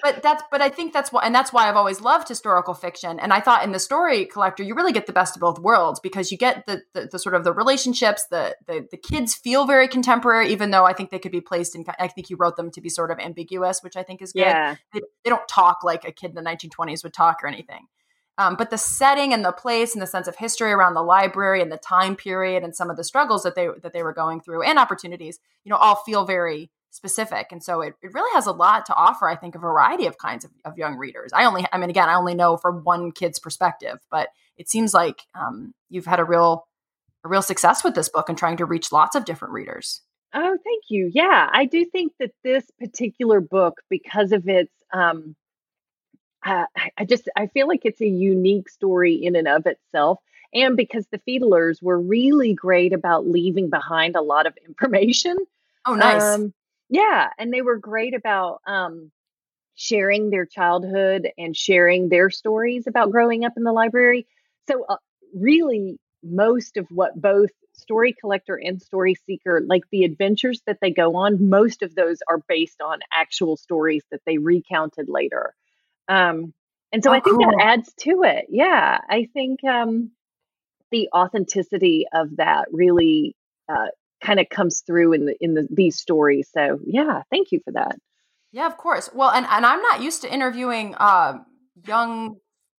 but, 0.02 0.22
that's 0.22 0.42
but 0.50 0.60
I 0.60 0.68
think 0.68 0.92
that's 0.92 1.12
why 1.12 1.22
and 1.24 1.34
that's 1.34 1.52
why 1.52 1.68
I've 1.68 1.76
always 1.76 2.00
loved 2.00 2.28
historical 2.28 2.74
fiction. 2.74 3.20
And 3.20 3.32
I 3.32 3.40
thought 3.40 3.64
in 3.64 3.72
the 3.72 3.78
story 3.78 4.24
collector, 4.24 4.62
you 4.62 4.74
really 4.74 4.92
get 4.92 5.06
the 5.06 5.12
best 5.12 5.36
of 5.36 5.40
both 5.40 5.58
worlds 5.58 6.00
because 6.00 6.32
you 6.32 6.38
get 6.38 6.66
the 6.66 6.82
the, 6.92 7.08
the 7.12 7.18
sort 7.18 7.34
of 7.34 7.44
the 7.44 7.52
relationships, 7.52 8.26
the, 8.30 8.56
the 8.66 8.86
the 8.90 8.96
kids 8.96 9.34
feel 9.34 9.64
very 9.64 9.86
contemporary, 9.86 10.50
even 10.52 10.72
though 10.72 10.84
I 10.84 10.92
think 10.92 11.10
they 11.10 11.18
could 11.18 11.32
be 11.32 11.40
placed 11.40 11.76
in. 11.76 11.84
I 11.98 12.08
think 12.08 12.30
you 12.30 12.36
wrote 12.36 12.56
them 12.56 12.70
to 12.72 12.80
be 12.80 12.88
sort 12.88 13.10
of 13.10 13.18
ambiguous, 13.18 13.80
which 13.82 13.96
I 13.96 14.02
think 14.02 14.22
is 14.22 14.32
good. 14.32 14.40
Yeah. 14.40 14.76
They, 14.92 15.00
they 15.24 15.30
don't 15.30 15.46
talk 15.48 15.84
like 15.84 16.04
a 16.04 16.12
kid 16.12 16.30
in 16.30 16.34
the 16.34 16.42
1920s 16.42 17.04
would 17.04 17.14
talk 17.14 17.38
or 17.42 17.46
anything. 17.46 17.86
Um, 18.38 18.56
but 18.56 18.70
the 18.70 18.78
setting 18.78 19.32
and 19.32 19.44
the 19.44 19.52
place 19.52 19.94
and 19.94 20.00
the 20.00 20.06
sense 20.06 20.26
of 20.26 20.36
history 20.36 20.72
around 20.72 20.94
the 20.94 21.02
library 21.02 21.60
and 21.60 21.70
the 21.70 21.76
time 21.76 22.16
period 22.16 22.64
and 22.64 22.74
some 22.74 22.90
of 22.90 22.96
the 22.96 23.04
struggles 23.04 23.42
that 23.42 23.54
they 23.54 23.68
that 23.82 23.92
they 23.92 24.02
were 24.02 24.14
going 24.14 24.40
through 24.40 24.62
and 24.62 24.78
opportunities, 24.78 25.38
you 25.64 25.70
know, 25.70 25.76
all 25.76 25.96
feel 25.96 26.24
very 26.24 26.70
specific. 26.92 27.48
And 27.50 27.62
so 27.62 27.80
it, 27.80 27.94
it 28.02 28.12
really 28.12 28.30
has 28.34 28.46
a 28.46 28.52
lot 28.52 28.86
to 28.86 28.94
offer, 28.94 29.28
I 29.28 29.34
think, 29.34 29.54
a 29.54 29.58
variety 29.58 30.06
of 30.06 30.18
kinds 30.18 30.44
of, 30.44 30.50
of 30.64 30.76
young 30.76 30.96
readers. 30.96 31.32
I 31.32 31.46
only, 31.46 31.66
I 31.72 31.78
mean, 31.78 31.90
again, 31.90 32.08
I 32.08 32.14
only 32.14 32.34
know 32.34 32.56
from 32.58 32.84
one 32.84 33.12
kid's 33.12 33.38
perspective, 33.38 33.98
but 34.10 34.28
it 34.58 34.68
seems 34.68 34.92
like 34.92 35.22
um, 35.34 35.74
you've 35.88 36.06
had 36.06 36.20
a 36.20 36.24
real, 36.24 36.66
a 37.24 37.28
real 37.28 37.42
success 37.42 37.82
with 37.82 37.94
this 37.94 38.10
book 38.10 38.28
and 38.28 38.36
trying 38.36 38.58
to 38.58 38.66
reach 38.66 38.92
lots 38.92 39.16
of 39.16 39.24
different 39.24 39.54
readers. 39.54 40.02
Oh, 40.34 40.58
thank 40.64 40.84
you. 40.88 41.10
Yeah, 41.12 41.48
I 41.50 41.64
do 41.64 41.84
think 41.86 42.12
that 42.20 42.32
this 42.44 42.70
particular 42.78 43.40
book, 43.40 43.80
because 43.88 44.32
of 44.32 44.46
its, 44.46 44.72
um, 44.92 45.34
uh, 46.44 46.66
I 46.98 47.04
just 47.04 47.28
I 47.36 47.46
feel 47.46 47.68
like 47.68 47.82
it's 47.84 48.00
a 48.00 48.06
unique 48.06 48.68
story 48.68 49.14
in 49.14 49.36
and 49.36 49.46
of 49.46 49.66
itself, 49.66 50.18
and 50.52 50.76
because 50.76 51.06
the 51.08 51.20
Fedelers 51.20 51.82
were 51.82 52.00
really 52.00 52.52
great 52.52 52.92
about 52.92 53.28
leaving 53.28 53.70
behind 53.70 54.16
a 54.16 54.22
lot 54.22 54.46
of 54.46 54.54
information. 54.66 55.36
Oh, 55.86 55.94
nice. 55.94 56.22
Um, 56.22 56.52
yeah, 56.92 57.30
and 57.38 57.50
they 57.50 57.62
were 57.62 57.78
great 57.78 58.14
about 58.14 58.60
um, 58.66 59.10
sharing 59.74 60.28
their 60.28 60.44
childhood 60.44 61.26
and 61.38 61.56
sharing 61.56 62.10
their 62.10 62.28
stories 62.28 62.86
about 62.86 63.10
growing 63.10 63.46
up 63.46 63.54
in 63.56 63.62
the 63.62 63.72
library. 63.72 64.26
So, 64.68 64.84
uh, 64.86 64.96
really, 65.34 65.98
most 66.22 66.76
of 66.76 66.86
what 66.90 67.18
both 67.18 67.48
Story 67.72 68.12
Collector 68.12 68.60
and 68.62 68.80
Story 68.82 69.16
Seeker, 69.26 69.62
like 69.66 69.84
the 69.90 70.04
adventures 70.04 70.60
that 70.66 70.80
they 70.82 70.90
go 70.90 71.16
on, 71.16 71.48
most 71.48 71.80
of 71.80 71.94
those 71.94 72.18
are 72.28 72.42
based 72.46 72.82
on 72.82 73.00
actual 73.10 73.56
stories 73.56 74.04
that 74.10 74.20
they 74.26 74.36
recounted 74.36 75.08
later. 75.08 75.54
Um, 76.08 76.52
and 76.92 77.02
so 77.02 77.08
oh, 77.08 77.14
I 77.14 77.20
think 77.20 77.38
cool. 77.38 77.46
that 77.46 77.58
adds 77.58 77.90
to 78.00 78.22
it. 78.24 78.48
Yeah, 78.50 78.98
I 79.08 79.30
think 79.32 79.64
um, 79.64 80.10
the 80.90 81.08
authenticity 81.14 82.04
of 82.12 82.36
that 82.36 82.68
really 82.70 83.34
uh, 83.66 83.86
kind 84.22 84.40
of 84.40 84.48
comes 84.48 84.82
through 84.86 85.12
in 85.12 85.26
the 85.26 85.36
in 85.40 85.54
the 85.54 85.66
these 85.70 85.98
stories. 85.98 86.48
So 86.52 86.78
yeah, 86.86 87.22
thank 87.30 87.52
you 87.52 87.60
for 87.64 87.72
that. 87.72 87.96
Yeah, 88.52 88.66
of 88.66 88.76
course. 88.76 89.10
Well, 89.14 89.30
and 89.30 89.46
and 89.46 89.66
I'm 89.66 89.82
not 89.82 90.02
used 90.02 90.22
to 90.22 90.32
interviewing 90.32 90.94
uh, 90.96 91.38
young 91.86 92.36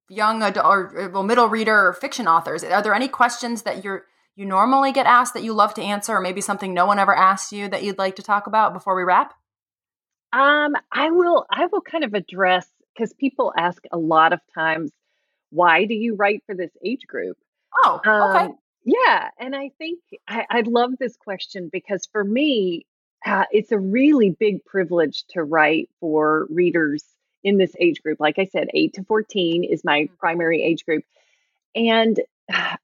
young 0.10 0.44
adult 0.44 0.66
or 0.66 1.10
well 1.12 1.24
middle 1.24 1.48
reader 1.48 1.94
fiction 1.94 2.28
authors. 2.28 2.64
Are 2.64 2.82
there 2.82 2.94
any 2.94 3.08
questions 3.08 3.64
that 3.64 3.84
you're 3.84 4.06
you 4.36 4.46
normally 4.46 4.92
get 4.92 5.06
asked 5.06 5.34
that 5.36 5.44
you 5.44 5.54
love 5.54 5.74
to 5.76 5.82
answer, 5.82 6.14
or 6.14 6.22
maybe 6.22 6.42
something 6.42 6.74
no 6.74 6.86
one 6.86 7.00
ever 7.00 7.16
asked 7.16 7.52
you 7.52 7.68
that 7.70 7.84
you'd 7.84 7.98
like 7.98 8.16
to 8.16 8.24
talk 8.24 8.48
about 8.48 8.74
before 8.74 8.96
we 8.96 9.04
wrap? 9.04 9.34
Um, 10.32 10.74
I 10.92 11.12
will 11.12 11.46
I 11.52 11.68
will 11.68 11.82
kind 11.82 12.04
of 12.04 12.14
address 12.14 12.68
because 12.96 13.14
people 13.14 13.54
ask 13.58 13.84
a 13.92 13.98
lot 13.98 14.34
of 14.34 14.40
times, 14.54 14.92
why 15.50 15.86
do 15.86 15.94
you 15.94 16.16
write 16.16 16.44
for 16.46 16.56
this 16.56 16.72
age 16.84 17.06
group? 17.08 17.38
Oh, 17.84 18.00
okay. 18.06 18.46
Um, 18.46 18.58
yeah, 18.84 19.30
and 19.40 19.56
I 19.56 19.70
think 19.78 20.00
I, 20.28 20.46
I 20.50 20.62
love 20.62 20.92
this 21.00 21.16
question 21.16 21.70
because 21.72 22.08
for 22.12 22.24
me, 22.24 22.86
uh, 23.26 23.46
it's 23.52 23.72
a 23.72 23.80
really 23.80 24.32
big 24.32 24.66
privilege 24.66 25.24
to 25.30 25.44
write 25.44 25.90
for 26.00 26.48
readers 26.50 27.04
in 27.44 27.58
this 27.58 27.74
age 27.80 28.02
group. 28.02 28.20
Like 28.20 28.40
I 28.40 28.46
said, 28.46 28.68
8 28.74 28.94
to 28.96 29.04
14 29.04 29.64
is 29.64 29.84
my 29.84 30.02
mm-hmm. 30.02 30.16
primary 30.16 30.64
age 30.64 30.86
group. 30.86 31.04
And 31.76 32.20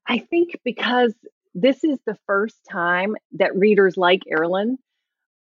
I 0.06 0.18
think 0.18 0.60
because 0.64 1.14
this 1.54 1.84
is 1.84 1.98
the 2.06 2.18
first 2.26 2.56
time 2.70 3.16
that 3.32 3.56
readers 3.56 3.96
like 3.96 4.22
Erilyn 4.30 4.76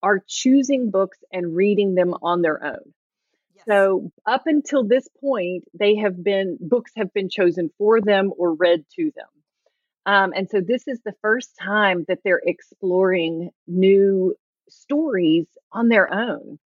are 0.01 0.23
choosing 0.27 0.91
books 0.91 1.17
and 1.31 1.55
reading 1.55 1.95
them 1.95 2.13
on 2.21 2.41
their 2.41 2.63
own. 2.63 2.93
Yes. 3.55 3.65
So 3.67 4.11
up 4.25 4.43
until 4.45 4.83
this 4.83 5.07
point, 5.19 5.65
they 5.77 5.95
have 5.95 6.21
been 6.23 6.57
books 6.59 6.91
have 6.95 7.13
been 7.13 7.29
chosen 7.29 7.69
for 7.77 8.01
them 8.01 8.31
or 8.37 8.53
read 8.53 8.85
to 8.95 9.11
them. 9.15 9.27
Um, 10.09 10.33
and 10.35 10.49
so 10.49 10.59
this 10.59 10.87
is 10.87 10.99
the 11.05 11.13
first 11.21 11.55
time 11.61 12.03
that 12.07 12.17
they're 12.23 12.41
exploring 12.43 13.51
new 13.67 14.33
stories 14.67 15.45
on 15.71 15.87
their 15.87 16.11
own. 16.11 16.57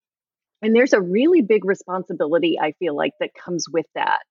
And 0.61 0.73
there's 0.73 0.93
a 0.93 1.01
really 1.01 1.41
big 1.41 1.65
responsibility, 1.65 2.57
I 2.57 2.71
feel 2.79 2.95
like, 2.95 3.11
that 3.19 3.31
comes 3.33 3.67
with 3.69 3.85
that 3.95 4.21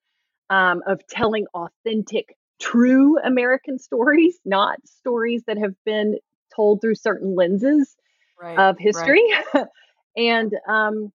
um, 0.49 0.81
of 0.87 1.07
telling 1.09 1.45
authentic, 1.53 2.39
true 2.59 3.19
American 3.23 3.79
stories, 3.79 4.39
not 4.47 4.79
stories 4.87 5.43
that 5.47 5.59
have 5.59 5.75
been 5.85 6.19
told 6.57 6.81
through 6.81 6.95
certain 6.95 7.35
lenses 7.35 7.95
right, 8.41 8.59
of 8.59 8.79
history. 8.79 9.23
Right. 9.53 9.67
and 10.17 10.55
um, 10.67 11.13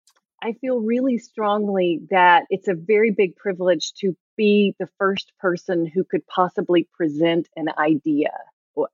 I 0.47 0.53
feel 0.53 0.79
really 0.79 1.19
strongly 1.19 2.03
that 2.11 2.45
it's 2.51 2.69
a 2.69 2.75
very 2.75 3.11
big 3.11 3.35
privilege 3.35 3.93
to 3.95 4.17
be 4.37 4.77
the 4.79 4.89
first 4.97 5.33
person 5.41 5.87
who 5.87 6.05
could 6.05 6.25
possibly 6.29 6.87
present 6.97 7.49
an 7.57 7.67
idea 7.77 8.31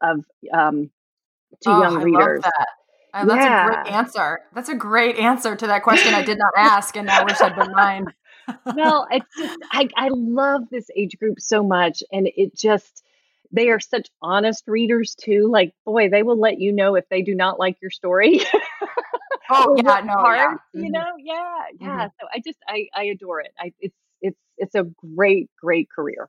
of 0.01 0.25
um, 0.51 0.91
to 1.61 1.71
oh, 1.71 1.83
young 1.83 1.99
I 1.99 2.03
readers. 2.03 2.45
Uh, 3.13 3.25
that's 3.27 3.45
yeah. 3.45 3.67
a 3.67 3.69
great 3.69 3.93
answer. 3.93 4.41
That's 4.55 4.71
a 4.71 4.75
great 4.75 5.17
answer 5.17 5.55
to 5.55 5.67
that 5.67 5.83
question 5.83 6.15
I 6.15 6.23
did 6.23 6.39
not 6.39 6.53
ask, 6.57 6.97
and 6.97 7.11
I 7.11 7.23
wish 7.23 7.39
I'd 7.39 7.55
been 7.55 7.73
mine. 7.73 8.07
well, 8.75 9.07
it's 9.11 9.37
just 9.37 9.59
I, 9.71 9.89
I 9.95 10.09
love 10.11 10.63
this 10.71 10.87
age 10.97 11.19
group 11.19 11.39
so 11.39 11.63
much, 11.63 12.03
and 12.11 12.31
it 12.35 12.57
just 12.57 13.05
they 13.51 13.69
are 13.69 13.81
such 13.81 14.09
honest 14.23 14.65
readers 14.69 15.15
too. 15.15 15.51
Like, 15.51 15.75
boy, 15.85 16.09
they 16.09 16.23
will 16.23 16.41
let 16.41 16.59
you 16.61 16.73
know 16.73 16.95
if 16.95 17.07
they 17.11 17.21
do 17.21 17.35
not 17.35 17.59
like 17.59 17.77
your 17.83 17.91
story. 17.91 18.41
oh 19.53 19.77
yeah, 19.77 20.01
no, 20.01 20.15
part, 20.15 20.39
yeah. 20.39 20.55
you 20.73 20.83
mm-hmm. 20.83 20.93
know, 20.93 21.07
yeah, 21.19 21.63
yeah. 21.81 21.89
Mm-hmm. 21.89 22.07
So 22.21 22.27
I 22.33 22.43
just 22.45 22.59
I 22.69 22.87
I 22.95 23.05
adore 23.05 23.41
it. 23.41 23.53
I 23.59 23.73
it's 23.81 23.97
it's 24.21 24.39
it's 24.57 24.75
a 24.75 24.85
great 25.17 25.51
great 25.61 25.89
career. 25.91 26.29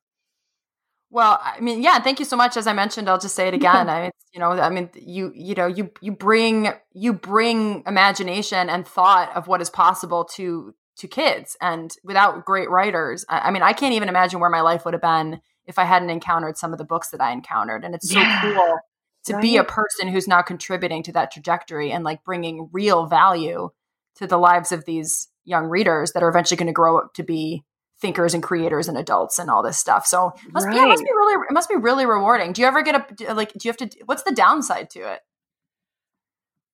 Well, 1.10 1.40
I 1.44 1.60
mean, 1.60 1.84
yeah, 1.84 2.00
thank 2.00 2.18
you 2.18 2.26
so 2.26 2.36
much. 2.36 2.58
As 2.58 2.66
I 2.66 2.74
mentioned, 2.74 3.08
I'll 3.08 3.20
just 3.20 3.36
say 3.36 3.48
it 3.48 3.54
again. 3.54 3.88
I 3.90 4.02
mean, 4.04 4.12
you 4.34 4.40
know, 4.40 4.52
I 4.52 4.70
mean, 4.70 4.90
you 4.96 5.32
you 5.36 5.56
know, 5.56 5.68
you 5.68 5.92
you 6.02 6.12
bring 6.12 6.70
you 6.94 7.14
bring 7.14 7.84
imagination 7.86 8.70
and 8.70 8.88
thought 8.88 9.36
of 9.36 9.48
what 9.48 9.62
is 9.62 9.70
possible 9.70 10.26
to 10.36 10.74
to 10.98 11.08
kids, 11.08 11.58
and 11.62 11.96
without 12.04 12.46
great 12.46 12.70
writers, 12.70 13.26
I, 13.30 13.40
I 13.40 13.52
mean, 13.52 13.64
I 13.64 13.74
can't 13.74 13.94
even 13.94 14.10
imagine 14.10 14.40
where 14.40 14.50
my 14.50 14.62
life 14.62 14.86
would 14.86 14.94
have 14.94 15.02
been 15.02 15.42
if 15.66 15.80
I 15.80 15.86
hadn't 15.86 16.10
encountered 16.10 16.58
some 16.58 16.74
of 16.74 16.78
the 16.78 16.86
books 16.86 17.10
that 17.12 17.22
I 17.22 17.32
encountered. 17.32 17.86
And 17.86 17.96
it's 17.96 18.10
so 18.12 18.20
yeah, 18.20 18.42
cool 18.42 18.80
to 19.26 19.34
right? 19.34 19.42
be 19.42 19.58
a 19.58 19.64
person 19.64 20.08
who's 20.08 20.28
now 20.28 20.42
contributing 20.42 21.04
to 21.04 21.12
that 21.14 21.32
trajectory 21.32 21.92
and 21.92 22.04
like 22.04 22.24
bringing 22.24 22.70
real 22.72 23.06
value 23.06 23.70
to 24.16 24.28
the 24.28 24.38
lives 24.38 24.72
of 24.72 24.86
these 24.86 25.28
young 25.46 25.66
readers 25.66 26.12
that 26.12 26.24
are 26.24 26.30
eventually 26.30 26.58
going 26.58 26.68
to 26.68 26.74
grow 26.74 26.98
up 26.98 27.14
to 27.16 27.24
be 27.24 27.64
thinkers 28.00 28.34
and 28.34 28.44
creators 28.44 28.88
and 28.88 28.98
adults 28.98 29.40
and 29.40 29.50
all 29.50 29.64
this 29.64 29.78
stuff. 29.78 30.06
So 30.06 30.34
it 30.46 30.54
must 30.54 30.68
right. 30.68 30.76
be 30.76 30.80
it 30.80 30.88
must 30.88 31.04
be 31.04 31.10
really 31.12 31.46
it 31.50 31.54
must 31.54 31.70
be 31.70 31.76
really 31.76 32.06
rewarding. 32.06 32.54
Do 32.54 32.62
you 32.62 32.68
ever 32.68 32.82
get 32.82 33.22
a 33.22 33.34
like 33.34 33.54
do 33.54 33.60
you 33.64 33.70
have 33.70 33.78
to 33.78 33.90
what's 34.06 34.24
the 34.24 34.34
downside 34.34 34.90
to 34.92 35.00
it? 35.14 35.22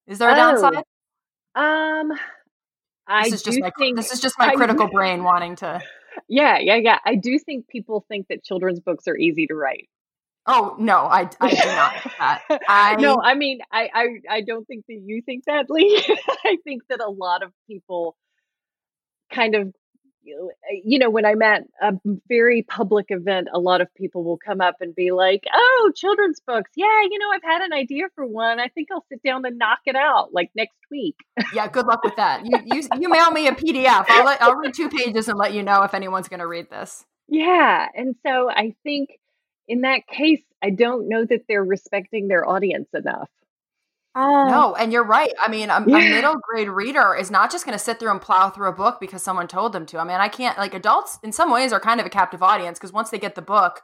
Is 0.08 0.18
there 0.18 0.30
a 0.30 0.34
oh, 0.34 0.36
downside? 0.36 0.84
Um 1.56 2.18
I 3.08 3.26
this 3.26 3.34
is 3.34 3.44
just 3.44 3.60
my 3.60 3.72
think, 3.78 3.96
this 3.96 4.12
is 4.12 4.20
just 4.20 4.36
my 4.40 4.50
I, 4.50 4.56
critical 4.56 4.88
brain 4.88 5.24
wanting 5.24 5.56
to 5.58 5.82
Yeah, 6.28 6.58
yeah, 6.60 6.76
yeah. 6.76 7.00
I 7.06 7.16
do 7.16 7.38
think 7.40 7.68
people 7.68 8.06
think 8.08 8.28
that 8.30 8.44
children's 8.44 8.80
books 8.80 9.08
are 9.08 9.18
easy 9.18 9.48
to 9.48 9.56
write. 9.56 9.88
Oh 10.52 10.76
no, 10.80 11.02
I, 11.06 11.30
I 11.40 11.50
do 11.52 11.66
not. 11.68 11.94
That. 12.20 12.42
I 12.68 12.96
no, 12.96 13.22
I 13.24 13.36
mean, 13.36 13.60
I, 13.72 13.90
I 13.94 14.38
I 14.38 14.42
don't 14.42 14.66
think 14.66 14.86
that 14.88 15.00
you 15.06 15.22
think 15.22 15.46
that, 15.46 15.70
Lee. 15.70 16.04
I 16.44 16.58
think 16.64 16.82
that 16.90 17.00
a 17.00 17.10
lot 17.10 17.44
of 17.44 17.54
people 17.68 18.18
kind 19.32 19.54
of 19.54 19.68
eh, 19.68 20.82
you 20.84 20.98
know, 20.98 21.12
when 21.12 21.24
I'm 21.24 21.42
at 21.44 21.66
a 21.82 21.94
very 22.28 22.64
public 22.64 23.06
event, 23.10 23.48
a 23.54 23.60
lot 23.60 23.80
of 23.80 23.94
people 23.94 24.24
will 24.24 24.40
come 24.44 24.60
up 24.60 24.78
and 24.82 24.94
be 24.96 25.12
like, 25.12 25.44
"Oh, 25.54 25.92
children's 25.96 26.40
books. 26.40 26.72
Yeah, 26.76 27.02
you 27.10 27.20
know, 27.20 27.30
I've 27.32 27.44
had 27.44 27.62
an 27.62 27.72
idea 27.72 28.06
for 28.16 28.26
one. 28.26 28.60
I 28.60 28.70
think 28.70 28.90
I'll 28.92 29.06
sit 29.08 29.22
down 29.22 29.46
and 29.46 29.60
knock 29.60 29.80
it 29.86 29.96
out 29.96 30.34
like 30.34 30.50
next 30.56 30.80
week." 30.90 31.16
Yeah, 31.54 31.68
good 31.68 31.86
luck 31.86 32.04
with 32.04 32.16
that. 32.16 32.46
You 32.46 32.58
you 32.66 32.84
you 33.00 33.10
mail 33.10 33.30
me 33.32 33.48
a 33.48 33.52
PDF. 33.52 34.06
I'll 34.10 34.26
let, 34.26 34.42
I'll 34.42 34.56
read 34.56 34.74
two 34.74 34.90
pages 34.90 35.28
and 35.30 35.38
let 35.38 35.54
you 35.54 35.62
know 35.62 35.84
if 35.84 35.94
anyone's 35.94 36.28
going 36.28 36.42
to 36.42 36.48
read 36.48 36.72
this. 36.72 37.06
Yeah, 37.28 37.88
and 37.96 38.16
so 38.26 38.50
I 38.50 38.74
think 38.84 39.12
in 39.70 39.82
that 39.82 40.08
case, 40.08 40.42
I 40.62 40.72
don't 40.72 41.08
know 41.08 41.24
that 41.24 41.46
they're 41.48 41.64
respecting 41.64 42.28
their 42.28 42.48
audience 42.48 42.90
enough. 42.94 43.30
Oh. 44.16 44.48
No, 44.50 44.76
and 44.76 44.92
you're 44.92 45.06
right. 45.06 45.32
I 45.40 45.50
mean, 45.50 45.70
a, 45.70 45.84
yeah. 45.88 45.98
a 45.98 46.10
middle 46.10 46.36
grade 46.42 46.68
reader 46.68 47.16
is 47.16 47.30
not 47.30 47.52
just 47.52 47.64
going 47.64 47.78
to 47.78 47.84
sit 47.84 48.00
through 48.00 48.10
and 48.10 48.20
plow 48.20 48.50
through 48.50 48.68
a 48.68 48.74
book 48.74 48.98
because 49.00 49.22
someone 49.22 49.48
told 49.48 49.72
them 49.72 49.86
to. 49.86 50.00
I 50.00 50.04
mean, 50.04 50.18
I 50.18 50.28
can't, 50.28 50.58
like, 50.58 50.74
adults 50.74 51.20
in 51.24 51.32
some 51.32 51.52
ways 51.52 51.72
are 51.72 51.80
kind 51.80 52.00
of 52.00 52.08
a 52.08 52.10
captive 52.10 52.42
audience 52.42 52.80
because 52.80 52.92
once 52.92 53.12
they 53.12 53.20
get 53.20 53.36
the 53.36 53.42
book, 53.44 53.82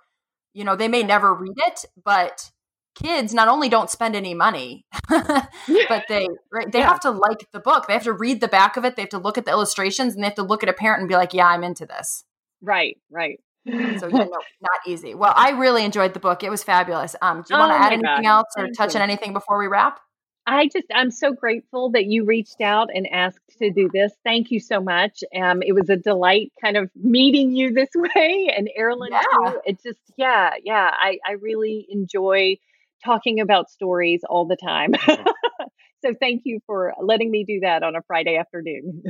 you 0.53 0.63
know, 0.63 0.75
they 0.75 0.87
may 0.87 1.03
never 1.03 1.33
read 1.33 1.53
it, 1.67 1.85
but 2.03 2.51
kids 2.95 3.33
not 3.33 3.47
only 3.47 3.69
don't 3.69 3.91
spend 3.91 4.15
any 4.15 4.33
money, 4.33 4.85
but 5.09 6.05
they 6.09 6.27
right, 6.51 6.71
they 6.71 6.79
yeah. 6.79 6.87
have 6.87 7.01
to 7.01 7.11
like 7.11 7.47
the 7.51 7.59
book. 7.59 7.87
They 7.87 7.93
have 7.93 8.03
to 8.03 8.13
read 8.13 8.41
the 8.41 8.47
back 8.47 8.77
of 8.77 8.85
it. 8.85 8.95
They 8.95 9.03
have 9.03 9.09
to 9.09 9.19
look 9.19 9.37
at 9.37 9.45
the 9.45 9.51
illustrations 9.51 10.15
and 10.15 10.23
they 10.23 10.27
have 10.27 10.35
to 10.35 10.43
look 10.43 10.63
at 10.63 10.69
a 10.69 10.73
parent 10.73 11.01
and 11.01 11.09
be 11.09 11.15
like, 11.15 11.33
yeah, 11.33 11.47
I'm 11.47 11.63
into 11.63 11.85
this. 11.85 12.23
Right, 12.61 12.97
right. 13.11 13.39
So 13.65 14.07
you 14.07 14.13
know, 14.13 14.39
not 14.61 14.79
easy. 14.87 15.15
Well, 15.15 15.33
I 15.35 15.51
really 15.51 15.83
enjoyed 15.83 16.13
the 16.13 16.19
book. 16.19 16.43
It 16.43 16.49
was 16.49 16.63
fabulous. 16.63 17.15
Um, 17.21 17.43
do 17.47 17.53
you 17.53 17.59
want 17.59 17.71
to 17.71 17.75
oh 17.75 17.81
add 17.81 17.93
anything 17.93 18.23
God. 18.23 18.25
else 18.25 18.47
or 18.57 18.65
Thank 18.65 18.77
touch 18.77 18.93
you. 18.93 18.99
on 18.99 19.03
anything 19.03 19.33
before 19.33 19.57
we 19.57 19.67
wrap? 19.67 19.99
I 20.47 20.67
just, 20.67 20.85
I'm 20.93 21.09
so 21.09 21.33
grateful 21.33 21.89
that 21.91 22.05
you 22.05 22.23
reached 22.23 22.61
out 22.61 22.89
and 22.93 23.07
asked 23.11 23.57
to 23.57 23.71
do 23.71 23.89
this. 23.91 24.11
Thank 24.23 24.51
you 24.51 24.59
so 24.59 24.79
much. 24.79 25.23
Um, 25.35 25.63
it 25.63 25.73
was 25.73 25.89
a 25.89 25.95
delight 25.95 26.53
kind 26.61 26.77
of 26.77 26.91
meeting 26.95 27.55
you 27.55 27.73
this 27.73 27.89
way 27.95 28.53
and 28.55 28.69
Erilyn 28.79 29.09
yeah. 29.09 29.21
too. 29.21 29.61
It 29.65 29.81
just, 29.81 29.99
yeah, 30.17 30.51
yeah. 30.63 30.91
I, 30.93 31.17
I 31.25 31.31
really 31.33 31.87
enjoy 31.89 32.57
talking 33.03 33.39
about 33.39 33.71
stories 33.71 34.21
all 34.29 34.45
the 34.45 34.55
time. 34.55 34.93
so 36.05 36.13
thank 36.19 36.43
you 36.45 36.59
for 36.67 36.93
letting 37.01 37.31
me 37.31 37.43
do 37.43 37.61
that 37.61 37.81
on 37.81 37.95
a 37.95 38.03
Friday 38.03 38.37
afternoon. 38.37 39.03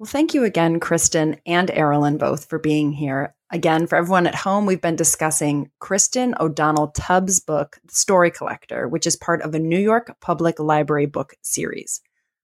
Well, 0.00 0.06
thank 0.06 0.32
you 0.32 0.44
again, 0.44 0.80
Kristin 0.80 1.40
and 1.44 1.68
Erilyn, 1.68 2.16
both 2.16 2.48
for 2.48 2.58
being 2.58 2.90
here. 2.90 3.34
Again, 3.52 3.86
for 3.86 3.96
everyone 3.96 4.26
at 4.26 4.34
home, 4.34 4.64
we've 4.64 4.80
been 4.80 4.96
discussing 4.96 5.70
Kristin 5.78 6.32
O'Donnell 6.40 6.88
Tubbs' 6.92 7.38
book, 7.38 7.78
The 7.84 7.94
Story 7.94 8.30
Collector, 8.30 8.88
which 8.88 9.06
is 9.06 9.14
part 9.16 9.42
of 9.42 9.54
a 9.54 9.58
New 9.58 9.78
York 9.78 10.16
Public 10.22 10.58
Library 10.58 11.04
book 11.04 11.34
series. 11.42 12.00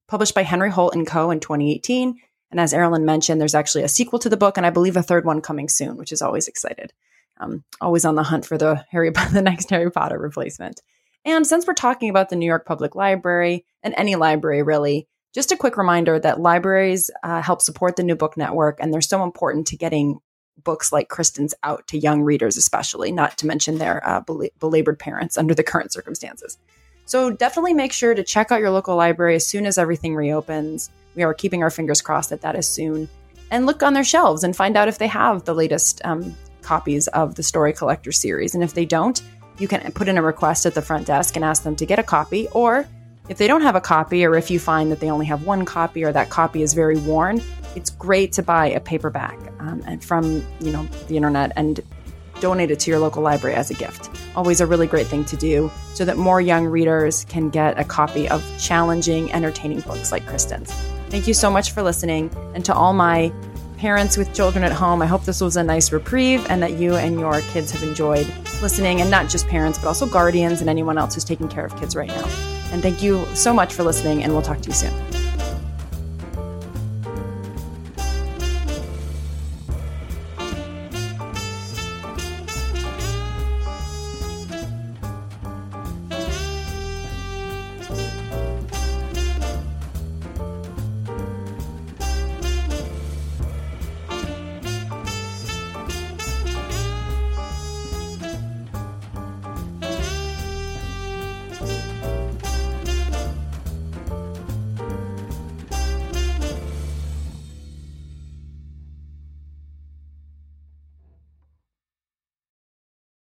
Published 0.06 0.34
by 0.34 0.42
Henry 0.42 0.68
Holt 0.68 0.94
& 1.04 1.06
Co. 1.06 1.30
in 1.30 1.40
2018. 1.40 2.20
And 2.50 2.60
as 2.60 2.74
Erilyn 2.74 3.04
mentioned, 3.04 3.40
there's 3.40 3.54
actually 3.54 3.84
a 3.84 3.88
sequel 3.88 4.18
to 4.18 4.28
the 4.28 4.36
book, 4.36 4.58
and 4.58 4.66
I 4.66 4.70
believe 4.70 4.98
a 4.98 5.02
third 5.02 5.24
one 5.24 5.40
coming 5.40 5.70
soon, 5.70 5.96
which 5.96 6.12
is 6.12 6.20
always 6.20 6.48
excited. 6.48 6.92
Um, 7.38 7.64
always 7.80 8.04
on 8.04 8.16
the 8.16 8.22
hunt 8.22 8.44
for 8.44 8.58
the 8.58 8.84
Harry, 8.90 9.08
the 9.32 9.40
next 9.40 9.70
Harry 9.70 9.90
Potter 9.90 10.18
replacement. 10.18 10.82
And 11.24 11.46
since 11.46 11.66
we're 11.66 11.72
talking 11.72 12.10
about 12.10 12.28
the 12.28 12.36
New 12.36 12.44
York 12.44 12.66
Public 12.66 12.94
Library, 12.94 13.64
and 13.82 13.94
any 13.96 14.14
library 14.14 14.62
really, 14.62 15.08
just 15.36 15.52
a 15.52 15.56
quick 15.56 15.76
reminder 15.76 16.18
that 16.18 16.40
libraries 16.40 17.10
uh, 17.22 17.42
help 17.42 17.60
support 17.60 17.96
the 17.96 18.02
New 18.02 18.16
Book 18.16 18.38
Network, 18.38 18.78
and 18.80 18.90
they're 18.90 19.02
so 19.02 19.22
important 19.22 19.66
to 19.66 19.76
getting 19.76 20.18
books 20.64 20.92
like 20.92 21.10
Kristin's 21.10 21.54
out 21.62 21.86
to 21.88 21.98
young 21.98 22.22
readers, 22.22 22.56
especially, 22.56 23.12
not 23.12 23.36
to 23.36 23.46
mention 23.46 23.76
their 23.76 24.00
uh, 24.08 24.22
bel- 24.22 24.48
belabored 24.58 24.98
parents 24.98 25.36
under 25.36 25.52
the 25.52 25.62
current 25.62 25.92
circumstances. 25.92 26.56
So 27.04 27.30
definitely 27.30 27.74
make 27.74 27.92
sure 27.92 28.14
to 28.14 28.24
check 28.24 28.50
out 28.50 28.60
your 28.60 28.70
local 28.70 28.96
library 28.96 29.34
as 29.34 29.46
soon 29.46 29.66
as 29.66 29.76
everything 29.76 30.14
reopens. 30.14 30.88
We 31.14 31.22
are 31.22 31.34
keeping 31.34 31.62
our 31.62 31.68
fingers 31.68 32.00
crossed 32.00 32.30
that 32.30 32.40
that 32.40 32.56
is 32.56 32.66
soon. 32.66 33.06
And 33.50 33.66
look 33.66 33.82
on 33.82 33.92
their 33.92 34.04
shelves 34.04 34.42
and 34.42 34.56
find 34.56 34.74
out 34.74 34.88
if 34.88 34.96
they 34.96 35.06
have 35.06 35.44
the 35.44 35.54
latest 35.54 36.00
um, 36.06 36.34
copies 36.62 37.08
of 37.08 37.34
the 37.34 37.42
Story 37.42 37.74
Collector 37.74 38.10
series. 38.10 38.54
And 38.54 38.64
if 38.64 38.72
they 38.72 38.86
don't, 38.86 39.20
you 39.58 39.68
can 39.68 39.92
put 39.92 40.08
in 40.08 40.16
a 40.16 40.22
request 40.22 40.64
at 40.64 40.72
the 40.72 40.80
front 40.80 41.06
desk 41.06 41.36
and 41.36 41.44
ask 41.44 41.62
them 41.62 41.76
to 41.76 41.84
get 41.84 41.98
a 41.98 42.02
copy. 42.02 42.48
Or 42.52 42.88
if 43.28 43.38
they 43.38 43.48
don't 43.48 43.62
have 43.62 43.76
a 43.76 43.80
copy, 43.80 44.24
or 44.24 44.36
if 44.36 44.50
you 44.50 44.58
find 44.58 44.90
that 44.90 45.00
they 45.00 45.10
only 45.10 45.26
have 45.26 45.44
one 45.44 45.64
copy 45.64 46.04
or 46.04 46.12
that 46.12 46.30
copy 46.30 46.62
is 46.62 46.74
very 46.74 46.96
worn, 46.98 47.42
it's 47.74 47.90
great 47.90 48.32
to 48.32 48.42
buy 48.42 48.66
a 48.66 48.80
paperback 48.80 49.38
um, 49.60 49.82
and 49.86 50.04
from 50.04 50.44
you 50.60 50.72
know 50.72 50.84
the 51.08 51.16
internet 51.16 51.52
and 51.56 51.80
donate 52.40 52.70
it 52.70 52.78
to 52.80 52.90
your 52.90 53.00
local 53.00 53.22
library 53.22 53.56
as 53.56 53.70
a 53.70 53.74
gift. 53.74 54.10
Always 54.34 54.60
a 54.60 54.66
really 54.66 54.86
great 54.86 55.06
thing 55.06 55.24
to 55.26 55.36
do 55.36 55.70
so 55.94 56.04
that 56.04 56.16
more 56.16 56.40
young 56.40 56.66
readers 56.66 57.24
can 57.24 57.48
get 57.50 57.78
a 57.78 57.84
copy 57.84 58.28
of 58.28 58.44
challenging, 58.58 59.32
entertaining 59.32 59.80
books 59.80 60.12
like 60.12 60.24
Kristin's. 60.26 60.70
Thank 61.10 61.26
you 61.26 61.34
so 61.34 61.50
much 61.50 61.70
for 61.70 61.82
listening. 61.82 62.30
And 62.54 62.64
to 62.66 62.74
all 62.74 62.92
my 62.92 63.32
parents 63.78 64.16
with 64.16 64.34
children 64.34 64.64
at 64.64 64.72
home, 64.72 65.00
I 65.02 65.06
hope 65.06 65.24
this 65.24 65.40
was 65.40 65.56
a 65.56 65.62
nice 65.62 65.92
reprieve 65.92 66.44
and 66.50 66.62
that 66.62 66.72
you 66.72 66.96
and 66.96 67.18
your 67.18 67.40
kids 67.40 67.70
have 67.70 67.82
enjoyed 67.82 68.26
listening, 68.62 69.00
and 69.00 69.10
not 69.10 69.28
just 69.28 69.46
parents, 69.48 69.78
but 69.78 69.86
also 69.86 70.06
guardians 70.06 70.60
and 70.60 70.70
anyone 70.70 70.98
else 70.98 71.14
who's 71.14 71.24
taking 71.24 71.48
care 71.48 71.64
of 71.64 71.78
kids 71.78 71.94
right 71.94 72.08
now. 72.08 72.55
And 72.72 72.82
thank 72.82 73.02
you 73.02 73.26
so 73.34 73.52
much 73.52 73.72
for 73.72 73.82
listening, 73.82 74.22
and 74.22 74.32
we'll 74.32 74.42
talk 74.42 74.60
to 74.60 74.68
you 74.68 74.74
soon. 74.74 75.15